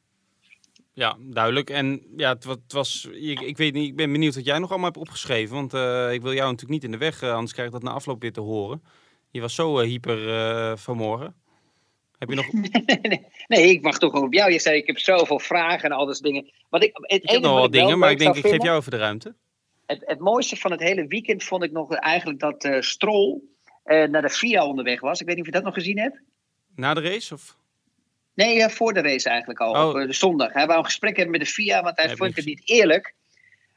ja, 0.94 1.18
duidelijk. 1.20 1.70
En 1.70 2.04
ja, 2.16 2.38
was. 2.68 3.10
Ik, 3.12 3.40
ik, 3.40 3.58
weet 3.58 3.74
niet, 3.74 3.90
ik 3.90 3.96
ben 3.96 4.12
benieuwd 4.12 4.36
wat 4.36 4.46
jij 4.46 4.60
nog 4.60 4.70
allemaal 4.70 4.92
hebt 4.92 5.02
opgeschreven. 5.02 5.56
Want 5.56 5.74
ik 6.14 6.22
wil 6.22 6.34
jou 6.34 6.52
natuurlijk 6.52 6.70
niet 6.70 6.84
in 6.84 6.92
de 6.92 6.98
weg, 6.98 7.24
anders 7.24 7.54
krijg 7.54 7.68
ik 7.68 7.74
dat 7.74 7.84
na 7.84 7.92
afloop 7.92 8.22
weer 8.22 8.34
te 8.34 8.42
horen. 8.42 8.82
Je 9.32 9.41
was 9.41 9.56
zo 9.56 9.80
uh, 9.80 9.88
hyper 9.88 10.28
uh, 10.28 10.78
vanmorgen. 10.78 11.36
Heb 12.17 12.30
je 12.30 12.36
nog... 12.36 12.52
nee, 13.48 13.70
ik 13.70 13.82
wacht 13.82 14.00
toch 14.00 14.13
op 14.13 14.34
jou. 14.34 14.52
Je 14.52 14.60
zei, 14.60 14.78
ik 14.78 14.88
heb 14.88 15.00
zoveel 15.00 15.39
vragen 15.39 15.89
en 15.89 15.96
al 15.96 16.06
dat 16.06 16.17
dingen. 16.17 16.52
Wat 16.70 16.84
ik, 16.84 16.89
het 16.94 17.24
ik 17.24 17.30
heb 17.30 17.41
nog 17.41 17.54
wel 17.54 17.70
dingen, 17.70 18.00
maar 18.00 18.12
ik 18.12 18.17
denk, 18.17 18.36
ik 18.36 18.46
geef 18.48 18.63
jou 18.63 18.80
even 18.80 18.91
de 18.91 18.98
ruimte. 18.98 19.36
Het, 19.86 20.02
het, 20.06 20.20
mooiste 20.20 20.56
van 20.56 20.72
het 20.72 20.80
hele 20.80 21.08
weekend 21.08 21.44
vond 21.44 21.63
ik 21.63 21.72
nog 21.72 21.96
eigenlijk 21.96 22.39
dat 22.39 22.65
uh, 22.65 22.82
Strol 22.82 23.50
naar 23.84 24.22
de 24.22 24.30
FIA 24.30 24.65
onderweg 24.65 25.00
was. 25.00 25.20
Ik 25.20 25.26
weet 25.26 25.36
niet 25.36 25.46
of 25.46 25.52
je 25.52 25.58
dat 25.58 25.65
nog 25.65 25.74
gezien 25.74 26.00
hebt. 26.00 26.22
Na 26.76 26.94
de 26.94 27.02
race? 27.02 27.34
Of? 27.34 27.58
Nee, 28.34 28.70
voor 28.70 28.94
de 28.94 29.02
race 29.02 29.30
eigenlijk 29.30 29.60
al. 29.60 29.72
Oh. 29.72 30.02
Op 30.02 30.08
de 30.08 30.13
zondag. 30.13 30.54
Hij 30.54 30.65
wou 30.65 30.80
een 30.80 30.86
gesprek 30.86 31.15
hebben 31.15 31.38
met 31.38 31.48
de 31.48 31.54
FIA, 31.54 31.84
want 31.84 31.98
hij 31.98 32.15
vond 32.15 32.36
het 32.36 32.46
niet 32.46 32.70
eerlijk 32.70 33.15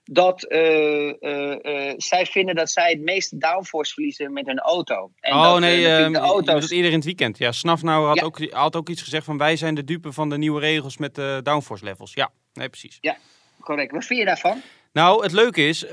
dat 0.05 0.47
uh, 0.49 1.07
uh, 1.21 1.93
zij 1.97 2.27
vinden 2.27 2.55
dat 2.55 2.71
zij 2.71 2.91
het 2.91 3.01
meeste 3.01 3.39
downforce 3.39 3.93
verliezen 3.93 4.33
met 4.33 4.47
hun 4.47 4.59
auto. 4.59 5.11
En 5.21 5.33
oh 5.33 5.43
dat, 5.43 5.61
nee, 5.61 5.81
uh, 5.81 6.11
de 6.11 6.19
auto's... 6.19 6.61
dat 6.61 6.71
eerder 6.71 6.91
in 6.91 6.97
het 6.97 7.05
weekend. 7.05 7.39
Ja, 7.39 7.53
Snafnauer 7.53 8.09
had, 8.09 8.23
ook, 8.23 8.51
had 8.51 8.77
ook 8.77 8.89
iets 8.89 9.03
gezegd 9.03 9.25
van 9.25 9.39
wij 9.39 9.57
zijn 9.57 9.75
de 9.75 9.85
dupe 9.85 10.13
van 10.13 10.29
de 10.29 10.39
nieuwe 10.39 10.61
regels 10.61 10.97
met 10.97 11.15
de 11.15 11.41
downforce 11.43 11.85
levels. 11.85 12.15
Ja, 12.15 12.31
nee, 12.53 12.69
precies. 12.69 12.99
Ja, 13.01 13.17
correct. 13.61 13.93
Wat 13.93 14.05
vind 14.05 14.19
je 14.19 14.27
daarvan? 14.27 14.61
Nou, 14.93 15.23
het 15.23 15.33
leuke 15.33 15.69
is 15.69 15.87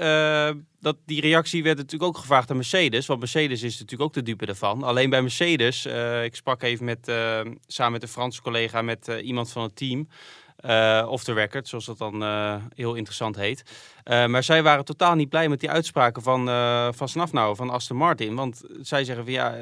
dat 0.79 0.97
die 1.05 1.21
reactie 1.21 1.63
werd 1.63 1.77
natuurlijk 1.77 2.03
ook 2.03 2.17
gevraagd 2.17 2.49
aan 2.49 2.55
Mercedes. 2.55 3.05
Want 3.05 3.19
Mercedes 3.19 3.63
is 3.63 3.71
natuurlijk 3.71 4.01
ook 4.01 4.13
de 4.13 4.21
dupe 4.21 4.45
ervan. 4.45 4.83
Alleen 4.83 5.09
bij 5.09 5.21
Mercedes, 5.21 5.85
ik 6.23 6.35
sprak 6.35 6.63
even 6.63 6.85
met, 6.85 7.11
samen 7.67 7.91
met 7.91 8.03
een 8.03 8.07
Franse 8.07 8.41
collega 8.41 8.81
met 8.81 9.07
iemand 9.07 9.51
van 9.51 9.63
het 9.63 9.75
team. 9.75 10.07
Uh, 10.65 11.07
off 11.09 11.23
the 11.23 11.33
record, 11.33 11.67
zoals 11.67 11.85
dat 11.85 11.97
dan 11.97 12.23
uh, 12.23 12.55
heel 12.75 12.93
interessant 12.93 13.35
heet. 13.35 13.63
Uh, 14.05 14.25
maar 14.25 14.43
zij 14.43 14.63
waren 14.63 14.85
totaal 14.85 15.15
niet 15.15 15.29
blij 15.29 15.49
met 15.49 15.59
die 15.59 15.69
uitspraken 15.69 16.21
van, 16.21 16.45
van 16.93 17.09
Snafnauer, 17.09 17.55
van 17.55 17.69
Aston 17.69 17.97
Martin. 17.97 18.35
Want 18.35 18.61
zij 18.81 19.03
zeggen 19.03 19.23
van 19.23 19.33
ja, 19.33 19.55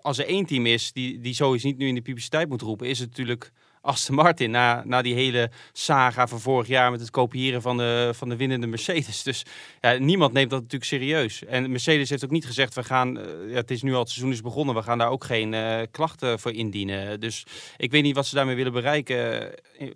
als 0.00 0.18
er 0.18 0.26
één 0.26 0.46
team 0.46 0.66
is 0.66 0.92
die, 0.92 1.20
die 1.20 1.34
sowieso 1.34 1.66
niet 1.66 1.78
nu 1.78 1.88
in 1.88 1.94
de 1.94 2.00
publiciteit 2.00 2.48
moet 2.48 2.62
roepen, 2.62 2.88
is 2.88 2.98
het 2.98 3.08
natuurlijk 3.08 3.52
Aston 3.84 4.14
Martin 4.14 4.50
na, 4.50 4.82
na 4.84 5.02
die 5.02 5.14
hele 5.14 5.50
saga 5.72 6.26
van 6.26 6.40
vorig 6.40 6.66
jaar 6.66 6.90
met 6.90 7.00
het 7.00 7.10
kopiëren 7.10 7.62
van 7.62 7.76
de, 7.76 8.10
van 8.14 8.28
de 8.28 8.36
winnende 8.36 8.66
Mercedes. 8.66 9.22
Dus 9.22 9.44
ja, 9.80 9.92
niemand 9.92 10.32
neemt 10.32 10.50
dat 10.50 10.60
natuurlijk 10.60 10.90
serieus. 10.90 11.44
En 11.44 11.70
Mercedes 11.70 12.10
heeft 12.10 12.24
ook 12.24 12.30
niet 12.30 12.46
gezegd, 12.46 12.74
we 12.74 12.82
gaan, 12.84 13.18
ja, 13.48 13.54
het 13.54 13.70
is 13.70 13.82
nu 13.82 13.92
al 13.92 14.00
het 14.00 14.08
seizoen 14.08 14.32
is 14.32 14.40
begonnen, 14.40 14.74
we 14.74 14.82
gaan 14.82 14.98
daar 14.98 15.10
ook 15.10 15.24
geen 15.24 15.52
uh, 15.52 15.80
klachten 15.90 16.38
voor 16.38 16.52
indienen. 16.52 17.20
Dus 17.20 17.46
ik 17.76 17.90
weet 17.90 18.02
niet 18.02 18.14
wat 18.14 18.26
ze 18.26 18.34
daarmee 18.34 18.56
willen 18.56 18.72
bereiken. 18.72 19.52
Eh, 19.78 19.90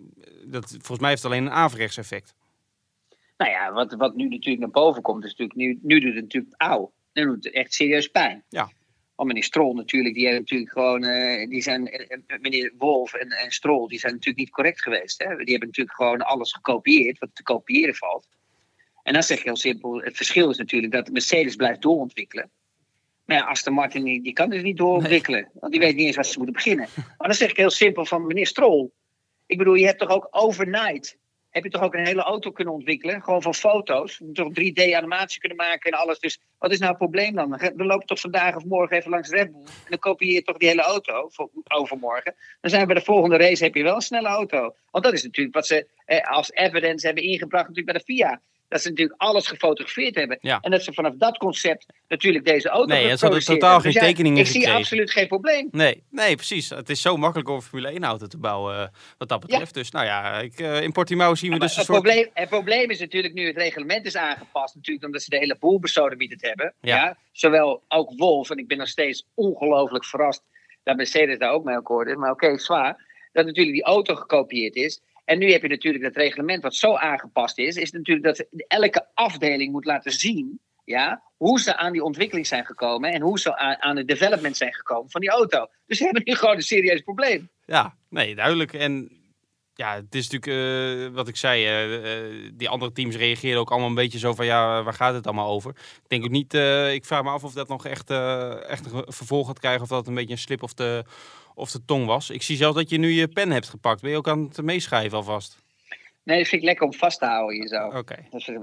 dat, 0.45 0.67
volgens 0.69 0.99
mij 0.99 1.09
heeft 1.09 1.23
het 1.23 1.31
alleen 1.31 1.45
een 1.45 1.51
averechts 1.51 1.97
effect. 1.97 2.33
Nou 3.37 3.51
ja, 3.51 3.71
wat, 3.71 3.93
wat 3.93 4.15
nu 4.15 4.27
natuurlijk 4.29 4.59
naar 4.59 4.83
boven 4.83 5.01
komt, 5.01 5.23
is 5.23 5.35
natuurlijk, 5.35 5.59
nu, 5.59 5.79
nu 5.81 5.99
doet 5.99 6.13
het 6.13 6.23
natuurlijk 6.23 6.53
auw. 6.57 6.91
Nu 7.13 7.25
doet 7.25 7.43
het 7.43 7.53
echt 7.53 7.73
serieus 7.73 8.07
pijn. 8.07 8.43
Ja. 8.49 8.69
Oh, 9.19 9.25
meneer 9.25 9.43
Strol 9.43 9.73
natuurlijk, 9.73 10.15
die 10.15 10.23
hebben 10.23 10.41
natuurlijk 10.41 10.71
gewoon, 10.71 11.03
uh, 11.03 11.49
die 11.49 11.61
zijn, 11.61 12.01
uh, 12.01 12.39
meneer 12.39 12.73
Wolf 12.77 13.13
en, 13.13 13.29
en 13.29 13.51
Strol, 13.51 13.87
die 13.87 13.99
zijn 13.99 14.11
natuurlijk 14.11 14.39
niet 14.39 14.49
correct 14.49 14.81
geweest. 14.81 15.23
Hè? 15.23 15.35
Die 15.35 15.51
hebben 15.51 15.67
natuurlijk 15.67 15.95
gewoon 15.95 16.21
alles 16.21 16.53
gekopieerd 16.53 17.19
wat 17.19 17.29
te 17.33 17.43
kopiëren 17.43 17.95
valt. 17.95 18.27
En 19.03 19.13
dan 19.13 19.23
zeg 19.23 19.37
je 19.37 19.43
heel 19.43 19.55
simpel, 19.55 20.01
het 20.01 20.15
verschil 20.15 20.49
is 20.49 20.57
natuurlijk 20.57 20.93
dat 20.93 21.11
Mercedes 21.11 21.55
blijft 21.55 21.81
doorontwikkelen. 21.81 22.49
Maar 23.25 23.37
ja, 23.37 23.43
Aston 23.43 23.73
Martin 23.73 24.03
die, 24.03 24.21
die 24.21 24.33
kan 24.33 24.49
dus 24.49 24.61
niet 24.61 24.77
doorontwikkelen. 24.77 25.49
Want 25.53 25.71
die 25.71 25.81
weet 25.81 25.95
niet 25.95 26.05
eens 26.05 26.15
waar 26.15 26.25
ze 26.25 26.37
moeten 26.37 26.55
beginnen. 26.55 26.87
Maar 27.17 27.27
dan 27.27 27.37
zeg 27.37 27.49
ik 27.49 27.57
heel 27.57 27.69
simpel 27.69 28.05
van 28.05 28.27
meneer 28.27 28.47
Strol. 28.47 28.93
Ik 29.45 29.57
bedoel, 29.57 29.75
je 29.75 29.85
hebt 29.85 29.99
toch 29.99 30.09
ook 30.09 30.27
overnight 30.31 31.17
heb 31.49 31.63
je 31.63 31.69
toch 31.69 31.81
ook 31.81 31.93
een 31.93 32.05
hele 32.05 32.21
auto 32.21 32.51
kunnen 32.51 32.73
ontwikkelen. 32.73 33.21
Gewoon 33.21 33.41
van 33.41 33.53
foto's. 33.53 34.21
Toch 34.33 34.49
3D-animatie 34.49 35.39
kunnen 35.39 35.57
maken 35.57 35.91
en 35.91 35.97
alles. 35.97 36.19
Dus 36.19 36.39
wat 36.57 36.71
is 36.71 36.77
nou 36.77 36.89
het 36.89 36.99
probleem 36.99 37.35
dan? 37.35 37.49
We 37.75 37.85
lopen 37.85 38.07
toch 38.07 38.19
vandaag 38.19 38.55
of 38.55 38.65
morgen 38.65 38.97
even 38.97 39.11
langs 39.11 39.29
Red 39.29 39.51
Bull. 39.51 39.61
En 39.61 39.89
dan 39.89 39.99
kopieer 39.99 40.33
je 40.33 40.41
toch 40.41 40.57
die 40.57 40.67
hele 40.67 40.81
auto 40.81 41.29
voor 41.29 41.49
overmorgen. 41.67 42.35
Dan 42.61 42.69
zijn 42.69 42.81
we 42.81 42.87
bij 42.87 42.99
de 42.99 43.05
volgende 43.05 43.37
race, 43.37 43.63
heb 43.63 43.75
je 43.75 43.83
wel 43.83 43.95
een 43.95 44.01
snelle 44.01 44.27
auto. 44.27 44.75
Want 44.91 45.03
dat 45.03 45.13
is 45.13 45.23
natuurlijk 45.23 45.55
wat 45.55 45.67
ze 45.67 45.87
eh, 46.05 46.31
als 46.31 46.51
evidence 46.51 47.05
hebben 47.05 47.23
ingebracht 47.23 47.67
natuurlijk 47.67 47.97
bij 47.97 48.05
de 48.05 48.13
FIA 48.13 48.41
dat 48.69 48.81
ze 48.81 48.89
natuurlijk 48.89 49.21
alles 49.21 49.47
gefotografeerd 49.47 50.15
hebben. 50.15 50.39
En 50.39 50.71
dat 50.71 50.83
ze 50.83 50.93
vanaf 50.93 51.13
dat 51.17 51.37
concept 51.37 51.85
natuurlijk 52.07 52.45
deze 52.45 52.69
auto 52.69 52.93
Nee, 52.93 53.17
ze 53.17 53.25
hadden 53.25 53.45
totaal 53.45 53.79
geen 53.79 53.91
dus 53.91 54.01
tekeningen 54.01 54.39
Ik 54.39 54.47
zie 54.47 54.71
absoluut 54.71 55.11
geen 55.11 55.27
probleem. 55.27 55.67
Nee, 55.71 56.03
nee, 56.09 56.35
precies. 56.35 56.69
Het 56.69 56.89
is 56.89 57.01
zo 57.01 57.17
makkelijk 57.17 57.49
om 57.49 57.55
een 57.55 57.61
Formule 57.61 57.89
1 57.89 58.03
auto 58.03 58.27
te 58.27 58.37
bouwen 58.37 58.75
uh, 58.75 58.87
wat 59.17 59.29
dat 59.29 59.39
betreft. 59.39 59.73
Dus 59.73 59.91
nou 59.91 60.05
ja, 60.05 60.39
ik, 60.39 60.59
uh, 60.59 60.81
in 60.81 60.91
Portimao 60.91 61.35
zien 61.35 61.51
we 61.51 61.59
dus 61.59 61.71
een 61.71 61.77
het 61.77 61.85
soort... 61.85 62.01
Probleem, 62.01 62.29
het 62.33 62.49
probleem 62.49 62.89
is 62.89 62.99
natuurlijk 62.99 63.33
nu 63.33 63.47
het 63.47 63.57
reglement 63.57 64.05
is 64.05 64.15
aangepast. 64.15 64.75
Natuurlijk 64.75 65.05
omdat 65.05 65.21
ze 65.21 65.29
de 65.29 65.37
hele 65.37 65.57
boel 65.59 65.79
besodemieterd 65.79 66.41
hebben. 66.41 66.73
Ja. 66.81 67.17
Zowel 67.31 67.83
ook 67.87 68.13
Wolf, 68.17 68.49
en 68.49 68.57
ik 68.57 68.67
ben 68.67 68.77
nog 68.77 68.87
steeds 68.87 69.27
ongelooflijk 69.33 70.05
verrast 70.05 70.43
dat 70.83 70.95
Mercedes 70.95 71.37
daar 71.37 71.51
ook 71.51 71.63
mee 71.63 71.75
akkoord 71.75 72.07
is. 72.07 72.15
Maar 72.15 72.31
oké, 72.31 72.57
zwaar. 72.57 73.07
Dat 73.31 73.45
natuurlijk 73.45 73.75
die 73.75 73.85
auto 73.85 74.15
gekopieerd 74.15 74.75
is. 74.75 75.01
En 75.29 75.39
nu 75.39 75.51
heb 75.51 75.61
je 75.61 75.67
natuurlijk 75.67 76.03
dat 76.03 76.15
reglement 76.15 76.63
wat 76.63 76.75
zo 76.75 76.95
aangepast 76.95 77.57
is, 77.57 77.75
is 77.75 77.91
natuurlijk 77.91 78.25
dat 78.25 78.45
elke 78.67 79.07
afdeling 79.13 79.71
moet 79.71 79.85
laten 79.85 80.11
zien 80.11 80.59
ja, 80.83 81.23
hoe 81.37 81.59
ze 81.59 81.77
aan 81.77 81.91
die 81.91 82.03
ontwikkeling 82.03 82.47
zijn 82.47 82.65
gekomen 82.65 83.11
en 83.11 83.21
hoe 83.21 83.39
ze 83.39 83.57
aan, 83.57 83.81
aan 83.81 83.97
het 83.97 84.07
development 84.07 84.57
zijn 84.57 84.73
gekomen 84.73 85.11
van 85.11 85.21
die 85.21 85.29
auto. 85.29 85.67
Dus 85.85 85.97
ze 85.97 86.03
hebben 86.03 86.21
nu 86.25 86.35
gewoon 86.35 86.55
een 86.55 86.61
serieus 86.61 87.01
probleem. 87.01 87.49
Ja, 87.65 87.95
nee, 88.09 88.35
duidelijk. 88.35 88.73
En 88.73 89.21
ja, 89.73 89.95
het 89.95 90.15
is 90.15 90.29
natuurlijk 90.29 91.07
uh, 91.07 91.15
wat 91.15 91.27
ik 91.27 91.35
zei, 91.35 91.89
uh, 91.91 92.51
die 92.53 92.69
andere 92.69 92.91
teams 92.91 93.15
reageerden 93.15 93.59
ook 93.59 93.71
allemaal 93.71 93.89
een 93.89 93.95
beetje 93.95 94.19
zo 94.19 94.33
van 94.33 94.45
ja, 94.45 94.83
waar 94.83 94.93
gaat 94.93 95.13
het 95.13 95.25
allemaal 95.25 95.49
over? 95.49 95.69
Ik 96.03 96.09
denk 96.09 96.23
ook 96.23 96.29
niet, 96.29 96.53
ik 96.93 97.05
vraag 97.05 97.23
me 97.23 97.29
af 97.29 97.43
of 97.43 97.53
dat 97.53 97.67
nog 97.67 97.85
echt, 97.85 98.09
echt 98.67 98.91
een 98.91 99.03
vervolg 99.07 99.47
gaat 99.47 99.59
krijgen 99.59 99.81
of 99.81 99.87
dat 99.87 100.07
een 100.07 100.13
beetje 100.13 100.31
een 100.31 100.37
slip 100.37 100.63
of 100.63 100.73
de, 100.73 101.03
of 101.59 101.71
de 101.71 101.85
tong 101.85 102.05
was. 102.05 102.29
Ik 102.29 102.41
zie 102.41 102.57
zelfs 102.57 102.75
dat 102.75 102.89
je 102.89 102.97
nu 102.97 103.09
je 103.09 103.27
pen 103.27 103.51
hebt 103.51 103.69
gepakt. 103.69 104.01
Ben 104.01 104.11
je 104.11 104.17
ook 104.17 104.27
aan 104.27 104.43
het 104.43 104.61
meeschrijven 104.61 105.17
alvast? 105.17 105.57
Nee, 106.23 106.37
dat 106.37 106.47
vind 106.47 106.61
ik 106.61 106.67
lekker 106.67 106.85
om 106.85 106.93
vast 106.93 107.19
te 107.19 107.25
houden 107.25 107.55
hier 107.55 107.67
zo. 107.67 107.87
Oké. 107.87 108.15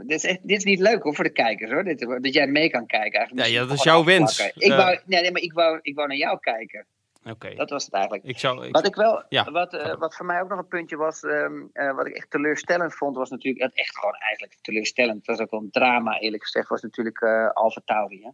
Dit, 0.06 0.24
is 0.24 0.38
dit 0.42 0.58
is 0.58 0.64
niet 0.64 0.80
leuk 0.80 1.02
hoor 1.02 1.14
voor 1.14 1.24
de 1.24 1.30
kijkers 1.30 1.70
hoor. 1.70 1.84
Dit, 1.84 2.00
dat 2.00 2.34
jij 2.34 2.46
mee 2.46 2.70
kan 2.70 2.86
kijken. 2.86 3.18
Eigenlijk 3.18 3.48
ja, 3.48 3.54
ja, 3.54 3.66
dat 3.66 3.76
is 3.76 3.82
jouw 3.82 4.04
wens. 4.04 4.50
Ik 4.54 4.72
wou, 4.72 4.98
nee, 5.04 5.20
nee, 5.20 5.32
maar 5.32 5.42
ik 5.42 5.52
wou, 5.52 5.78
ik 5.82 5.94
wou 5.94 6.08
naar 6.08 6.16
jou 6.16 6.38
kijken. 6.40 6.86
Oké. 7.24 7.54
Dat 7.54 7.70
was 7.70 7.84
het 7.84 7.94
eigenlijk. 7.94 8.24
Ik 8.24 8.38
zou, 8.38 8.66
ik... 8.66 8.72
Wat, 8.72 8.86
ik 8.86 8.94
wel, 8.94 9.24
ja. 9.28 9.50
wat, 9.50 9.74
uh, 9.74 9.94
wat 9.98 10.14
voor 10.14 10.26
mij 10.26 10.40
ook 10.40 10.48
nog 10.48 10.58
een 10.58 10.68
puntje 10.68 10.96
was, 10.96 11.22
um, 11.22 11.70
uh, 11.72 11.94
wat 11.94 12.06
ik 12.06 12.14
echt 12.14 12.30
teleurstellend 12.30 12.94
vond, 12.94 13.16
was 13.16 13.30
natuurlijk, 13.30 13.64
het 13.64 13.74
echt 13.74 13.98
gewoon 13.98 14.14
eigenlijk 14.14 14.58
teleurstellend. 14.60 15.16
Het 15.16 15.26
was 15.26 15.38
ook 15.38 15.50
wel 15.50 15.60
een 15.60 15.70
drama 15.70 16.18
eerlijk 16.18 16.42
gezegd, 16.42 16.68
was 16.68 16.82
natuurlijk 16.82 17.20
uh, 17.20 17.50
Alfa 17.50 17.80
Tauri. 17.84 18.22
Hè? 18.22 18.30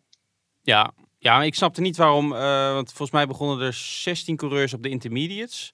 Ja, 0.61 0.93
ja, 1.23 1.43
ik 1.43 1.55
snapte 1.55 1.81
niet 1.81 1.97
waarom, 1.97 2.33
uh, 2.33 2.73
want 2.73 2.89
volgens 2.89 3.11
mij 3.11 3.27
begonnen 3.27 3.67
er 3.67 3.73
16 3.73 4.37
coureurs 4.37 4.75
op 4.75 4.83
de 4.83 4.89
intermediates. 4.89 5.73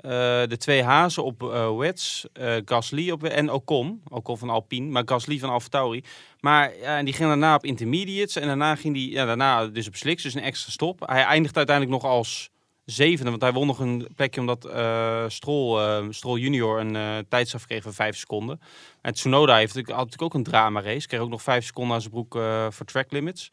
Uh, 0.00 0.10
de 0.46 0.56
twee 0.58 0.82
hazen 0.82 1.24
op 1.24 1.42
uh, 1.42 1.76
wets, 1.76 2.26
Gasly 2.64 3.10
op, 3.10 3.24
en 3.24 3.52
Ocon. 3.52 4.02
Ocon 4.08 4.38
van 4.38 4.50
Alpine, 4.50 4.90
maar 4.90 5.02
Gasly 5.04 5.38
van 5.38 5.50
AlphaTauri. 5.50 6.04
Maar 6.40 6.72
en 6.72 7.04
die 7.04 7.14
ging 7.14 7.28
daarna 7.28 7.54
op 7.54 7.64
intermediates 7.64 8.36
en 8.36 8.46
daarna 8.46 8.74
ging 8.74 8.94
die, 8.94 9.10
ja, 9.10 9.24
daarna 9.24 9.66
dus 9.66 9.86
op 9.86 9.96
slicks, 9.96 10.22
dus 10.22 10.34
een 10.34 10.42
extra 10.42 10.72
stop. 10.72 11.00
Hij 11.06 11.22
eindigt 11.22 11.56
uiteindelijk 11.56 12.02
nog 12.02 12.12
als 12.12 12.50
zevende, 12.84 13.30
want 13.30 13.42
hij 13.42 13.52
won 13.52 13.66
nog 13.66 13.78
een 13.78 14.08
plekje 14.16 14.40
omdat 14.40 14.66
uh, 14.66 15.24
Stroll, 15.28 16.40
junior 16.40 16.80
een 16.80 17.26
tijdstraf 17.28 17.66
kreeg 17.66 17.82
van 17.82 17.94
vijf 17.94 18.16
seconden. 18.16 18.60
En 19.00 19.14
Tsunoda 19.14 19.56
heeft, 19.56 19.74
had 19.74 19.86
natuurlijk 19.86 20.22
ook 20.22 20.34
een 20.34 20.42
drama 20.42 20.82
race, 20.82 21.06
kreeg 21.06 21.20
ook 21.20 21.30
nog 21.30 21.42
vijf 21.42 21.64
seconden 21.64 21.94
aan 21.94 22.00
zijn 22.00 22.12
broek 22.12 22.38
voor 22.70 22.86
track 22.86 23.12
limits. 23.12 23.50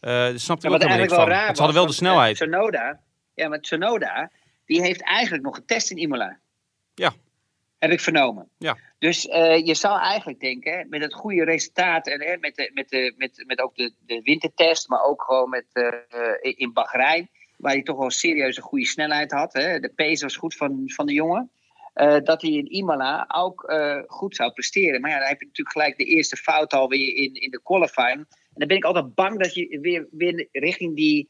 Uh, 0.00 0.26
dus 0.26 0.44
snapte 0.44 0.66
ik 0.66 0.72
ook 0.72 0.78
helemaal 0.78 1.00
niks 1.00 1.14
van. 1.14 1.28
Raar 1.28 1.54
ze 1.54 1.62
hadden 1.62 1.74
wel 1.74 1.86
de 1.86 1.92
snelheid. 1.92 2.36
Tsunoda, 2.36 3.00
ja, 3.34 3.48
maar 3.48 3.60
Tsunoda, 3.60 4.30
die 4.66 4.80
heeft 4.80 5.02
eigenlijk 5.02 5.44
nog 5.44 5.54
getest 5.54 5.90
in 5.90 5.96
Imola. 5.96 6.38
Ja. 6.94 7.12
Heb 7.78 7.90
ik 7.90 8.00
vernomen. 8.00 8.48
Ja. 8.58 8.76
Dus 8.98 9.26
uh, 9.26 9.66
je 9.66 9.74
zou 9.74 10.00
eigenlijk 10.00 10.40
denken, 10.40 10.86
met 10.88 11.02
het 11.02 11.14
goede 11.14 11.44
resultaat 11.44 12.06
en 12.06 12.22
hè, 12.22 12.36
met, 12.36 12.56
de, 12.56 12.70
met, 12.74 12.88
de, 12.88 13.14
met, 13.16 13.44
met 13.46 13.60
ook 13.60 13.76
de, 13.76 13.92
de 14.06 14.20
wintertest, 14.22 14.88
maar 14.88 15.02
ook 15.02 15.22
gewoon 15.22 15.50
met, 15.50 15.64
uh, 15.72 15.92
in 16.40 16.72
Bahrein, 16.72 17.30
waar 17.56 17.72
hij 17.72 17.82
toch 17.82 17.98
wel 17.98 18.10
serieus 18.10 18.56
een 18.56 18.62
goede 18.62 18.86
snelheid 18.86 19.32
had. 19.32 19.52
Hè. 19.52 19.80
De 19.80 19.92
pace 19.96 20.24
was 20.24 20.36
goed 20.36 20.56
van, 20.56 20.82
van 20.86 21.06
de 21.06 21.12
jongen. 21.12 21.50
Uh, 21.94 22.16
dat 22.22 22.42
hij 22.42 22.50
in 22.50 22.70
Imola 22.70 23.24
ook 23.28 23.72
goed 24.06 24.36
zou 24.36 24.52
presteren. 24.52 25.00
Maar 25.00 25.10
ja, 25.10 25.18
dan 25.18 25.28
heb 25.28 25.40
je 25.40 25.46
natuurlijk 25.46 25.76
gelijk 25.76 25.96
de 25.96 26.04
eerste 26.04 26.36
fout 26.36 26.72
alweer 26.72 27.14
in, 27.14 27.34
in 27.34 27.50
de 27.50 27.60
qualifying. 27.62 28.26
Dan 28.58 28.68
ben 28.68 28.76
ik 28.76 28.84
altijd 28.84 29.14
bang 29.14 29.38
dat 29.38 29.54
je 29.54 29.78
weer, 29.80 30.06
weer 30.10 30.48
richting 30.52 30.96
die. 30.96 31.28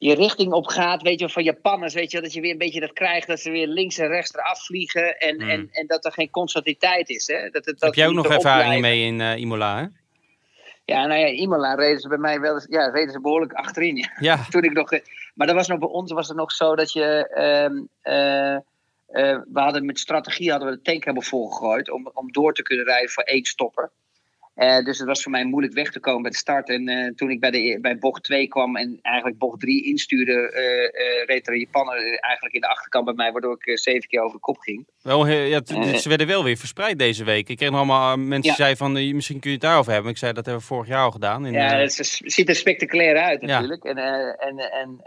Je 0.00 0.14
richting 0.14 0.52
op 0.52 0.66
gaat, 0.66 1.02
weet 1.02 1.20
je, 1.20 1.28
van 1.28 1.42
Japanners, 1.42 1.94
weet 1.94 2.10
je, 2.10 2.20
dat 2.20 2.32
je 2.32 2.40
weer 2.40 2.52
een 2.52 2.58
beetje 2.58 2.80
dat 2.80 2.92
krijgt, 2.92 3.26
dat 3.26 3.40
ze 3.40 3.50
weer 3.50 3.66
links 3.66 3.98
en 3.98 4.08
rechts 4.08 4.34
eraf 4.34 4.64
vliegen 4.64 5.18
en, 5.18 5.34
mm. 5.34 5.50
en, 5.50 5.68
en 5.70 5.86
dat 5.86 6.04
er 6.04 6.12
geen 6.12 6.30
constantiteit 6.30 7.08
is. 7.08 7.26
Hè? 7.26 7.50
Dat, 7.50 7.64
dat, 7.64 7.80
Heb 7.80 7.94
jij 7.94 8.06
ook 8.06 8.14
nog 8.14 8.28
ervaring 8.28 8.80
mee 8.80 9.04
in 9.04 9.20
uh, 9.20 9.36
Imola, 9.36 9.78
hè? 9.78 9.86
Ja, 10.84 11.06
nou 11.06 11.20
ja, 11.20 11.26
Imola 11.26 11.74
reden 11.74 12.00
ze 12.00 12.08
bij 12.08 12.18
mij 12.18 12.40
wel 12.40 12.54
eens, 12.54 12.66
ja, 12.70 12.90
reden 12.90 13.12
ze 13.12 13.20
behoorlijk 13.20 13.52
achterin. 13.52 13.96
Ja. 13.96 14.10
ja. 14.18 14.44
Toen 14.50 14.62
ik 14.62 14.72
nog, 14.72 14.90
maar 15.34 15.46
dat 15.46 15.56
was 15.56 15.68
nog 15.68 15.78
bij 15.78 15.88
ons 15.88 16.12
was 16.12 16.28
het 16.28 16.36
nog 16.36 16.52
zo 16.52 16.76
dat 16.76 16.92
je, 16.92 17.30
um, 17.64 17.88
uh, 18.02 18.52
uh, 18.52 19.40
we 19.52 19.60
hadden 19.60 19.84
met 19.84 19.98
strategie 19.98 20.50
hadden 20.50 20.68
we 20.68 20.76
de 20.76 20.82
tank 20.82 21.04
hebben 21.04 21.22
volgegooid 21.22 21.90
om, 21.90 22.10
om 22.12 22.32
door 22.32 22.54
te 22.54 22.62
kunnen 22.62 22.84
rijden 22.84 23.10
voor 23.10 23.22
één 23.22 23.44
stopper. 23.44 23.90
Uh, 24.58 24.84
dus 24.84 24.98
het 24.98 25.06
was 25.06 25.22
voor 25.22 25.32
mij 25.32 25.44
moeilijk 25.44 25.74
weg 25.74 25.90
te 25.90 26.00
komen 26.00 26.22
bij 26.22 26.30
de 26.30 26.36
start. 26.36 26.68
En 26.68 26.88
uh, 26.88 27.14
toen 27.14 27.30
ik 27.30 27.40
bij, 27.40 27.50
de, 27.50 27.78
bij 27.80 27.98
bocht 27.98 28.22
2 28.22 28.48
kwam 28.48 28.76
en 28.76 28.98
eigenlijk 29.02 29.38
bocht 29.38 29.60
3 29.60 29.84
instuurde, 29.84 30.32
uh, 30.32 31.24
reed 31.26 31.46
er 31.46 31.52
een 31.52 31.58
Japaner 31.58 32.18
eigenlijk 32.20 32.54
in 32.54 32.60
de 32.60 32.68
achterkant 32.68 33.04
bij 33.04 33.14
mij, 33.14 33.32
waardoor 33.32 33.58
ik 33.60 33.78
zeven 33.78 34.08
keer 34.08 34.20
over 34.20 34.34
de 34.34 34.40
kop 34.40 34.58
ging. 34.58 34.86
Wel, 35.02 35.26
ja, 35.26 35.60
ze 35.98 36.08
werden 36.08 36.26
wel 36.26 36.44
weer 36.44 36.56
verspreid 36.56 36.98
deze 36.98 37.24
week. 37.24 37.48
Ik 37.48 37.56
kreeg 37.56 37.70
nog 37.70 37.78
allemaal 37.78 38.16
mensen 38.16 38.42
die 38.42 38.52
zeiden 38.52 38.78
van, 38.78 38.92
misschien 38.92 39.40
kun 39.40 39.50
je 39.50 39.56
het 39.56 39.64
daarover 39.64 39.92
hebben. 39.92 40.10
Ik 40.10 40.18
zei, 40.18 40.32
dat 40.32 40.44
hebben 40.44 40.62
we 40.62 40.68
vorig 40.68 40.88
jaar 40.88 41.04
al 41.04 41.10
gedaan. 41.10 41.46
In, 41.46 41.52
ja, 41.52 41.76
het 41.76 42.20
ziet 42.24 42.48
er 42.48 42.54
spectaculair 42.54 43.16
uit 43.16 43.42
natuurlijk. 43.42 43.84
Ja. 43.84 43.90
En, 43.90 43.98
en, 44.38 44.58
en, 44.58 45.00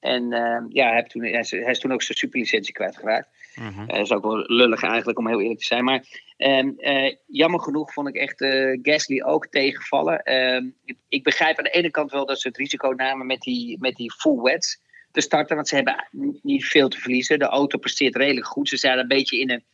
en, 0.00 0.30
en 0.30 0.66
ja, 0.68 0.92
hij, 0.92 1.02
toen, 1.02 1.22
hij, 1.22 1.30
is, 1.30 1.50
hij 1.50 1.70
is 1.70 1.78
toen 1.78 1.92
ook 1.92 2.02
zijn 2.02 2.18
superlicentie 2.18 2.74
kwijtgeraakt. 2.74 3.28
Mm 3.60 3.72
-hmm. 3.72 3.86
dat 3.86 3.98
is 3.98 4.12
ook 4.12 4.24
wel 4.24 4.38
lullig 4.46 4.82
eigenlijk, 4.82 5.18
om 5.18 5.28
heel 5.28 5.40
eerlijk 5.40 5.60
te 5.60 5.66
zijn. 5.66 5.84
Maar 5.84 6.04
um, 6.36 6.74
uh, 6.78 7.14
jammer 7.26 7.60
genoeg 7.60 7.92
vond 7.92 8.08
ik 8.08 8.14
echt 8.14 8.40
uh, 8.40 8.78
Gasly 8.82 9.22
ook 9.22 9.46
tegenvallen. 9.46 10.34
Um, 10.34 10.74
ik, 10.84 10.96
ik, 11.08 11.22
begrijp 11.22 11.58
aan 11.58 11.64
de 11.64 11.70
ene 11.70 11.90
kant 11.90 12.10
wel 12.10 12.26
dat 12.26 12.40
ze 12.40 12.48
het 12.48 12.56
risico 12.56 12.88
namen 12.88 13.26
met 13.26 13.40
die, 13.40 13.76
met 13.80 13.96
die 13.96 14.12
full 14.12 14.40
wets 14.40 14.80
te 15.12 15.20
starten. 15.20 15.56
Want 15.56 15.68
ze 15.68 15.74
hebben 15.74 16.06
niet 16.42 16.64
veel 16.64 16.88
te 16.88 16.98
verliezen. 16.98 17.38
De 17.38 17.44
auto 17.44 17.78
presteert 17.78 18.16
redelijk 18.16 18.46
goed. 18.46 18.68
Ze 18.68 18.76
zijn 18.76 18.98
een 18.98 19.08
beetje 19.08 19.40
in 19.40 19.50
een 19.50 19.64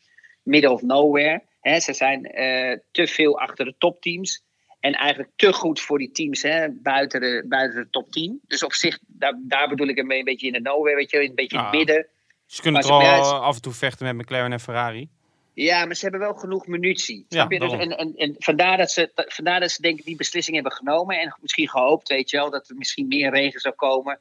middle 0.42 0.70
of 0.70 0.82
nowhere. 0.82 1.42
Hè. 1.60 1.80
Ze 1.80 1.92
zijn 1.92 2.40
uh, 2.40 2.76
te 2.90 3.06
veel 3.06 3.38
achter 3.38 3.64
de 3.64 3.74
topteams. 3.78 4.42
En 4.80 4.92
eigenlijk 4.92 5.30
te 5.36 5.52
goed 5.52 5.80
voor 5.80 5.98
die 5.98 6.10
teams 6.10 6.42
hè, 6.42 6.70
buiten, 6.70 7.20
de, 7.20 7.44
buiten 7.48 7.82
de 7.82 7.90
top 7.90 8.10
10. 8.10 8.40
Dus 8.46 8.62
op 8.62 8.72
zich, 8.72 8.98
daar, 9.06 9.40
daar 9.42 9.68
bedoel 9.68 9.88
ik 9.88 9.98
een 9.98 10.24
beetje 10.24 10.46
in 10.46 10.52
de 10.52 10.60
nowhere, 10.60 10.96
weet 10.96 11.10
je, 11.10 11.22
een 11.22 11.34
beetje 11.34 11.56
in 11.56 11.62
het 11.62 11.72
midden. 11.72 12.06
Ze 12.46 12.62
kunnen 12.62 12.82
toch 12.82 13.02
wel 13.02 13.34
af 13.34 13.54
en 13.54 13.62
toe 13.62 13.72
vechten 13.72 14.06
met 14.06 14.26
McLaren 14.26 14.52
en 14.52 14.60
Ferrari. 14.60 15.08
Ja, 15.54 15.84
maar 15.84 15.94
ze 15.94 16.02
hebben 16.02 16.20
wel 16.20 16.34
genoeg 16.34 16.66
munitie. 16.66 17.26
Ja, 17.28 17.46
dus, 17.46 17.72
en, 17.72 17.96
en, 17.96 18.12
en 18.16 18.34
vandaar, 18.38 18.76
dat 18.76 18.90
ze, 18.90 19.10
vandaar 19.14 19.60
dat 19.60 19.70
ze 19.70 19.82
denk 19.82 19.98
ik 19.98 20.04
die 20.04 20.16
beslissing 20.16 20.54
hebben 20.56 20.72
genomen. 20.72 21.20
En 21.20 21.36
misschien 21.40 21.68
gehoopt, 21.68 22.08
weet 22.08 22.30
je 22.30 22.36
wel, 22.36 22.50
dat 22.50 22.68
er 22.68 22.76
misschien 22.76 23.08
meer 23.08 23.30
regen 23.30 23.60
zou 23.60 23.74
komen. 23.74 24.18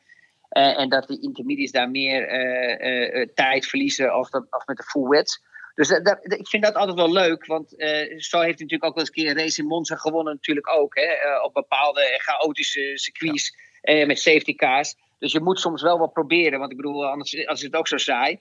Uh, 0.52 0.80
en 0.80 0.90
dat 0.90 1.08
de 1.08 1.22
intermediates 1.22 1.72
daar 1.72 1.90
meer 1.90 2.34
uh, 2.34 3.20
uh, 3.20 3.28
tijd 3.36 3.66
verliezen 3.66 4.12
als, 4.12 4.30
dat, 4.30 4.46
als 4.50 4.66
met 4.66 4.78
de 4.78 4.84
full 4.84 5.08
wets. 5.08 5.42
Dus 5.76 5.88
dat, 5.88 6.18
ik 6.22 6.48
vind 6.48 6.64
dat 6.64 6.76
altijd 6.76 6.98
wel 6.98 7.12
leuk. 7.12 7.46
Want 7.46 7.70
zo 7.70 7.76
heeft 8.16 8.30
hij 8.30 8.46
natuurlijk 8.46 8.84
ook 8.84 8.96
wel 8.96 9.00
eens 9.00 9.08
een 9.08 9.24
keer 9.24 9.30
een 9.30 9.38
race 9.38 9.62
in 9.62 9.68
Monza 9.68 9.96
gewonnen. 9.96 10.34
Natuurlijk 10.34 10.70
ook. 10.70 10.96
Hè, 10.96 11.40
op 11.44 11.54
bepaalde 11.54 12.14
chaotische 12.18 12.92
circuits 12.96 13.56
ja. 13.82 14.06
met 14.06 14.20
safety 14.20 14.56
cars. 14.56 14.96
Dus 15.20 15.32
je 15.32 15.42
moet 15.42 15.60
soms 15.60 15.82
wel 15.82 15.98
wat 15.98 16.14
proberen. 16.14 16.60
Want 16.60 16.72
ik 16.72 16.78
bedoel, 16.78 17.08
anders, 17.08 17.34
is 17.34 17.62
het 17.62 17.76
ook 17.76 17.88
zo 17.88 17.98
saai. 17.98 18.40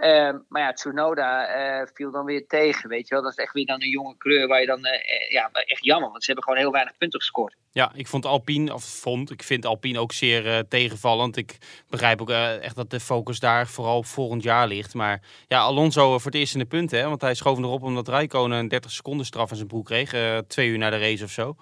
Ehm, 0.00 0.38
maar 0.48 0.62
ja, 0.62 0.72
Tsunoda 0.72 1.56
uh, 1.80 1.86
viel 1.94 2.10
dan 2.10 2.24
weer 2.24 2.46
tegen, 2.46 2.88
weet 2.88 3.08
je 3.08 3.14
wel. 3.14 3.22
Dat 3.22 3.32
is 3.32 3.38
echt 3.38 3.52
weer 3.52 3.66
dan 3.66 3.82
een 3.82 3.88
jonge 3.88 4.16
kleur 4.16 4.48
waar 4.48 4.60
je 4.60 4.66
dan... 4.66 4.86
Uh, 4.86 5.30
ja, 5.30 5.50
echt 5.52 5.84
jammer, 5.84 6.10
want 6.10 6.20
ze 6.20 6.26
hebben 6.26 6.44
gewoon 6.44 6.58
heel 6.58 6.72
weinig 6.72 6.96
punten 6.96 7.20
gescoord. 7.20 7.56
Ja, 7.72 7.92
ik 7.94 8.06
vond 8.06 8.26
Alpine, 8.26 8.74
of 8.74 8.84
vond, 8.84 9.30
ik 9.30 9.42
vind 9.42 9.66
Alpine 9.66 9.98
ook 9.98 10.12
zeer 10.12 10.68
tegenvallend. 10.68 11.36
Ik 11.36 11.58
begrijp 11.88 12.20
ook 12.20 12.30
echt 12.30 12.76
dat 12.76 12.90
de 12.90 13.00
focus 13.00 13.40
daar 13.40 13.66
vooral 13.66 13.96
op 13.96 14.06
volgend 14.06 14.42
jaar 14.42 14.68
ligt. 14.68 14.94
Maar 14.94 15.22
ja, 15.48 15.60
Alonso 15.60 16.18
voor 16.18 16.30
het 16.30 16.40
eerst 16.40 16.52
in 16.52 16.60
de 16.60 16.66
punten. 16.66 17.08
Want 17.08 17.20
hij 17.20 17.34
schoof 17.34 17.58
erop 17.58 17.82
omdat 17.82 18.08
Rijkonen 18.08 18.58
een 18.58 18.68
30 18.68 18.90
seconden 18.90 19.26
straf 19.26 19.50
in 19.50 19.56
zijn 19.56 19.68
broek 19.68 19.86
kreeg. 19.86 20.42
twee 20.46 20.68
uur 20.68 20.78
na 20.78 20.90
de 20.90 20.98
race 20.98 21.24
of 21.24 21.30
zo. 21.30 21.56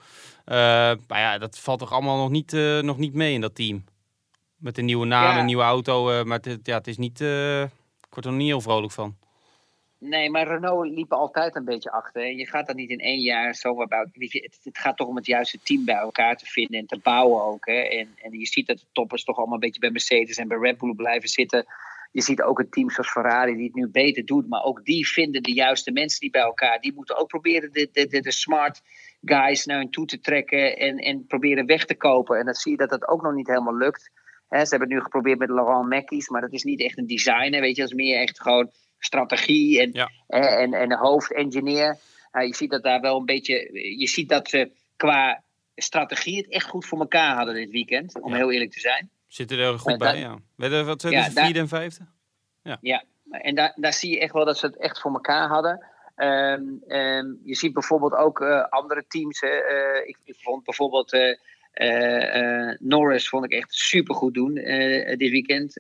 maar 1.07 1.21
ja, 1.21 1.39
dat 1.39 1.59
valt 1.59 1.79
toch 1.79 1.93
allemaal 1.93 2.17
nog 2.17 2.31
niet, 2.31 2.53
nog 2.83 2.99
niet 2.99 3.15
mee 3.15 3.33
in 3.33 3.41
dat 3.41 3.55
team. 3.55 3.85
Met 4.59 4.79
een 4.79 4.85
nieuwe 4.85 5.07
naam, 5.07 5.33
ja. 5.33 5.39
een 5.39 5.47
nieuwe 5.47 5.63
auto. 5.63 6.25
maar 6.25 6.39
het, 6.43 6.67
ja, 6.67 6.77
het 6.77 6.87
is 6.87 6.97
niet 6.97 7.21
ik 8.09 8.15
word 8.15 8.27
er 8.27 8.33
niet 8.33 8.49
heel 8.49 8.61
vrolijk 8.61 8.93
van. 8.93 9.17
Nee, 9.99 10.31
maar 10.31 10.47
Renault 10.47 10.89
liep 10.89 11.13
altijd 11.13 11.57
een 11.57 11.65
beetje 11.65 11.91
achter. 11.91 12.33
Je 12.33 12.47
gaat 12.47 12.67
dat 12.67 12.77
niet 12.77 12.91
in 12.91 12.99
één 12.99 13.21
jaar 13.21 13.55
zo 13.55 13.87
bij 13.87 14.07
het, 14.13 14.59
het 14.63 14.79
gaat 14.79 14.97
toch 14.97 15.09
om 15.09 15.17
het 15.17 15.27
juiste 15.27 15.59
team 15.63 15.85
bij 15.85 15.95
elkaar 15.95 16.37
te 16.37 16.47
vinden 16.47 16.81
en 16.81 16.87
te 16.87 16.99
bouwen 17.03 17.43
ook. 17.43 17.67
Hè. 17.67 17.81
En, 17.81 18.09
en 18.23 18.39
je 18.39 18.47
ziet 18.47 18.67
dat 18.67 18.79
de 18.79 18.87
toppers 18.93 19.25
toch 19.25 19.37
allemaal 19.37 19.55
een 19.55 19.61
beetje 19.61 19.81
bij 19.81 19.91
Mercedes 19.91 20.37
en 20.37 20.49
bij 20.49 20.59
Red 20.59 20.79
Bull 20.79 20.95
blijven 20.95 21.29
zitten. 21.29 21.67
Je 22.13 22.23
ziet 22.23 22.43
ook 22.43 22.59
een 22.59 22.71
team 22.71 22.91
zoals 22.91 23.11
Ferrari 23.11 23.55
die 23.55 23.65
het 23.65 23.75
nu 23.75 23.89
beter 23.89 24.25
doet. 24.25 24.49
Maar 24.49 24.63
ook 24.63 24.85
die 24.85 25.09
vinden 25.09 25.43
de 25.43 25.53
juiste 25.53 25.93
mensen 25.93 26.21
die 26.21 26.31
bij 26.31 26.43
elkaar. 26.43 26.81
Die 26.81 26.95
moeten 26.95 27.19
ook 27.19 27.29
proberen 27.29 27.73
de, 27.73 27.89
de, 27.93 28.07
de, 28.07 28.21
de 28.21 28.33
smart 28.33 28.83
guys 29.25 29.65
naar 29.65 29.79
hun 29.79 29.91
toe 29.91 30.07
te 30.07 30.21
trekken. 30.21 30.77
En, 30.77 30.99
en 30.99 31.27
proberen 31.27 31.67
weg 31.67 31.85
te 31.85 31.95
kopen. 31.95 32.39
En 32.39 32.45
dan 32.45 32.55
zie 32.55 32.73
je 32.73 32.79
dat 32.79 32.91
dat 32.91 33.09
ook 33.09 33.23
nog 33.23 33.35
niet 33.35 33.47
helemaal 33.47 33.77
lukt 33.77 34.11
ze 34.49 34.57
hebben 34.57 34.81
het 34.81 34.89
nu 34.89 35.01
geprobeerd 35.01 35.39
met 35.39 35.49
Laurent 35.49 35.89
Mackies, 35.89 36.29
maar 36.29 36.41
dat 36.41 36.53
is 36.53 36.63
niet 36.63 36.81
echt 36.81 36.99
een 36.99 37.07
designer. 37.07 37.61
Weet 37.61 37.77
je, 37.77 37.83
dat 37.83 37.91
is 37.91 37.97
meer 37.97 38.21
echt 38.21 38.41
gewoon 38.41 38.71
strategie 38.99 39.81
en, 39.81 39.91
ja. 39.93 40.11
en, 40.27 40.75
en 40.75 40.91
een 40.91 40.99
hoofdengineer. 40.99 41.99
Je 42.33 42.55
ziet 42.55 42.71
dat 42.71 42.83
daar 42.83 43.01
wel 43.01 43.19
een 43.19 43.25
beetje. 43.25 43.71
Je 43.99 44.07
ziet 44.07 44.29
dat 44.29 44.49
ze 44.49 44.71
qua 44.97 45.43
strategie 45.75 46.37
het 46.37 46.49
echt 46.49 46.67
goed 46.67 46.87
voor 46.87 46.99
elkaar 46.99 47.37
hadden 47.37 47.55
dit 47.55 47.71
weekend, 47.71 48.21
om 48.21 48.35
heel 48.35 48.53
eerlijk 48.53 48.73
te 48.73 48.81
zijn. 48.81 49.11
Zitten 49.27 49.59
er 49.59 49.79
goed 49.79 49.99
bij, 49.99 50.19
ja. 50.19 50.39
Werden 50.57 50.87
wat 50.87 51.01
zijn 51.01 51.13
ja, 51.13 51.31
vierde 51.31 51.59
en 51.59 51.69
vijfde? 51.69 52.07
Ja, 52.63 52.79
ja. 52.81 53.05
en 53.31 53.55
daar, 53.55 53.73
daar 53.77 53.93
zie 53.93 54.11
je 54.11 54.21
echt 54.21 54.33
wel 54.33 54.45
dat 54.45 54.59
ze 54.59 54.67
het 54.67 54.77
echt 54.77 55.01
voor 55.01 55.13
elkaar 55.13 55.49
hadden. 55.49 55.87
Um, 56.17 56.83
um, 56.89 57.41
je 57.45 57.55
ziet 57.55 57.73
bijvoorbeeld 57.73 58.15
ook 58.15 58.41
uh, 58.41 58.65
andere 58.65 59.05
teams. 59.09 59.43
Uh, 59.43 59.51
ik, 60.05 60.19
ik, 60.25 60.37
vond 60.39 60.65
bijvoorbeeld 60.65 61.13
uh, 61.13 61.37
Norris 62.79 63.29
vond 63.29 63.45
ik 63.45 63.53
echt 63.53 63.75
super 63.75 64.15
goed 64.15 64.35
doen 64.35 64.57
uh, 64.57 65.17
dit 65.17 65.31
weekend. 65.31 65.73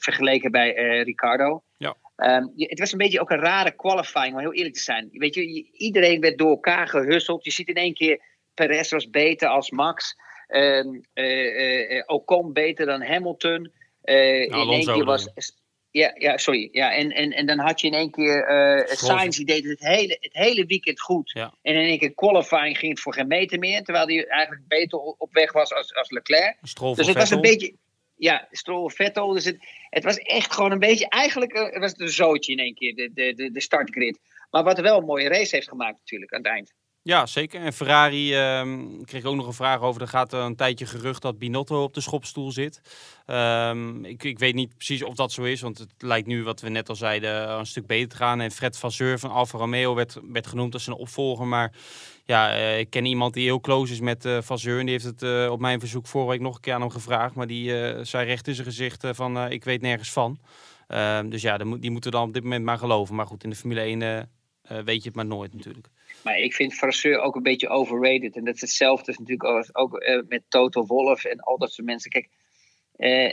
vergeleken 0.00 0.50
bij 0.50 1.02
Ricardo. 1.02 1.62
Ja. 1.76 1.96
Um, 2.16 2.52
het 2.56 2.78
was 2.78 2.92
een 2.92 2.98
beetje 2.98 3.20
ook 3.20 3.30
een 3.30 3.40
rare 3.40 3.70
qualifying, 3.70 4.32
om 4.32 4.38
heel 4.38 4.54
eerlijk 4.54 4.74
te 4.74 4.82
zijn. 4.82 5.08
Weet 5.12 5.34
je, 5.34 5.68
iedereen 5.72 6.20
werd 6.20 6.38
door 6.38 6.50
elkaar 6.50 6.88
gehusseld. 6.88 7.44
Je 7.44 7.50
ziet 7.50 7.68
in 7.68 7.74
één 7.74 7.94
keer 7.94 8.20
Perez 8.54 8.90
was 8.90 9.10
beter 9.10 9.48
als 9.48 9.70
Max. 9.70 10.16
Um, 10.48 11.04
Ocon 12.06 12.52
beter 12.52 12.86
dan 12.86 13.02
Hamilton. 13.02 13.72
in 14.02 14.50
één 14.50 14.84
keer 14.84 15.04
was 15.04 15.28
ja, 15.90 16.14
ja, 16.14 16.36
sorry. 16.36 16.68
Ja, 16.72 16.94
en, 16.94 17.10
en, 17.10 17.32
en 17.32 17.46
dan 17.46 17.58
had 17.58 17.80
je 17.80 17.86
in 17.86 17.94
één 17.94 18.10
keer 18.10 18.50
uh, 18.50 18.94
Sainz, 18.96 19.36
die 19.36 19.46
deed 19.46 19.64
het 19.64 19.80
hele, 19.80 20.16
het 20.20 20.34
hele 20.34 20.66
weekend 20.66 21.00
goed. 21.00 21.32
En 21.34 21.52
in 21.62 21.76
één 21.76 21.98
keer 21.98 22.14
qualifying 22.14 22.78
ging 22.78 22.92
het 22.92 23.00
voor 23.00 23.14
geen 23.14 23.26
meter 23.26 23.58
meer. 23.58 23.82
Terwijl 23.82 24.06
hij 24.06 24.26
eigenlijk 24.26 24.68
beter 24.68 24.98
op 24.98 25.32
weg 25.32 25.52
was 25.52 25.72
als, 25.72 25.94
als 25.94 26.10
Leclerc. 26.10 26.56
Stroll 26.62 26.94
dus 26.94 27.06
het 27.06 27.16
was 27.16 27.30
een 27.30 27.40
beetje... 27.40 27.74
Ja, 28.16 28.48
Stroll 28.50 28.90
Vettel. 28.90 29.32
Dus 29.32 29.44
het, 29.44 29.56
het 29.90 30.04
was 30.04 30.18
echt 30.18 30.52
gewoon 30.52 30.72
een 30.72 30.78
beetje... 30.78 31.08
Eigenlijk 31.08 31.52
uh, 31.52 31.80
was 31.80 31.90
het 31.90 32.00
een 32.00 32.08
zootje 32.08 32.52
in 32.52 32.58
één 32.58 32.74
keer, 32.74 32.94
de, 32.94 33.34
de, 33.34 33.50
de 33.52 33.60
startgrid. 33.60 34.18
Maar 34.50 34.64
wat 34.64 34.80
wel 34.80 34.98
een 34.98 35.04
mooie 35.04 35.28
race 35.28 35.54
heeft 35.54 35.68
gemaakt 35.68 35.98
natuurlijk 35.98 36.32
aan 36.32 36.42
het 36.42 36.50
eind. 36.50 36.72
Ja, 37.08 37.26
zeker. 37.26 37.60
En 37.60 37.72
Ferrari 37.72 38.36
um, 38.36 39.04
kreeg 39.04 39.24
ook 39.24 39.34
nog 39.34 39.46
een 39.46 39.52
vraag 39.52 39.80
over. 39.80 40.02
Er 40.02 40.08
gaat 40.08 40.32
een 40.32 40.56
tijdje 40.56 40.86
gerucht 40.86 41.22
dat 41.22 41.38
Binotto 41.38 41.82
op 41.82 41.94
de 41.94 42.00
schopstoel 42.00 42.52
zit. 42.52 42.80
Um, 43.26 44.04
ik, 44.04 44.24
ik, 44.24 44.38
weet 44.38 44.54
niet 44.54 44.74
precies 44.76 45.02
of 45.02 45.14
dat 45.14 45.32
zo 45.32 45.42
is, 45.42 45.60
want 45.60 45.78
het 45.78 45.92
lijkt 45.98 46.26
nu, 46.26 46.44
wat 46.44 46.60
we 46.60 46.68
net 46.68 46.88
al 46.88 46.94
zeiden, 46.94 47.50
een 47.50 47.66
stuk 47.66 47.86
beter 47.86 48.08
te 48.08 48.16
gaan. 48.16 48.40
En 48.40 48.50
Fred 48.50 48.78
Vasseur 48.78 49.18
van 49.18 49.30
Alfa 49.30 49.58
Romeo 49.58 49.94
werd, 49.94 50.18
werd 50.22 50.46
genoemd 50.46 50.74
als 50.74 50.84
zijn 50.84 50.96
opvolger. 50.96 51.46
Maar 51.46 51.72
ja, 52.24 52.54
uh, 52.54 52.78
ik 52.78 52.90
ken 52.90 53.04
iemand 53.04 53.34
die 53.34 53.44
heel 53.44 53.60
close 53.60 53.92
is 53.92 54.00
met 54.00 54.24
uh, 54.24 54.38
Vasseur. 54.40 54.78
En 54.78 54.86
die 54.86 54.94
heeft 54.94 55.04
het 55.04 55.22
uh, 55.22 55.50
op 55.50 55.60
mijn 55.60 55.80
verzoek 55.80 56.06
vorige 56.06 56.30
week 56.30 56.40
nog 56.40 56.54
een 56.54 56.60
keer 56.60 56.74
aan 56.74 56.80
hem 56.80 56.90
gevraagd. 56.90 57.34
Maar 57.34 57.46
die 57.46 57.70
zei 58.04 58.26
recht 58.26 58.48
in 58.48 58.54
zijn 58.54 58.66
gezicht 58.66 59.06
van, 59.10 59.50
ik 59.50 59.64
weet 59.64 59.80
nergens 59.80 60.12
van. 60.12 60.38
Ehm, 60.86 61.28
dus 61.28 61.42
ja, 61.42 61.58
die 61.58 61.90
moeten 61.90 62.10
dan 62.10 62.22
op 62.22 62.34
dit 62.34 62.42
moment 62.42 62.64
maar 62.64 62.78
geloven. 62.78 63.14
Maar 63.14 63.26
goed, 63.26 63.44
in 63.44 63.50
de 63.50 63.56
Formule 63.56 63.80
1 63.80 64.30
weet 64.84 65.02
je 65.02 65.08
het 65.08 65.14
maar 65.14 65.26
nooit 65.26 65.54
natuurlijk. 65.54 65.88
Maar 66.22 66.38
ik 66.38 66.54
vind 66.54 66.74
Frasseur 66.74 67.20
ook 67.20 67.36
een 67.36 67.42
beetje 67.42 67.68
overrated. 67.68 68.36
En 68.36 68.44
dat 68.44 68.54
is 68.54 68.60
hetzelfde 68.60 69.10
is 69.10 69.18
natuurlijk 69.18 69.48
ook, 69.48 69.64
ook 69.72 70.02
uh, 70.02 70.22
met 70.28 70.42
Toto 70.48 70.86
Wolff 70.86 71.24
en 71.24 71.40
al 71.40 71.58
dat 71.58 71.72
soort 71.72 71.86
mensen. 71.86 72.10
Kijk, 72.10 72.28
uh, 72.96 73.32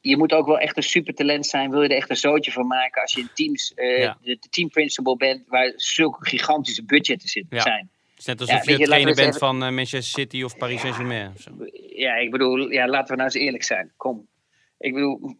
je 0.00 0.16
moet 0.16 0.32
ook 0.32 0.46
wel 0.46 0.58
echt 0.58 0.76
een 0.76 0.82
supertalent 0.82 1.46
zijn. 1.46 1.70
Wil 1.70 1.82
je 1.82 1.88
er 1.88 1.96
echt 1.96 2.10
een 2.10 2.16
zootje 2.16 2.52
van 2.52 2.66
maken 2.66 3.02
als 3.02 3.12
je 3.12 3.20
in 3.20 3.30
teams 3.34 3.72
ja. 3.76 4.18
de, 4.22 4.36
de 4.40 4.48
team 4.50 4.68
principal 4.68 5.16
bent 5.16 5.42
waar 5.48 5.72
zulke 5.76 6.28
gigantische 6.28 6.84
budgetten 6.84 7.28
zitten, 7.28 7.56
ja. 7.56 7.62
zijn. 7.62 7.90
Het 8.10 8.18
is 8.18 8.24
net 8.24 8.40
alsof 8.40 8.66
ja, 8.66 8.72
je, 8.72 8.78
je 8.78 8.84
trainer 8.84 9.14
bent 9.14 9.38
van 9.38 9.58
Manchester 9.58 10.02
City 10.02 10.42
of 10.42 10.56
Paris 10.56 10.80
Saint-Germain. 10.80 11.32
Ja, 11.94 12.14
ik 12.14 12.30
bedoel, 12.30 12.70
ja, 12.70 12.88
laten 12.88 13.08
we 13.08 13.22
nou 13.22 13.24
eens 13.34 13.44
eerlijk 13.44 13.64
zijn. 13.64 13.92
Kom. 13.96 14.26
Ik 14.78 14.94
bedoel, 14.94 15.36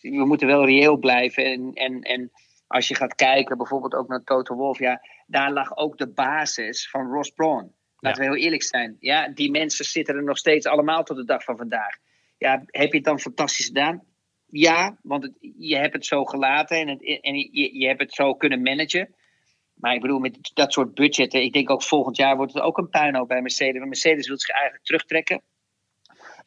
we 0.00 0.24
moeten 0.26 0.46
wel 0.46 0.66
reëel 0.66 0.96
blijven. 0.96 1.44
En, 1.44 1.70
en, 1.74 2.02
en 2.02 2.30
als 2.74 2.88
je 2.88 2.94
gaat 2.94 3.14
kijken, 3.14 3.56
bijvoorbeeld 3.56 3.94
ook 3.94 4.08
naar 4.08 4.24
Toto 4.24 4.54
Wolff, 4.54 4.78
ja, 4.78 5.02
daar 5.26 5.52
lag 5.52 5.76
ook 5.76 5.98
de 5.98 6.08
basis 6.08 6.90
van 6.90 7.10
Ross 7.10 7.30
Brawn. 7.30 7.72
Laten 7.98 8.20
we 8.20 8.28
heel 8.28 8.44
eerlijk 8.44 8.62
zijn. 8.62 8.96
Ja, 9.00 9.28
die 9.28 9.50
mensen 9.50 9.84
zitten 9.84 10.14
er 10.14 10.24
nog 10.24 10.38
steeds 10.38 10.66
allemaal 10.66 11.02
tot 11.04 11.16
de 11.16 11.24
dag 11.24 11.44
van 11.44 11.56
vandaag. 11.56 11.96
Ja, 12.38 12.62
heb 12.66 12.90
je 12.90 12.96
het 12.96 13.04
dan 13.04 13.20
fantastisch 13.20 13.66
gedaan? 13.66 14.02
Ja, 14.46 14.98
want 15.02 15.22
het, 15.22 15.32
je 15.58 15.76
hebt 15.76 15.92
het 15.92 16.06
zo 16.06 16.24
gelaten 16.24 16.76
en, 16.76 16.88
het, 16.88 17.20
en 17.20 17.34
je, 17.34 17.78
je 17.78 17.86
hebt 17.86 18.00
het 18.00 18.12
zo 18.12 18.34
kunnen 18.34 18.62
managen. 18.62 19.14
Maar 19.74 19.94
ik 19.94 20.00
bedoel, 20.00 20.18
met 20.18 20.50
dat 20.54 20.72
soort 20.72 20.94
budgetten, 20.94 21.42
ik 21.42 21.52
denk 21.52 21.70
ook 21.70 21.82
volgend 21.82 22.16
jaar 22.16 22.36
wordt 22.36 22.54
het 22.54 22.62
ook 22.62 22.78
een 22.78 22.88
puinhoop 22.88 23.28
bij 23.28 23.42
Mercedes. 23.42 23.78
Want 23.78 23.86
Mercedes 23.86 24.28
wil 24.28 24.38
zich 24.38 24.54
eigenlijk 24.54 24.84
terugtrekken. 24.84 25.42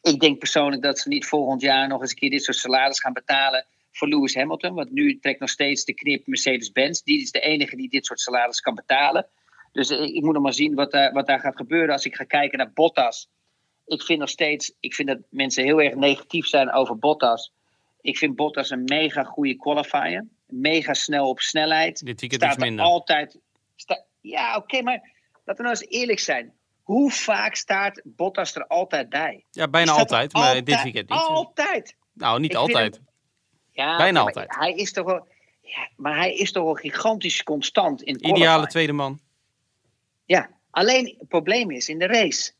Ik 0.02 0.20
denk 0.20 0.40
persoonlijk 0.40 0.82
dat 0.82 1.00
ze 1.00 1.10
niet 1.10 1.26
volgend 1.26 1.62
jaar 1.62 1.88
nog 1.88 2.02
eens 2.02 2.10
een 2.10 2.18
keer 2.18 2.30
dit 2.30 2.44
soort 2.44 2.58
salaris 2.58 3.00
gaan 3.00 3.14
betalen 3.14 3.66
voor 3.98 4.08
Lewis 4.08 4.36
Hamilton. 4.36 4.74
Want 4.74 4.92
nu 4.92 5.20
trekt 5.20 5.40
nog 5.40 5.50
steeds 5.50 5.86
de 5.86 5.94
knip 5.94 6.28
Mercedes-Benz. 6.28 7.02
Die 7.02 7.22
is 7.22 7.32
de 7.32 7.40
enige 7.40 7.76
die 7.76 7.90
dit 7.90 8.06
soort 8.06 8.20
salaris 8.20 8.60
kan 8.60 8.76
betalen. 8.76 9.28
Dus 9.72 9.90
ik 9.90 10.24
moet 10.24 10.34
nog 10.34 10.44
maar 10.44 10.54
zien 10.54 10.76
wat, 10.76 10.92
daar, 10.92 11.14
wat 11.14 11.28
daar 11.28 11.40
gaat 11.40 11.56
gebeuren 11.56 11.94
als 11.94 12.06
ik 12.06 12.16
ga 12.16 12.24
kijken 12.24 12.58
naar 12.58 12.72
Bottas. 12.74 13.30
Ik 13.86 14.02
vind 14.02 14.20
nog 14.20 14.30
steeds, 14.30 14.74
ik 14.80 14.94
vind 14.94 15.08
dat 15.08 15.18
mensen 15.30 15.64
heel 15.64 15.82
erg 15.82 15.96
negatief 15.96 16.46
zijn 16.46 16.72
over 16.72 16.98
Bottas. 16.98 17.52
Ik 18.02 18.18
vind 18.18 18.36
Bottas 18.36 18.70
een 18.70 18.84
mega 18.84 19.24
goede 19.24 19.56
qualifier. 19.56 20.28
Mega 20.46 20.94
snel 20.94 21.30
op 21.30 21.40
snelheid. 21.40 22.06
Dit 22.06 22.20
weekend 22.20 22.42
staat 22.42 22.58
minder. 22.58 22.86
altijd. 22.86 23.40
ja, 24.22 24.56
oké, 24.56 24.82
maar 24.82 25.12
laten 25.46 25.64
we 25.66 25.70
nou 25.70 25.70
eens 25.70 26.00
eerlijk 26.00 26.20
zijn. 26.20 26.54
Hoe 26.84 27.12
vaak 27.12 27.56
staat 27.56 28.02
Bottas 28.04 28.56
er 28.56 28.68
altijd 28.68 29.10
bij? 29.10 29.46
Ja, 29.52 29.68
bijna 29.68 29.92
altijd, 29.92 30.34
maar 30.34 30.64
dit 30.64 30.84
weekend 30.84 31.10
niet. 31.10 31.20
Altijd. 31.20 31.96
Nou, 32.14 32.40
niet 32.40 32.56
altijd. 32.56 33.02
Ja, 33.78 33.98
Bijna 33.98 34.20
altijd. 34.20 34.56
Hij 34.56 34.74
is 34.74 34.92
toch 34.92 35.06
wel, 35.06 35.28
ja, 35.62 35.90
maar 35.96 36.18
hij 36.18 36.34
is 36.34 36.52
toch 36.52 36.64
wel 36.64 36.74
gigantisch 36.74 37.44
constant 37.44 38.02
in 38.02 38.14
het 38.14 38.22
Ideale 38.22 38.68
tweede 38.68 38.94
man. 38.94 39.20
Ja, 40.26 40.50
alleen 40.70 41.16
het 41.18 41.28
probleem 41.28 41.72
is 41.72 41.90
in 41.90 42.00
de 42.00 42.08
race. 42.08 42.52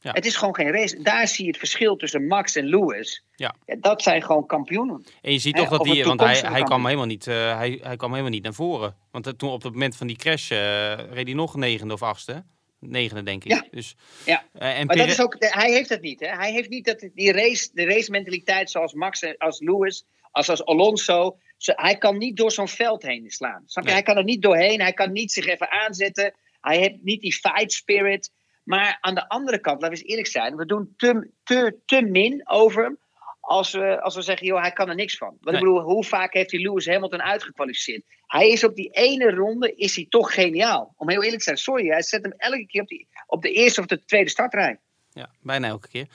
Ja. 0.00 0.12
Het 0.12 0.26
is 0.26 0.36
gewoon 0.36 0.54
geen 0.54 0.72
race. 0.72 1.02
Daar 1.02 1.28
zie 1.28 1.44
je 1.44 1.50
het 1.50 1.58
verschil 1.58 1.96
tussen 1.96 2.26
Max 2.26 2.56
en 2.56 2.66
Lewis. 2.66 3.24
Ja. 3.34 3.54
ja 3.66 3.76
dat 3.80 4.02
zijn 4.02 4.22
gewoon 4.22 4.46
kampioenen. 4.46 5.04
En 5.22 5.32
je 5.32 5.38
ziet 5.38 5.56
toch 5.56 5.68
dat 5.68 5.82
die, 5.82 6.04
want 6.04 6.20
hij, 6.20 6.38
hij, 6.38 6.62
kwam 6.62 6.84
helemaal 6.84 7.06
niet, 7.06 7.26
uh, 7.26 7.56
hij, 7.56 7.78
hij 7.82 7.96
kwam 7.96 8.10
helemaal 8.10 8.32
niet 8.32 8.42
naar 8.42 8.54
voren. 8.54 8.96
Want 9.10 9.26
uh, 9.26 9.32
toen 9.32 9.50
op 9.50 9.62
het 9.62 9.72
moment 9.72 9.96
van 9.96 10.06
die 10.06 10.16
crash 10.16 10.50
uh, 10.50 10.58
reed 10.94 11.26
hij 11.26 11.34
nog 11.34 11.54
negende 11.54 11.94
of 11.94 12.02
achtste. 12.02 12.44
Negende, 12.80 13.22
denk 13.22 13.44
ik. 13.44 13.50
Ja, 13.50 13.64
dus, 13.70 13.96
ja. 14.24 14.44
en 14.52 14.86
maar 14.86 14.96
dat 14.96 15.08
is 15.08 15.20
ook, 15.20 15.36
hij 15.38 15.72
heeft 15.72 15.88
het 15.88 16.00
niet. 16.00 16.20
Hè? 16.20 16.26
Hij 16.26 16.52
heeft 16.52 16.68
niet 16.68 16.84
dat, 16.84 17.08
die 17.14 17.32
race, 17.32 17.68
de 17.72 17.84
race 17.84 18.10
mentaliteit 18.10 18.70
zoals 18.70 18.92
Max 18.92 19.22
en 19.22 19.36
als 19.38 19.60
Lewis 19.60 20.04
als, 20.36 20.48
als 20.48 20.64
Alonso. 20.64 21.38
hij 21.58 21.98
kan 21.98 22.18
niet 22.18 22.36
door 22.36 22.52
zo'n 22.52 22.68
veld 22.68 23.02
heen 23.02 23.30
slaan. 23.30 23.64
Hij 23.66 24.02
kan 24.02 24.16
er 24.16 24.24
niet 24.24 24.42
doorheen. 24.42 24.80
Hij 24.80 24.92
kan 24.92 25.12
niet 25.12 25.32
zich 25.32 25.46
even 25.46 25.70
aanzetten. 25.70 26.34
Hij 26.60 26.78
heeft 26.78 27.02
niet 27.02 27.20
die 27.20 27.32
fight 27.32 27.72
spirit. 27.72 28.30
Maar 28.64 28.98
aan 29.00 29.14
de 29.14 29.28
andere 29.28 29.60
kant, 29.60 29.80
laten 29.80 29.96
we 29.96 30.02
eens 30.02 30.10
eerlijk 30.10 30.28
zijn. 30.28 30.56
We 30.56 30.66
doen 30.66 30.94
te, 30.96 31.30
te, 31.44 31.78
te 31.84 32.02
min 32.02 32.48
over 32.48 32.82
hem. 32.82 32.98
Als 33.40 33.72
we, 33.72 34.02
als 34.02 34.14
we 34.14 34.22
zeggen, 34.22 34.46
joh, 34.46 34.60
hij 34.60 34.72
kan 34.72 34.88
er 34.88 34.94
niks 34.94 35.16
van. 35.16 35.36
Want 35.40 35.56
ik 35.56 35.62
bedoel, 35.62 35.80
hoe 35.80 36.04
vaak 36.04 36.32
heeft 36.32 36.50
hij 36.50 36.60
Lewis 36.60 36.86
Hamilton 36.86 37.22
uitgekwalificeerd? 37.22 38.04
Hij 38.26 38.48
is 38.48 38.64
op 38.64 38.74
die 38.74 38.90
ene 38.90 39.30
ronde, 39.30 39.74
is 39.74 39.96
hij 39.96 40.06
toch 40.08 40.34
geniaal. 40.34 40.94
Om 40.96 41.08
heel 41.08 41.22
eerlijk 41.22 41.38
te 41.38 41.44
zijn, 41.44 41.56
sorry, 41.56 41.86
hij 41.86 42.02
zet 42.02 42.22
hem 42.22 42.34
elke 42.36 42.66
keer 42.66 42.82
op, 42.82 42.88
die, 42.88 43.08
op 43.26 43.42
de 43.42 43.52
eerste 43.52 43.80
of 43.80 43.86
de 43.86 44.04
tweede 44.04 44.30
startrij. 44.30 44.78
Ja, 45.16 45.30
bijna 45.42 45.66
elke 45.66 45.88
keer. 45.88 46.06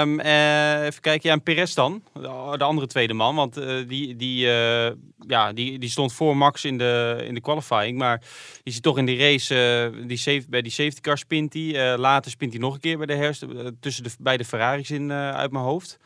Um, 0.00 0.20
uh, 0.20 0.84
even 0.84 1.00
kijken, 1.00 1.28
ja, 1.28 1.34
en 1.34 1.42
Perez 1.42 1.74
dan, 1.74 2.02
de 2.12 2.64
andere 2.64 2.86
tweede 2.86 3.14
man. 3.14 3.34
Want 3.34 3.58
uh, 3.58 3.88
die, 3.88 4.16
die, 4.16 4.46
uh, 4.46 4.90
ja, 5.26 5.52
die, 5.52 5.78
die 5.78 5.88
stond 5.88 6.12
voor 6.12 6.36
Max 6.36 6.64
in 6.64 6.78
de, 6.78 7.22
in 7.26 7.34
de 7.34 7.40
qualifying. 7.40 7.98
Maar 7.98 8.22
die 8.62 8.72
zit 8.72 8.82
toch 8.82 8.98
in 8.98 9.04
die 9.04 9.18
race, 9.18 9.92
die 10.06 10.16
safe, 10.16 10.44
bij 10.48 10.62
die 10.62 10.72
safety 10.72 11.00
car 11.00 11.18
spint 11.18 11.52
hij. 11.52 11.98
later 11.98 12.30
spint 12.30 12.52
hij 12.52 12.60
nog 12.60 12.74
een 12.74 12.80
keer 12.80 12.96
bij 12.96 13.06
de 13.06 13.14
herst, 13.14 13.44
tussen 13.80 14.02
de 14.02 14.10
beide 14.18 14.44
Ferraris 14.44 14.90
in 14.90 15.12
uit 15.12 15.50
mijn 15.50 15.64
hoofd. 15.64 15.98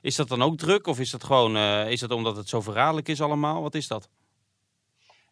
Is 0.00 0.16
dat 0.16 0.28
dan 0.28 0.42
ook 0.42 0.56
druk 0.56 0.86
of 0.86 1.00
is 1.00 1.10
dat 1.10 1.24
gewoon, 1.24 1.56
is 1.88 2.00
dat 2.00 2.10
omdat 2.10 2.36
het 2.36 2.48
zo 2.48 2.60
verraderlijk 2.60 3.08
is 3.08 3.20
allemaal? 3.20 3.62
Wat 3.62 3.74
is 3.74 3.88
dat? 3.88 4.08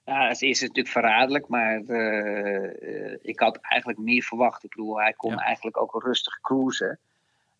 Ja, 0.05 0.29
als 0.29 0.41
eerste 0.41 0.67
natuurlijk 0.67 0.95
verraderlijk, 0.95 1.49
maar 1.49 1.81
uh, 1.81 3.17
ik 3.21 3.41
had 3.41 3.59
eigenlijk 3.61 4.01
meer 4.01 4.23
verwacht. 4.23 4.65
Ik 4.65 4.71
bedoel, 4.71 5.01
hij 5.01 5.13
kon 5.13 5.39
eigenlijk 5.39 5.81
ook 5.81 6.03
rustig 6.03 6.41
cruisen 6.41 6.99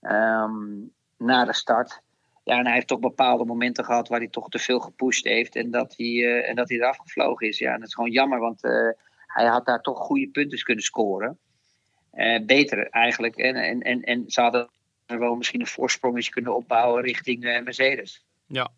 um, 0.01 0.93
na 1.17 1.45
de 1.45 1.53
start. 1.53 2.03
Ja, 2.45 2.59
en 2.59 2.65
hij 2.65 2.75
heeft 2.75 2.87
toch 2.87 2.99
bepaalde 2.99 3.45
momenten 3.45 3.85
gehad 3.85 4.09
waar 4.09 4.19
hij 4.19 4.29
toch 4.29 4.49
te 4.49 4.59
veel 4.59 4.81
gepusht 4.81 5.25
heeft 5.25 5.57
en 5.57 5.71
dat 5.71 5.95
hij, 5.97 6.07
uh, 6.07 6.49
en 6.49 6.55
dat 6.55 6.69
hij 6.69 6.79
eraf 6.79 6.97
gevlogen 6.97 7.49
is. 7.49 7.59
Ja, 7.59 7.73
en 7.73 7.79
dat 7.79 7.89
is 7.89 7.95
gewoon 7.95 8.11
jammer, 8.11 8.39
want 8.39 8.63
hij 9.27 9.47
had 9.47 9.67
daar 9.67 9.81
toch 9.81 9.99
goede 9.99 10.29
punten 10.29 10.63
kunnen 10.63 10.85
scoren. 10.85 11.39
beter 12.47 12.89
eigenlijk. 12.89 13.37
En, 13.37 13.55
en, 13.55 13.81
en, 13.81 14.03
en 14.03 14.25
ze 14.31 14.41
hadden 14.41 14.69
wel 15.07 15.35
misschien 15.35 15.61
een 15.61 15.67
voorsprongetje 15.67 16.31
kunnen 16.31 16.57
opbouwen 16.57 17.03
richting 17.03 17.41
Mercedes. 17.65 18.25
Ja, 18.47 18.71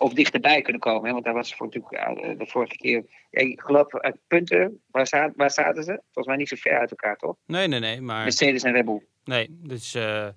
of 0.00 0.12
dichterbij 0.12 0.62
kunnen 0.62 0.80
komen. 0.80 1.06
Hè? 1.06 1.12
Want 1.12 1.24
daar 1.24 1.34
was 1.34 1.54
voor 1.54 1.66
natuurlijk 1.66 2.38
de 2.38 2.46
vorige 2.46 2.76
keer. 2.76 3.04
ik 3.30 3.60
geloof 3.60 3.94
uit 3.94 4.16
punten, 4.26 4.80
waar, 4.90 5.06
zaten, 5.06 5.36
waar 5.36 5.50
zaten 5.50 5.84
ze? 5.84 5.92
Volgens 6.02 6.26
mij 6.26 6.36
niet 6.36 6.48
zo 6.48 6.56
ver 6.58 6.78
uit 6.78 6.90
elkaar, 6.90 7.16
toch? 7.16 7.36
Nee, 7.46 7.68
nee, 7.68 7.80
nee. 7.80 8.00
Maar... 8.00 8.22
Mercedes 8.22 8.62
en 8.62 8.72
Red 8.72 8.84
Bull. 8.84 9.02
Nee, 9.24 9.46
dus, 9.50 9.94
uh, 9.94 10.24
en 10.24 10.34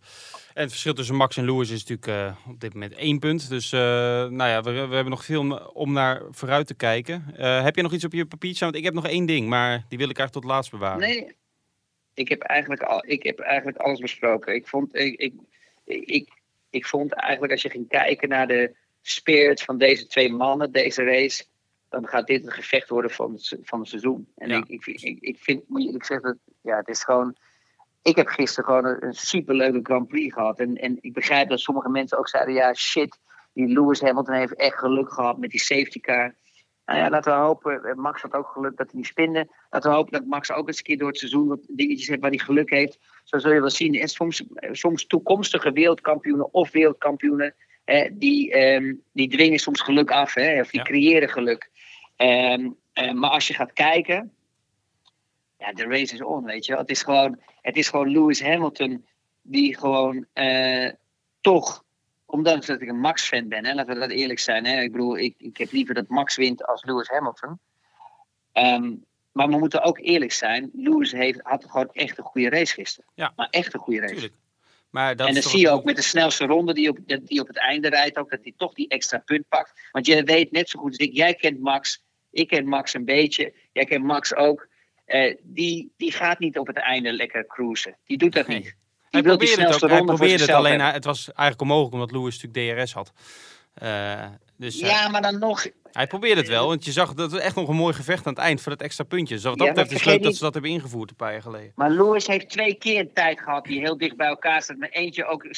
het 0.53 0.69
verschil 0.69 0.93
tussen 0.93 1.15
Max 1.15 1.37
en 1.37 1.45
Lewis 1.45 1.69
is 1.69 1.85
natuurlijk 1.85 2.07
uh, 2.07 2.51
op 2.51 2.59
dit 2.59 2.73
moment 2.73 2.93
één 2.93 3.19
punt. 3.19 3.49
Dus 3.49 3.71
uh, 3.71 3.79
nou 3.79 4.49
ja, 4.49 4.61
we, 4.61 4.71
we, 4.71 4.79
hebben 4.79 5.09
nog 5.09 5.25
veel 5.25 5.71
om 5.73 5.93
naar 5.93 6.21
vooruit 6.31 6.67
te 6.67 6.75
kijken. 6.75 7.23
heb 7.63 7.75
je 7.75 7.81
nog 7.81 7.93
iets 7.93 8.05
op 8.05 8.13
je 8.13 8.25
papiertje? 8.25 8.63
Want 8.63 8.77
ik 8.77 8.83
heb 8.83 8.93
nog 8.93 9.07
één 9.07 9.25
ding, 9.25 9.47
maar 9.47 9.85
die 9.89 9.97
wil 9.97 10.09
ik 10.09 10.17
eigenlijk 10.17 10.31
tot 10.31 10.43
laatst 10.43 10.71
bewaren. 10.71 10.99
Nee, 10.99 11.35
ik 12.13 12.29
heb 12.29 12.41
eigenlijk, 12.41 12.83
al, 12.83 13.03
ik 13.05 13.23
heb 13.23 13.39
eigenlijk 13.39 13.77
alles 13.77 13.99
besproken. 13.99 14.55
Ik 14.55 14.67
vond, 14.67 14.95
ik, 14.95 15.19
ik, 15.19 15.33
ik, 16.05 16.29
ik 16.69 16.85
vond 16.85 17.13
eigenlijk 17.13 17.51
als 17.51 17.61
je 17.61 17.69
ging 17.69 17.87
kijken 17.87 18.29
naar 18.29 18.47
de 18.47 18.75
spirit 19.03 19.61
van 19.61 19.77
deze 19.77 20.07
twee 20.07 20.33
mannen, 20.33 20.71
deze 20.71 21.03
race, 21.03 21.45
dan 21.89 22.07
gaat 22.07 22.27
dit 22.27 22.43
het 22.43 22.53
gevecht 22.53 22.89
worden 22.89 23.11
van 23.11 23.31
het, 23.33 23.57
van 23.61 23.79
het 23.79 23.87
seizoen. 23.87 24.27
En 24.35 24.51
ik, 24.51 24.67
ik, 24.67 24.85
ik, 24.85 25.17
ik 25.19 25.37
vind, 25.39 25.63
moet 25.67 25.81
je 25.81 25.87
eerlijk 25.87 26.05
zeggen, 26.05 26.39
ja, 26.61 26.77
het 26.77 26.87
is 26.87 27.03
gewoon. 27.03 27.35
Ik 28.01 28.15
heb 28.15 28.27
gisteren 28.27 28.65
gewoon 28.65 28.85
een, 28.85 29.05
een 29.05 29.13
superleuke 29.13 29.79
Grand 29.83 30.07
Prix 30.07 30.33
gehad. 30.33 30.59
En, 30.59 30.75
en 30.75 30.97
ik 31.01 31.13
begrijp 31.13 31.49
dat 31.49 31.59
sommige 31.59 31.89
mensen 31.89 32.17
ook 32.17 32.27
zeiden: 32.27 32.53
ja, 32.53 32.73
shit, 32.73 33.19
die 33.53 33.67
Lewis 33.67 34.01
Hamilton 34.01 34.35
heeft 34.35 34.55
echt 34.55 34.77
geluk 34.77 35.13
gehad 35.13 35.37
met 35.37 35.49
die 35.49 35.59
safety 35.59 35.99
car. 35.99 36.35
Nou 36.85 36.99
ja, 36.99 37.09
laten 37.09 37.33
we 37.33 37.39
hopen. 37.39 37.83
Eh, 37.83 37.95
Max 37.95 38.21
had 38.21 38.33
ook 38.33 38.47
geluk 38.47 38.77
dat 38.77 38.87
hij 38.91 38.99
niet 38.99 39.05
spinde. 39.05 39.47
Laten 39.69 39.89
we 39.89 39.95
hopen 39.95 40.11
dat 40.11 40.25
Max 40.25 40.51
ook 40.51 40.67
eens 40.67 40.77
een 40.77 40.83
keer 40.83 40.97
door 40.97 41.07
het 41.07 41.17
seizoen 41.17 41.47
wat 41.47 41.59
dingetjes 41.67 42.07
heeft 42.07 42.21
waar 42.21 42.29
hij 42.29 42.39
geluk 42.39 42.69
heeft. 42.69 42.99
Zo 43.23 43.37
zul 43.37 43.51
je 43.51 43.59
wel 43.59 43.69
zien. 43.69 43.95
En 43.95 44.07
soms, 44.07 44.43
soms 44.71 45.05
toekomstige 45.05 45.71
wereldkampioenen 45.71 46.53
of 46.53 46.71
wereldkampioenen 46.71 47.55
die, 48.13 48.57
um, 48.57 49.03
die 49.11 49.27
dwingen 49.29 49.59
soms 49.59 49.81
geluk 49.81 50.11
af, 50.11 50.33
hè, 50.33 50.59
of 50.59 50.69
die 50.69 50.83
creëren 50.83 51.29
geluk. 51.29 51.71
Um, 52.17 52.77
maar 52.93 53.29
als 53.29 53.47
je 53.47 53.53
gaat 53.53 53.73
kijken, 53.73 54.33
ja, 55.57 55.73
de 55.73 55.83
race 55.83 56.13
is 56.13 56.21
on, 56.23 56.43
weet 56.43 56.65
je. 56.65 56.75
Het 56.75 56.89
is 56.89 57.03
gewoon, 57.03 57.39
het 57.61 57.75
is 57.75 57.89
gewoon 57.89 58.11
Lewis 58.11 58.41
Hamilton 58.41 59.05
die 59.41 59.77
gewoon 59.77 60.25
uh, 60.33 60.89
toch, 61.41 61.83
ondanks 62.25 62.65
dat 62.65 62.81
ik 62.81 62.89
een 62.89 62.99
Max-fan 62.99 63.47
ben, 63.47 63.65
hè, 63.65 63.73
laten 63.73 63.93
we 63.93 63.99
dat 63.99 64.09
eerlijk 64.09 64.39
zijn. 64.39 64.65
Hè, 64.65 64.81
ik 64.81 64.91
bedoel, 64.91 65.17
ik, 65.17 65.35
ik 65.37 65.57
heb 65.57 65.71
liever 65.71 65.93
dat 65.93 66.07
Max 66.07 66.35
wint 66.35 66.65
als 66.65 66.83
Lewis 66.83 67.07
Hamilton. 67.07 67.59
Um, 68.53 69.05
maar 69.31 69.47
we 69.47 69.57
moeten 69.57 69.83
ook 69.83 69.99
eerlijk 69.99 70.31
zijn. 70.31 70.69
Lewis 70.73 71.11
heeft, 71.11 71.39
had 71.41 71.65
gewoon 71.65 71.89
echt 71.91 72.17
een 72.17 72.23
goede 72.23 72.49
race 72.49 72.73
gisteren. 72.73 73.09
Ja. 73.15 73.33
Maar 73.35 73.47
echt 73.49 73.73
een 73.73 73.79
goede 73.79 73.99
race. 73.99 74.13
Tuurlijk. 74.13 74.33
Maar 74.93 75.15
dat 75.15 75.27
en 75.27 75.33
dan 75.33 75.43
zie 75.43 75.59
je 75.59 75.69
ook 75.69 75.83
met 75.83 75.95
de 75.95 76.01
snelste 76.01 76.45
ronde 76.45 76.73
die 76.73 76.89
op, 76.89 76.97
die 77.05 77.41
op 77.41 77.47
het 77.47 77.57
einde 77.57 77.89
rijdt, 77.89 78.17
ook 78.17 78.29
dat 78.29 78.39
hij 78.43 78.53
toch 78.57 78.73
die 78.73 78.87
extra 78.87 79.17
punt 79.17 79.47
pakt. 79.49 79.89
Want 79.91 80.05
je 80.05 80.23
weet 80.23 80.51
net 80.51 80.69
zo 80.69 80.79
goed 80.79 80.89
als 80.89 80.97
ik, 80.97 81.13
jij 81.13 81.33
kent 81.33 81.59
Max, 81.59 82.03
ik 82.31 82.47
ken 82.47 82.67
Max 82.67 82.93
een 82.93 83.05
beetje, 83.05 83.53
jij 83.71 83.85
kent 83.85 84.03
Max 84.03 84.35
ook. 84.35 84.67
Uh, 85.07 85.35
die, 85.43 85.93
die 85.97 86.11
gaat 86.11 86.39
niet 86.39 86.57
op 86.57 86.67
het 86.67 86.77
einde 86.77 87.13
lekker 87.13 87.47
cruisen. 87.47 87.97
Die 88.05 88.17
doet 88.17 88.33
dat 88.33 88.47
niet. 88.47 88.63
Die 88.63 88.73
hij 89.09 89.21
probeerde 89.21 89.61
het 89.61 89.83
ook. 89.83 89.89
Hij 89.89 90.03
probeerde 90.03 90.43
het 90.43 90.53
alleen. 90.53 90.81
Het 90.81 91.05
was 91.05 91.25
eigenlijk 91.25 91.61
onmogelijk 91.61 91.93
omdat 91.93 92.11
Lewis 92.11 92.41
natuurlijk 92.41 92.79
DRS 92.79 92.93
had. 92.93 93.11
Uh, 93.83 94.25
dus, 94.57 94.79
ja, 94.79 95.09
maar 95.09 95.21
dan 95.21 95.39
nog. 95.39 95.67
Hij 95.91 96.07
probeerde 96.07 96.41
het 96.41 96.49
wel, 96.49 96.67
want 96.67 96.85
je 96.85 96.91
zag 96.91 97.13
dat 97.13 97.31
het 97.31 97.41
echt 97.41 97.55
nog 97.55 97.67
een 97.67 97.75
mooi 97.75 97.93
gevecht 97.93 98.27
aan 98.27 98.33
het 98.33 98.41
eind 98.41 98.61
voor 98.61 98.71
dat 98.71 98.81
extra 98.81 99.03
puntje. 99.03 99.35
Dus 99.35 99.43
wat 99.43 99.57
dat 99.57 99.67
betreft 99.67 99.91
is 99.91 100.03
leuk 100.03 100.23
dat 100.23 100.35
ze 100.35 100.43
dat 100.43 100.53
hebben 100.53 100.71
ingevoerd 100.71 101.09
een 101.09 101.15
paar 101.15 101.31
jaar 101.31 101.41
geleden. 101.41 101.71
Maar 101.75 101.89
Lewis 101.89 102.27
heeft 102.27 102.49
twee 102.49 102.73
keer 102.73 102.99
een 102.99 103.13
tijd 103.13 103.39
gehad 103.41 103.65
die 103.65 103.79
heel 103.79 103.97
dicht 103.97 104.15
bij 104.15 104.27
elkaar 104.27 104.61
staat. 104.61 104.77
Met 104.77 104.93
eentje 104.93 105.25
ook 105.25 105.45
16-8. 105.45 105.49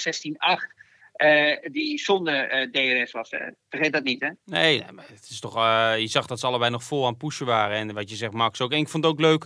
Uh, 1.17 1.57
die 1.71 1.99
zonder 1.99 2.67
uh, 2.73 3.01
DRS 3.01 3.11
was. 3.11 3.31
Hè? 3.31 3.39
Vergeet 3.69 3.93
dat 3.93 4.03
niet, 4.03 4.21
hè? 4.21 4.29
Nee, 4.45 4.83
maar 4.91 5.05
het 5.07 5.27
is 5.29 5.39
toch, 5.39 5.55
je 5.97 6.07
zag 6.07 6.25
dat 6.25 6.39
ze 6.39 6.45
allebei 6.45 6.71
nog 6.71 6.83
vol 6.83 7.05
aan 7.05 7.17
pushen 7.17 7.45
waren. 7.45 7.77
En 7.77 7.93
wat 7.93 8.09
je 8.09 8.15
zegt, 8.15 8.33
Max 8.33 8.61
ook. 8.61 8.71
En 8.71 8.77
ik 8.77 8.89
vond 8.89 9.03
het 9.03 9.13
ook 9.13 9.19
leuk. 9.19 9.43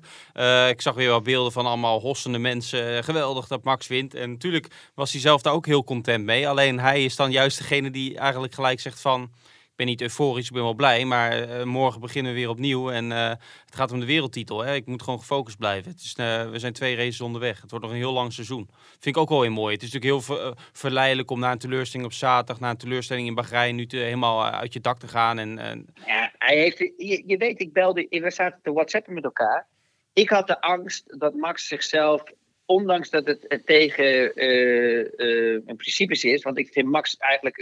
ik 0.70 0.82
zag 0.82 0.95
weer 0.95 1.09
wat 1.09 1.24
beelden 1.24 1.51
van 1.51 1.65
allemaal 1.65 1.99
hossende 1.99 2.39
mensen. 2.39 3.03
geweldig 3.03 3.47
dat 3.47 3.63
Max 3.63 3.88
wint. 3.88 4.13
En 4.13 4.30
natuurlijk 4.32 4.67
was 4.95 5.11
hij 5.11 5.22
zelf 5.22 5.41
daar 5.41 5.53
ook 5.53 5.65
heel 5.65 5.84
content 5.84 6.26
mee. 6.26 6.47
Alleen 6.47 6.80
hij 6.80 7.03
is 7.03 7.15
dan 7.15 7.32
juist 7.32 7.57
degene 7.57 7.91
die 7.91 8.17
eigenlijk 8.17 8.53
gelijk 8.53 8.80
zegt 8.80 9.01
van 9.01 9.32
ben 9.80 9.88
niet 9.88 10.01
euforisch, 10.01 10.47
ik 10.47 10.53
ben 10.53 10.63
wel 10.63 10.73
blij. 10.73 11.05
Maar 11.05 11.49
uh, 11.49 11.63
morgen 11.63 12.01
beginnen 12.01 12.34
we 12.34 12.38
weer 12.39 12.49
opnieuw. 12.49 12.91
En 12.91 13.11
uh, 13.11 13.30
het 13.65 13.75
gaat 13.75 13.91
om 13.91 13.99
de 13.99 14.05
wereldtitel. 14.05 14.63
Hè. 14.63 14.75
Ik 14.75 14.86
moet 14.86 15.01
gewoon 15.01 15.19
gefocust 15.19 15.57
blijven. 15.57 15.91
Uh, 15.91 16.49
we 16.49 16.59
zijn 16.59 16.73
twee 16.73 16.95
races 16.95 17.21
onderweg. 17.21 17.61
Het 17.61 17.69
wordt 17.69 17.86
nog 17.86 17.93
een 17.93 18.01
heel 18.01 18.13
lang 18.13 18.34
seizoen. 18.34 18.69
Vind 18.89 19.15
ik 19.15 19.17
ook 19.17 19.30
wel 19.30 19.41
heel 19.41 19.51
mooi. 19.51 19.73
Het 19.73 19.84
is 19.84 19.91
natuurlijk 19.91 20.25
heel 20.25 20.36
ver, 20.36 20.53
verleidelijk 20.71 21.32
om 21.32 21.39
na 21.39 21.51
een 21.51 21.57
teleurstelling 21.57 22.07
op 22.07 22.15
zaterdag, 22.15 22.59
na 22.59 22.69
een 22.69 22.77
teleurstelling 22.77 23.27
in 23.27 23.36
Bahrein, 23.36 23.75
nu 23.75 23.86
te, 23.86 23.97
helemaal 23.97 24.45
uit 24.45 24.73
je 24.73 24.80
dak 24.80 24.99
te 24.99 25.07
gaan. 25.07 25.39
En, 25.39 25.59
en... 25.59 25.86
Ja, 26.05 26.32
hij 26.38 26.57
heeft, 26.57 26.77
je, 26.97 27.36
weet, 27.38 27.61
ik 27.61 27.73
belde, 27.73 28.07
we 28.09 28.32
zaten 28.32 28.59
te 28.63 28.73
whatsappen 28.73 29.13
met 29.13 29.23
elkaar. 29.23 29.67
Ik 30.13 30.30
had 30.30 30.47
de 30.47 30.61
angst 30.61 31.19
dat 31.19 31.34
Max 31.34 31.67
zichzelf 31.67 32.23
ondanks 32.65 33.09
dat 33.09 33.27
het 33.27 33.61
tegen 33.65 34.32
uh, 34.43 35.05
uh, 35.17 35.61
principes 35.65 36.23
is, 36.23 36.43
want 36.43 36.57
ik 36.57 36.69
vind 36.71 36.88
Max 36.88 37.17
eigenlijk 37.17 37.57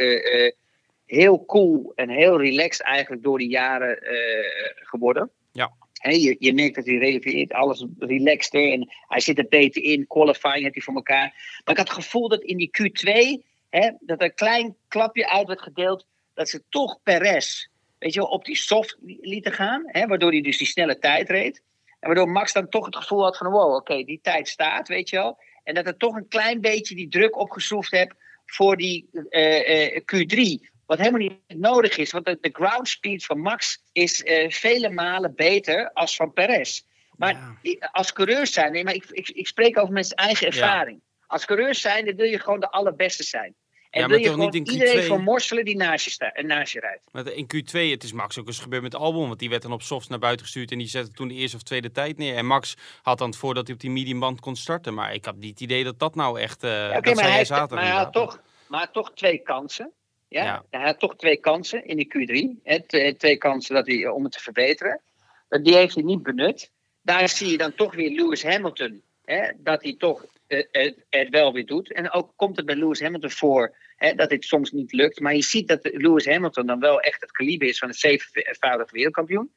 heel 1.08 1.46
cool 1.46 1.92
en 1.96 2.10
heel 2.10 2.42
relaxed 2.42 2.86
eigenlijk 2.86 3.24
door 3.24 3.38
die 3.38 3.50
jaren 3.50 4.04
uh, 4.04 4.20
geworden. 4.76 5.32
Ja. 5.52 5.74
He, 5.94 6.10
je, 6.10 6.36
je 6.40 6.54
merkt 6.54 6.76
dat 6.76 6.86
hij 6.86 6.98
relativeert 6.98 7.54
alles 7.54 7.86
relaxter 8.00 8.72
en 8.72 8.88
hij 9.08 9.20
zit 9.20 9.38
er 9.38 9.48
beter 9.50 9.84
in. 9.84 10.08
Qualifying 10.08 10.62
heeft 10.62 10.74
hij 10.74 10.84
voor 10.84 10.96
elkaar. 10.96 11.28
Maar 11.64 11.76
ik 11.76 11.78
had 11.78 11.88
het 11.88 12.04
gevoel 12.04 12.30
dat 12.30 12.42
in 12.42 12.58
die 12.58 12.70
Q2, 12.82 13.12
hè, 13.70 13.92
dat 14.00 14.22
er 14.22 14.26
een 14.26 14.34
klein 14.34 14.76
klapje 14.88 15.30
uit 15.30 15.48
werd 15.48 15.62
gedeeld, 15.62 16.06
dat 16.34 16.50
ze 16.50 16.64
toch 16.70 17.00
Perez, 17.04 17.68
weet 18.00 18.14
je 18.14 18.20
wel, 18.20 18.30
op 18.30 18.46
die 18.46 18.56
soft 18.56 18.98
lieten 19.22 19.52
gaan. 19.52 19.90
Waardoor 20.08 20.32
hij 20.32 20.42
dus 20.42 20.58
die 20.58 20.68
snelle 20.68 21.00
tijd 21.00 21.30
reed. 21.30 21.62
En 22.00 22.08
waardoor 22.08 22.30
Max 22.30 22.54
dan 22.54 22.70
toch 22.70 22.86
het 22.86 22.96
gevoel 22.96 23.24
had 23.24 23.38
van, 23.38 23.52
wow, 23.52 23.76
oké, 23.76 24.04
die 24.04 24.20
tijd 24.22 24.48
staat, 24.48 24.88
weet 24.88 25.10
je 25.10 25.16
wel. 25.16 25.38
En 25.64 25.74
dat 25.74 25.86
er 25.86 25.98
toch 25.98 26.16
een 26.16 26.28
klein 26.28 26.62
beetje 26.62 26.96
die 26.96 27.10
druk 27.10 27.38
opgeschroefd 27.38 27.92
heb 27.92 28.14
voor 28.46 28.78
die 28.78 29.10
uh, 29.30 29.94
uh, 29.94 30.00
Q3. 30.00 30.68
Wat 30.88 30.98
helemaal 30.98 31.20
niet 31.20 31.42
nodig 31.48 31.98
is, 31.98 32.12
want 32.12 32.26
de, 32.26 32.38
de 32.42 32.50
ground 32.54 32.88
speed 32.88 33.26
van 33.26 33.40
Max 33.40 33.84
is 33.92 34.24
uh, 34.24 34.50
vele 34.50 34.90
malen 34.90 35.36
beter 35.36 35.92
als 35.94 36.16
van 36.16 36.34
Perez. 36.34 36.82
Maar 37.16 37.58
ja. 37.62 37.90
als 37.92 38.14
coureurs 38.14 38.52
zijn, 38.52 38.72
nee, 38.72 38.84
maar 38.84 38.94
ik, 38.94 39.06
ik, 39.10 39.30
ik 39.30 39.48
spreek 39.48 39.80
over 39.80 39.94
mijn 39.94 40.06
eigen 40.06 40.48
ervaring. 40.48 41.02
Ja. 41.04 41.26
Als 41.28 41.46
coureurs 41.46 41.82
zijn, 41.82 42.06
dan 42.06 42.16
wil 42.16 42.26
je 42.26 42.40
gewoon 42.40 42.60
de 42.60 42.72
allerbeste 42.72 43.24
zijn. 43.24 43.56
En 43.90 44.02
ja, 44.02 44.08
wil 44.08 44.18
je 44.18 44.30
gewoon 44.30 44.54
iedereen 44.54 45.04
vermorselen 45.04 45.66
die 45.66 45.76
naast 45.76 46.06
je, 46.06 46.12
sta, 46.12 46.32
naast 46.42 46.74
je 46.74 46.80
rijdt. 46.80 47.04
Maar 47.12 47.28
in 47.28 47.46
Q2, 47.56 47.72
het 47.72 48.04
is 48.04 48.12
Max 48.12 48.40
ook 48.40 48.48
eens 48.48 48.60
gebeurd 48.60 48.82
met 48.82 48.96
Albon. 48.96 49.28
Want 49.28 49.40
die 49.40 49.50
werd 49.50 49.62
dan 49.62 49.72
op 49.72 49.82
softs 49.82 50.08
naar 50.08 50.20
buiten 50.20 50.46
gestuurd. 50.46 50.72
En 50.72 50.78
die 50.78 50.88
zette 50.88 51.12
toen 51.12 51.28
de 51.28 51.34
eerste 51.34 51.56
of 51.56 51.64
tweede 51.64 51.92
tijd 51.92 52.18
neer. 52.18 52.36
En 52.36 52.46
Max 52.46 52.76
had 53.02 53.18
dan 53.18 53.28
het 53.30 53.38
voordat 53.38 53.66
hij 53.66 53.76
op 53.76 53.82
die 53.82 53.90
mediumband 53.90 54.40
kon 54.40 54.56
starten. 54.56 54.94
Maar 54.94 55.14
ik 55.14 55.26
had 55.26 55.36
niet 55.36 55.50
het 55.50 55.60
idee 55.60 55.84
dat 55.84 56.00
dat 56.00 56.16
nou 56.16 56.40
echt... 56.40 56.64
Uh, 56.64 56.72
ja, 56.72 56.98
okay, 56.98 57.14
maar, 57.14 57.32
hij, 57.32 57.46
zaterdag 57.46 57.78
maar 57.78 57.88
hij 57.88 57.98
had 57.98 58.14
toch, 58.14 58.42
maar 58.68 58.92
toch 58.92 59.12
twee 59.14 59.38
kansen. 59.38 59.92
Ja? 60.28 60.44
ja? 60.44 60.64
Hij 60.70 60.86
had 60.86 61.00
toch 61.00 61.16
twee 61.16 61.38
kansen 61.38 61.86
in 61.86 61.98
die 61.98 62.08
Q3. 62.08 62.62
Hè? 62.64 62.80
Twee 63.14 63.38
kansen 63.38 63.76
dat 63.76 63.88
hij, 63.88 64.08
om 64.08 64.24
het 64.24 64.32
te 64.32 64.42
verbeteren. 64.42 65.02
Die 65.50 65.76
heeft 65.76 65.96
hij 65.96 66.04
niet 66.04 66.24
benut. 66.24 66.72
Daar 67.02 67.30
zie 67.30 67.52
je 67.52 67.58
dan 67.58 67.76
toch 67.76 67.96
weer 67.96 68.12
Lewis 68.12 68.44
Hamilton. 68.44 69.02
Hè? 69.26 69.52
Dat 69.58 69.84
hij 69.84 69.96
toch 69.98 70.26
uh, 70.48 70.64
het, 70.72 70.96
het, 71.10 71.30
wel 71.30 71.54
weer 71.54 71.66
doet. 71.66 71.94
En 71.94 72.12
ook 72.12 72.34
komt 72.36 72.56
het 72.56 72.66
bij 72.66 72.76
Lewis 72.76 73.02
Hamilton 73.02 73.32
voor 73.32 73.76
hè, 73.96 74.14
dat 74.14 74.30
dit 74.30 74.44
soms 74.44 74.72
niet 74.72 74.92
lukt. 74.92 75.20
Maar 75.20 75.36
je 75.36 75.42
ziet 75.42 75.68
dat 75.68 75.80
Lewis 75.82 76.26
Hamilton 76.26 76.66
dan 76.66 76.80
wel 76.80 77.00
echt 77.00 77.22
het 77.22 77.32
kaliber 77.32 77.68
is 77.68 77.78
van 77.78 77.88
een 77.88 77.94
zevenvoudig 77.94 78.92
wereldkampioen. 78.92 79.52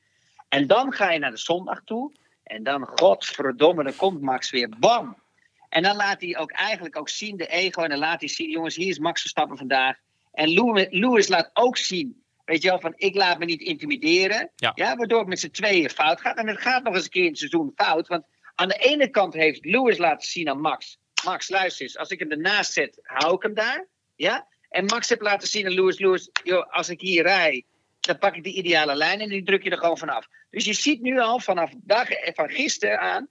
En 0.49 0.67
dan 0.67 0.93
ga 0.93 1.13
je 1.13 1.19
naar 1.19 1.31
de 1.31 1.37
zondag 1.37 1.81
toe. 1.85 2.13
En 2.43 2.63
dan, 2.63 2.87
godverdomme, 2.87 3.83
dan 3.83 3.97
komt 3.97 4.21
Max 4.21 4.51
weer. 4.51 4.69
Bam! 4.79 5.17
En 5.69 5.83
dan 5.83 5.97
laat 5.97 6.21
hij 6.21 6.39
ook 6.39 6.51
eigenlijk 6.51 6.97
ook 6.97 7.09
zien, 7.09 7.37
de 7.37 7.47
ego. 7.47 7.83
En 7.83 7.91
dan 7.91 7.99
laat 7.99 8.21
hij 8.21 8.29
zien, 8.29 8.51
jongens, 8.51 8.77
hier 8.77 8.89
is 8.89 8.99
Max 8.99 9.21
Verstappen 9.21 9.57
vandaag. 9.57 9.99
En 10.33 10.49
Lewis, 10.91 11.29
laat 11.29 11.51
ook 11.53 11.77
zien, 11.77 12.23
weet 12.45 12.63
je 12.63 12.69
wel, 12.69 12.81
van 12.81 12.93
ik 12.97 13.15
laat 13.15 13.39
me 13.39 13.45
niet 13.45 13.61
intimideren. 13.61 14.51
Ja. 14.57 14.97
waardoor 14.97 15.19
het 15.19 15.29
met 15.29 15.41
z'n 15.41 15.51
tweeën 15.51 15.91
fout 15.91 16.21
gaat. 16.21 16.37
En 16.37 16.49
het 16.49 16.61
gaat 16.61 16.83
nog 16.83 16.95
eens 16.95 17.05
een 17.05 17.11
keer 17.11 17.23
in 17.23 17.29
het 17.29 17.39
seizoen 17.39 17.73
fout. 17.75 18.09
Want 18.09 18.25
aan 18.55 18.69
de 18.69 18.79
ene 18.79 19.09
kant 19.09 19.35
heeft 19.35 19.65
Lewis 19.65 19.99
laten 19.99 20.29
zien 20.29 20.49
aan 20.49 20.61
Max. 20.61 20.99
Max, 21.25 21.49
luister 21.49 21.83
eens, 21.83 21.99
als 21.99 22.11
ik 22.11 22.19
hem 22.19 22.31
ernaast 22.31 22.73
zet, 22.73 22.99
hou 23.03 23.35
ik 23.35 23.43
hem 23.43 23.55
daar. 23.55 23.87
Ja? 24.17 24.49
En 24.69 24.85
Max 24.85 25.09
heeft 25.09 25.21
laten 25.21 25.49
zien 25.49 25.67
aan 25.67 25.73
Lewis, 25.73 25.99
Lewis, 25.99 26.31
joh, 26.43 26.73
als 26.73 26.89
ik 26.89 27.01
hier 27.01 27.23
rij, 27.23 27.65
dan 28.01 28.19
pak 28.19 28.37
ik 28.37 28.45
de 28.45 28.53
ideale 28.53 28.95
lijn 28.95 29.21
en 29.21 29.29
die 29.29 29.43
druk 29.43 29.63
je 29.63 29.71
er 29.71 29.79
gewoon 29.79 29.99
vanaf. 29.99 30.29
Dus 30.51 30.65
je 30.65 30.73
ziet 30.73 31.01
nu 31.01 31.21
al 31.21 31.41
vanaf 31.41 31.73
dag, 31.77 32.09
van 32.35 32.49
gisteren 32.49 33.01
aan, 33.01 33.29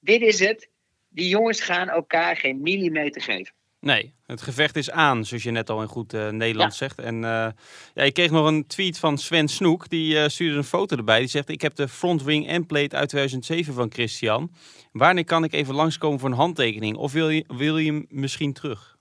dit 0.00 0.20
is 0.20 0.38
het. 0.38 0.68
Die 1.08 1.28
jongens 1.28 1.60
gaan 1.60 1.88
elkaar 1.88 2.36
geen 2.36 2.60
millimeter 2.60 3.22
geven. 3.22 3.54
Nee, 3.80 4.14
het 4.26 4.42
gevecht 4.42 4.76
is 4.76 4.90
aan, 4.90 5.24
zoals 5.24 5.42
je 5.42 5.50
net 5.50 5.70
al 5.70 5.82
in 5.82 5.88
goed 5.88 6.14
uh, 6.14 6.28
Nederlands 6.28 6.76
zegt. 6.76 6.98
En 6.98 7.14
uh, 7.14 7.48
ja, 7.94 8.02
ik 8.02 8.14
kreeg 8.14 8.30
nog 8.30 8.46
een 8.46 8.66
tweet 8.66 8.98
van 8.98 9.18
Sven 9.18 9.48
Snoek. 9.48 9.88
Die 9.88 10.14
uh, 10.14 10.28
stuurde 10.28 10.56
een 10.56 10.64
foto 10.64 10.96
erbij. 10.96 11.18
Die 11.18 11.28
zegt, 11.28 11.48
ik 11.48 11.60
heb 11.60 11.74
de 11.74 11.88
front 11.88 12.22
wing 12.22 12.48
endplate 12.48 12.96
uit 12.96 13.08
2007 13.08 13.74
van 13.74 13.92
Christian. 13.92 14.52
Wanneer 14.92 15.24
kan 15.24 15.44
ik 15.44 15.52
even 15.52 15.74
langskomen 15.74 16.20
voor 16.20 16.28
een 16.28 16.34
handtekening? 16.34 16.96
Of 16.96 17.12
wil 17.12 17.28
je, 17.28 17.44
wil 17.46 17.78
je 17.78 17.92
hem 17.92 18.06
misschien 18.08 18.52
terug? 18.52 18.98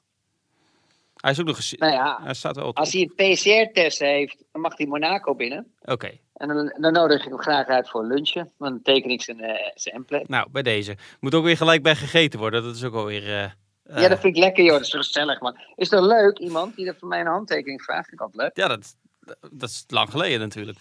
Hij 1.15 1.31
is 1.31 1.39
ook 1.39 1.45
nog. 1.45 1.59
Nou 1.77 1.93
ja, 1.93 2.19
hij 2.23 2.33
staat 2.33 2.55
wel 2.55 2.75
als 2.75 2.93
hij 2.93 3.01
een 3.01 3.33
PCR-test 3.33 3.99
heeft, 3.99 4.43
dan 4.51 4.61
mag 4.61 4.77
hij 4.77 4.85
Monaco 4.85 5.35
binnen. 5.35 5.73
Oké. 5.81 5.91
Okay. 5.91 6.21
En 6.33 6.47
dan, 6.47 6.75
dan, 6.79 6.93
nodig 6.93 7.23
ik 7.23 7.29
hem 7.29 7.39
graag 7.39 7.67
uit 7.67 7.89
voor 7.89 8.05
lunchen. 8.05 8.51
Dan 8.57 8.81
teken 8.81 9.09
ik 9.09 9.21
zijn, 9.21 9.43
uh, 9.43 9.49
zijn 9.73 9.95
endplate. 9.95 10.25
Nou, 10.27 10.49
bij 10.51 10.63
deze. 10.63 10.97
Moet 11.19 11.35
ook 11.35 11.43
weer 11.43 11.57
gelijk 11.57 11.83
bij 11.83 11.95
gegeten 11.95 12.39
worden. 12.39 12.63
Dat 12.63 12.75
is 12.75 12.83
ook 12.83 12.93
alweer... 12.93 13.57
Ja, 13.95 14.07
dat 14.07 14.19
vind 14.19 14.35
ik 14.35 14.43
lekker, 14.43 14.63
joh. 14.63 14.73
Dat 14.73 14.81
is 14.81 14.89
toch 14.89 15.05
gezellig, 15.05 15.39
man. 15.39 15.57
Is 15.75 15.89
toch 15.89 16.05
leuk, 16.05 16.37
iemand 16.37 16.75
die 16.75 16.85
dat 16.85 16.95
voor 16.99 17.07
mij 17.07 17.19
een 17.19 17.27
handtekening 17.27 17.81
vraagt? 17.81 18.09
Vind 18.09 18.21
ik 18.21 18.21
altijd 18.21 18.41
leuk. 18.41 18.57
Ja, 18.57 18.67
dat, 18.67 18.95
dat 19.51 19.69
is 19.69 19.83
lang 19.87 20.09
geleden 20.09 20.39
natuurlijk. 20.39 20.79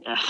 Ja. 0.00 0.18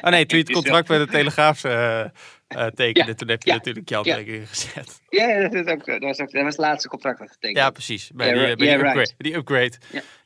Oh 0.00 0.10
nee, 0.10 0.26
toen 0.26 0.38
je 0.38 0.44
het 0.44 0.54
contract 0.62 0.88
bij 0.88 0.98
de 0.98 1.06
Telegraaf 1.06 1.64
uh, 1.64 2.04
uh, 2.48 2.66
tekende, 2.66 3.10
ja, 3.10 3.14
toen 3.14 3.28
heb 3.28 3.42
je 3.42 3.50
ja, 3.50 3.56
natuurlijk 3.56 3.88
je 3.88 3.94
handtekening 3.94 4.48
gezet. 4.48 5.00
Ja, 5.08 5.40
dat, 5.40 5.52
is 5.54 5.66
ook, 5.66 5.84
dat, 5.84 6.02
was 6.02 6.18
ook, 6.18 6.30
dat 6.30 6.42
was 6.42 6.56
het 6.56 6.64
laatste 6.64 6.88
contract 6.88 7.18
dat 7.18 7.30
getekend. 7.30 7.58
Ja, 7.58 7.70
precies. 7.70 8.10
Bij, 8.14 8.32
die, 8.32 8.42
bij 8.42 8.54
die, 8.56 8.72
upgrade, 8.72 8.98
right. 8.98 9.14
die 9.18 9.34
upgrade. 9.34 9.72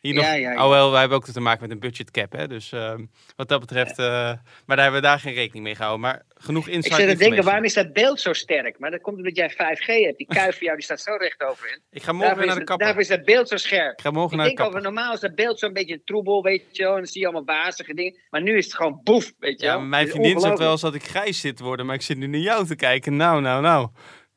Hier 0.02 0.14
nog, 0.14 0.24
ja, 0.24 0.32
ja, 0.32 0.64
Oh, 0.64 0.70
wel, 0.70 0.90
wij 0.90 1.00
hebben 1.00 1.18
ook 1.18 1.24
te 1.24 1.40
maken 1.40 1.62
met 1.62 1.70
een 1.70 1.78
budget 1.78 2.10
cap, 2.10 2.32
hè. 2.32 2.48
Dus 2.48 2.72
uh, 2.72 2.94
wat 3.36 3.48
dat 3.48 3.60
betreft... 3.60 3.98
Uh, 3.98 4.06
maar 4.06 4.76
daar 4.76 4.82
hebben 4.82 5.00
we 5.00 5.06
daar 5.06 5.20
geen 5.20 5.34
rekening 5.34 5.64
mee 5.64 5.74
gehouden. 5.74 6.00
Maar 6.00 6.22
genoeg 6.34 6.68
insight 6.68 7.00
Ik 7.00 7.08
zit 7.08 7.18
te 7.18 7.24
denken, 7.24 7.44
waarom 7.44 7.64
is 7.64 7.74
dat 7.74 7.92
beeld 7.92 8.20
zo 8.20 8.32
sterk? 8.32 8.78
Maar 8.78 8.90
dat 8.90 9.00
komt 9.00 9.16
omdat 9.16 9.36
jij 9.36 9.50
5G 9.50 9.86
hebt. 9.86 10.18
Die 10.18 10.26
kuif 10.26 10.56
van 10.56 10.64
jou 10.66 10.76
die 10.76 10.84
staat 10.84 11.00
zo 11.00 11.16
recht 11.16 11.42
overin. 11.42 11.80
Ik 11.90 12.02
ga 12.02 12.12
morgen 12.12 12.46
naar 12.46 12.58
de 12.58 12.64
kapper. 12.64 12.86
Daarvoor 12.86 13.02
is 13.02 13.08
dat 13.08 13.24
beeld 13.24 13.48
zo 13.48 13.56
scherp. 13.56 13.92
Ik 13.92 14.00
ga 14.00 14.10
morgen 14.10 14.30
ik 14.30 14.36
naar 14.36 14.48
de 14.48 14.54
denk 14.54 14.56
kapper. 14.56 14.78
over 14.78 14.92
normaal 14.92 15.14
is 15.14 15.20
dat 15.20 15.34
beeld 15.34 15.58
zo'n 15.58 15.72
beetje 15.72 16.02
troebel, 16.04 16.42
weet 16.42 16.76
je 16.76 16.82
wel. 16.82 16.92
En 16.92 16.98
dan 16.98 17.06
zie 17.06 17.20
je 17.20 17.26
allemaal 17.26 17.56
wazige 17.56 17.94
dingen. 17.94 18.18
Maar 18.30 18.42
nu 18.42 18.56
is 18.56 18.64
het 18.64 18.74
gewoon 18.74 19.00
boef, 19.02 19.32
weet 19.38 19.60
je 19.60 19.66
Ja, 19.66 19.72
wel. 19.72 19.82
mijn 19.86 20.08
vriendin 20.08 20.40
zegt 20.40 20.58
wel 20.58 20.70
eens 20.70 20.80
dat 20.80 20.94
ik 20.94 21.02
grijs 21.02 21.40
zit 21.40 21.56
te 21.56 21.64
worden. 21.64 21.86
Maar 21.86 21.94
ik 21.94 22.02
zit 22.02 22.16
nu 22.16 22.26
naar 22.26 22.40
jou 22.40 22.66
te 22.66 22.76
kijken. 22.76 23.16
Nou, 23.16 23.40
nou, 23.40 23.62
nou. 23.62 23.88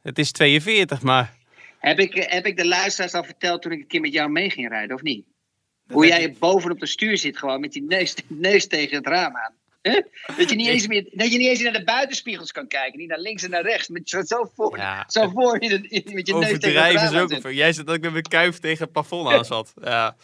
Het 0.01 0.20
is 0.20 0.32
42, 0.32 1.01
maar... 1.01 1.34
Heb 1.80 1.99
ik, 1.99 2.13
heb 2.30 2.45
ik 2.45 2.57
de 2.57 2.68
luisteraars 2.68 3.13
al 3.13 3.24
verteld 3.24 3.61
toen 3.61 3.72
ik 3.72 3.80
een 3.80 3.88
keer 3.88 4.01
met 4.01 4.13
jou 4.13 4.30
mee 4.30 4.49
ging 4.49 4.70
rijden, 4.70 4.95
of 4.95 5.01
niet? 5.01 5.26
Hoe 5.91 6.07
jij 6.07 6.36
bovenop 6.39 6.79
de 6.79 6.86
stuur 6.86 7.17
zit, 7.17 7.38
gewoon 7.38 7.59
met 7.59 7.71
die 7.71 7.83
neus, 7.83 8.15
neus 8.27 8.67
tegen 8.67 8.97
het 8.97 9.07
raam 9.07 9.36
aan. 9.36 9.53
Huh? 9.81 10.01
Dat, 10.38 10.49
je 10.49 10.55
niet 10.55 10.67
eens 10.73 10.88
meer, 10.88 11.05
dat 11.11 11.31
je 11.31 11.38
niet 11.38 11.47
eens 11.47 11.61
naar 11.61 11.73
de 11.73 11.83
buitenspiegels 11.83 12.51
kan 12.51 12.67
kijken. 12.67 12.99
Niet 12.99 13.07
naar 13.09 13.19
links 13.19 13.43
en 13.43 13.49
naar 13.49 13.61
rechts. 13.63 13.88
Met 13.88 14.09
zo, 14.09 14.21
zo 14.21 14.49
voor, 14.55 14.77
Ja. 14.77 15.03
zo 15.07 15.29
voor 15.29 15.61
in 15.61 15.71
het, 15.71 15.83
in- 15.86 16.13
met 16.13 16.27
je 16.27 16.33
neus 16.33 16.45
tegen 16.59 16.67
het 16.67 16.75
raam 16.75 16.95
is 16.95 17.01
aan 17.01 17.21
ook... 17.21 17.31
zit. 17.31 17.43
een- 17.43 17.53
Jij 17.55 17.73
zegt 17.73 17.88
dat 17.88 17.95
ik 17.95 18.01
met 18.01 18.11
mijn 18.11 18.23
kuif 18.23 18.59
tegen 18.59 18.83
het 18.83 18.91
plafond 18.91 19.29
aan 19.29 19.45
zat. 19.45 19.73
Ja, 19.83 20.15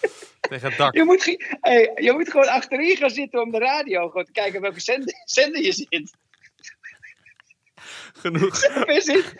tegen 0.41 0.69
het 0.69 0.77
dak. 0.77 0.93
Je 0.95 1.03
moet, 1.03 1.23
hey, 1.61 1.91
je 1.95 2.11
moet 2.11 2.31
gewoon 2.31 2.47
achterin 2.47 2.97
gaan 2.97 3.09
zitten 3.09 3.41
om 3.41 3.51
de 3.51 3.57
radio 3.57 4.07
gewoon 4.07 4.25
te 4.25 4.31
kijken 4.31 4.61
welke 4.61 4.79
zender, 4.79 5.13
zender 5.25 5.61
je 5.61 5.71
zit. 5.71 6.11
Genoeg, 8.17 8.55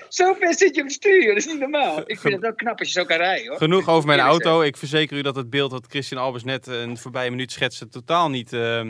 Zo 0.10 0.34
ver 0.34 0.54
zit, 0.54 0.76
je 0.76 0.82
op 0.82 0.88
het 0.88 0.92
stuur, 0.92 1.28
dat 1.28 1.38
is 1.38 1.46
niet 1.46 1.60
normaal. 1.60 2.00
Ik 2.06 2.20
vind 2.20 2.34
het 2.34 2.42
wel 2.42 2.54
knap 2.56 2.80
als 2.80 2.88
je 2.88 2.94
zo 3.00 3.06
kan 3.06 3.18
rijden 3.18 3.48
hoor. 3.48 3.58
genoeg 3.58 3.90
over 3.90 4.08
mijn 4.08 4.20
auto. 4.20 4.62
Ik 4.62 4.78
verzeker 4.78 5.18
u 5.18 5.22
dat 5.22 5.36
het 5.36 5.50
beeld 5.50 5.72
dat 5.72 5.86
Christian 5.90 6.22
Albers 6.22 6.44
net 6.44 6.68
eh, 6.68 6.82
een 6.82 6.98
voorbije 6.98 7.30
minuut 7.30 7.52
schetste... 7.52 7.88
totaal 7.88 8.30
niet 8.30 8.54
eh, 8.54 8.80
eh, 8.80 8.88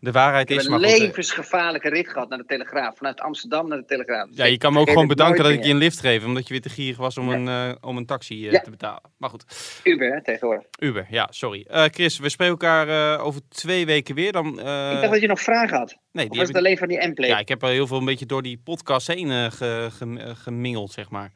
de 0.00 0.12
waarheid 0.12 0.50
Ik 0.50 0.56
is. 0.56 0.62
heb 0.62 0.70
Maar 0.70 0.82
een 0.90 0.98
levensgevaarlijke 0.98 1.88
rit 1.88 2.08
gehad 2.08 2.28
naar 2.28 2.38
de 2.38 2.44
Telegraaf. 2.44 2.96
Vanuit 2.96 3.20
Amsterdam 3.20 3.68
naar 3.68 3.78
de 3.78 3.84
Telegraaf. 3.84 4.28
ja, 4.30 4.44
je 4.44 4.58
kan 4.58 4.72
me 4.72 4.78
ook 4.80 4.88
gewoon 4.88 5.06
bedanken 5.06 5.42
dat 5.42 5.52
ik 5.52 5.64
je 5.64 5.70
een 5.70 5.76
lift 5.76 6.00
geef... 6.00 6.24
omdat 6.24 6.42
je 6.46 6.52
weer 6.52 6.62
te 6.62 6.68
gierig 6.68 6.96
was 6.96 7.18
om, 7.18 7.30
Ja. 7.46 7.68
een, 7.68 7.76
om 7.82 7.96
een 7.96 8.06
taxi 8.06 8.40
Ja. 8.50 8.60
te 8.60 8.70
betalen. 8.70 9.02
Maar 9.18 9.30
goed. 9.30 9.44
Uber 9.84 10.12
hè, 10.12 10.22
tegenwoordig. 10.22 10.64
Uber, 10.78 11.06
ja, 11.10 11.26
sorry. 11.30 11.66
Chris, 11.70 12.18
we 12.18 12.28
spreken 12.28 12.52
elkaar 12.54 13.18
over 13.20 13.40
twee 13.48 13.86
weken 13.86 14.14
weer. 14.14 14.32
Dan, 14.32 14.46
ik 14.48 14.64
dacht 14.64 15.10
dat 15.10 15.20
je 15.20 15.26
nog 15.26 15.40
vragen 15.40 15.78
had. 15.78 15.96
nee, 16.12 16.24
Of 16.24 16.30
die 16.30 16.38
was 16.38 16.38
heb 16.38 16.46
het 16.46 16.48
ik- 16.48 16.56
alleen 16.56 16.78
van 16.78 16.88
die 16.88 17.08
M-play? 17.08 17.28
Ja, 17.28 17.38
ik 17.38 17.48
heb 17.48 17.62
er 17.62 17.68
heel 17.68 17.86
veel 17.86 17.98
een 17.98 18.04
beetje 18.04 18.26
door 18.26 18.42
die 18.42 18.60
podcast 18.64 19.06
heen 19.06 19.52
ge- 19.52 19.88
ge- 19.92 20.18
eh, 20.18 20.30
gemingeld, 20.34 20.92
zeg 20.92 21.10
maar. 21.10 21.32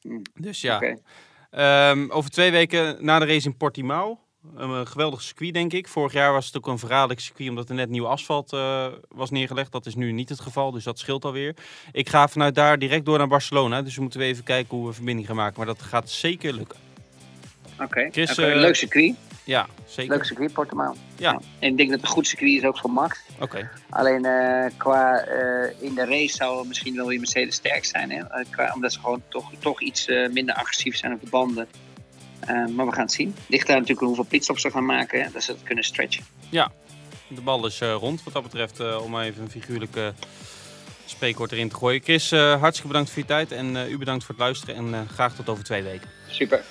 Hmm. 0.00 0.22
Dus 0.34 0.60
ja. 0.60 0.96
Ehm, 1.50 2.10
over 2.10 2.30
twee 2.30 2.50
weken 2.50 2.96
na 3.04 3.18
de 3.18 3.24
race 3.26 3.46
in 3.46 3.56
Portimao. 3.56 4.18
Een, 4.56 4.70
eh, 4.70 4.86
geweldig 4.86 5.22
circuit, 5.22 5.54
denk 5.54 5.72
ik. 5.72 5.88
Vorig 5.88 6.12
jaar 6.12 6.32
was 6.32 6.46
het 6.46 6.56
ook 6.56 6.66
een 6.66 6.78
verraderlijk 6.78 7.20
circuit 7.20 7.48
omdat 7.48 7.68
er 7.68 7.74
net 7.74 7.88
nieuw 7.88 8.06
asfalt 8.06 8.50
was 9.08 9.30
neergelegd. 9.30 9.72
Dat 9.72 9.86
is 9.86 9.94
nu 9.94 10.12
niet 10.12 10.28
het 10.28 10.40
geval, 10.40 10.70
dus 10.70 10.84
dat 10.84 10.98
scheelt 10.98 11.24
alweer. 11.24 11.54
Ik 11.92 12.08
ga 12.08 12.28
vanuit 12.28 12.54
daar 12.54 12.78
direct 12.78 13.04
door 13.04 13.18
naar 13.18 13.28
Barcelona. 13.28 13.82
Dus 13.82 13.94
we 13.94 14.00
moeten 14.02 14.20
we 14.20 14.26
even 14.26 14.44
kijken 14.44 14.76
hoe 14.76 14.86
we 14.86 14.92
verbinding 14.92 15.26
gaan 15.26 15.36
maken. 15.36 15.54
Maar 15.56 15.66
dat 15.66 15.82
gaat 15.82 16.10
zeker 16.10 16.52
lukken. 16.52 16.78
Oké. 17.80 18.08
Chris, 18.10 18.30
eh, 18.38 18.54
leuk 18.54 18.76
circuit. 18.76 19.14
Ja, 19.44 19.66
zeker. 19.86 20.14
Leuk 20.14 20.24
circuit, 20.24 20.52
Portimao. 20.52 20.94
Ja. 21.16 21.40
En 21.58 21.70
ik 21.70 21.76
denk 21.76 21.90
dat 21.90 22.00
het 22.00 22.08
een 22.08 22.14
goed 22.14 22.26
circuit 22.26 22.52
is 22.52 22.64
ook 22.64 22.78
voor 22.78 22.90
Max. 22.90 23.20
Oké. 23.40 23.70
Alleen 23.90 24.24
eh, 24.24 24.70
qua 24.76 25.18
eh, 25.18 25.82
in 25.82 25.94
de 25.94 26.04
race 26.04 26.34
zou 26.34 26.66
misschien 26.66 26.94
wel 26.94 27.06
weer 27.06 27.18
Mercedes 27.18 27.54
sterk 27.54 27.84
zijn. 27.84 28.10
Hè? 28.10 28.18
Eh, 28.18 28.44
qua, 28.50 28.72
omdat 28.74 28.92
ze 28.92 29.00
gewoon 29.00 29.22
toch, 29.28 29.50
toch 29.58 29.82
iets 29.82 30.06
minder 30.30 30.54
agressief 30.54 30.96
zijn 30.96 31.12
op 31.12 31.20
de 31.20 31.30
banden. 31.30 31.68
Maar 32.46 32.86
we 32.86 32.92
gaan 32.92 33.04
het 33.04 33.12
zien. 33.12 33.34
Ligt 33.46 33.66
daar 33.66 33.76
natuurlijk 33.76 34.06
hoeveel 34.06 34.24
pitstops 34.24 34.62
ze 34.62 34.70
gaan 34.70 34.86
maken. 34.86 35.22
Hè? 35.22 35.30
Dat 35.32 35.42
ze 35.42 35.52
het 35.52 35.62
kunnen 35.62 35.84
stretchen. 35.84 36.24
De 37.28 37.40
bal 37.40 37.66
is 37.66 37.80
rond 37.80 38.24
wat 38.24 38.32
dat 38.32 38.42
betreft, 38.42 39.00
om 39.00 39.20
even 39.20 39.42
een 39.42 39.50
figuurlijke 39.50 40.12
spreekwoord 41.04 41.52
erin 41.52 41.68
te 41.68 41.76
gooien. 41.76 42.02
Chris, 42.02 42.30
hartstikke 42.30 42.88
bedankt 42.88 43.10
voor 43.10 43.22
je 43.22 43.28
tijd 43.28 43.52
en 43.52 43.76
u 43.76 43.98
bedankt 43.98 44.24
voor 44.24 44.34
het 44.34 44.44
luisteren 44.44 44.74
en 44.74 45.08
graag 45.08 45.34
tot 45.34 45.48
over 45.48 45.64
twee 45.64 45.82
weken. 45.82 46.08
Super. 46.28 46.64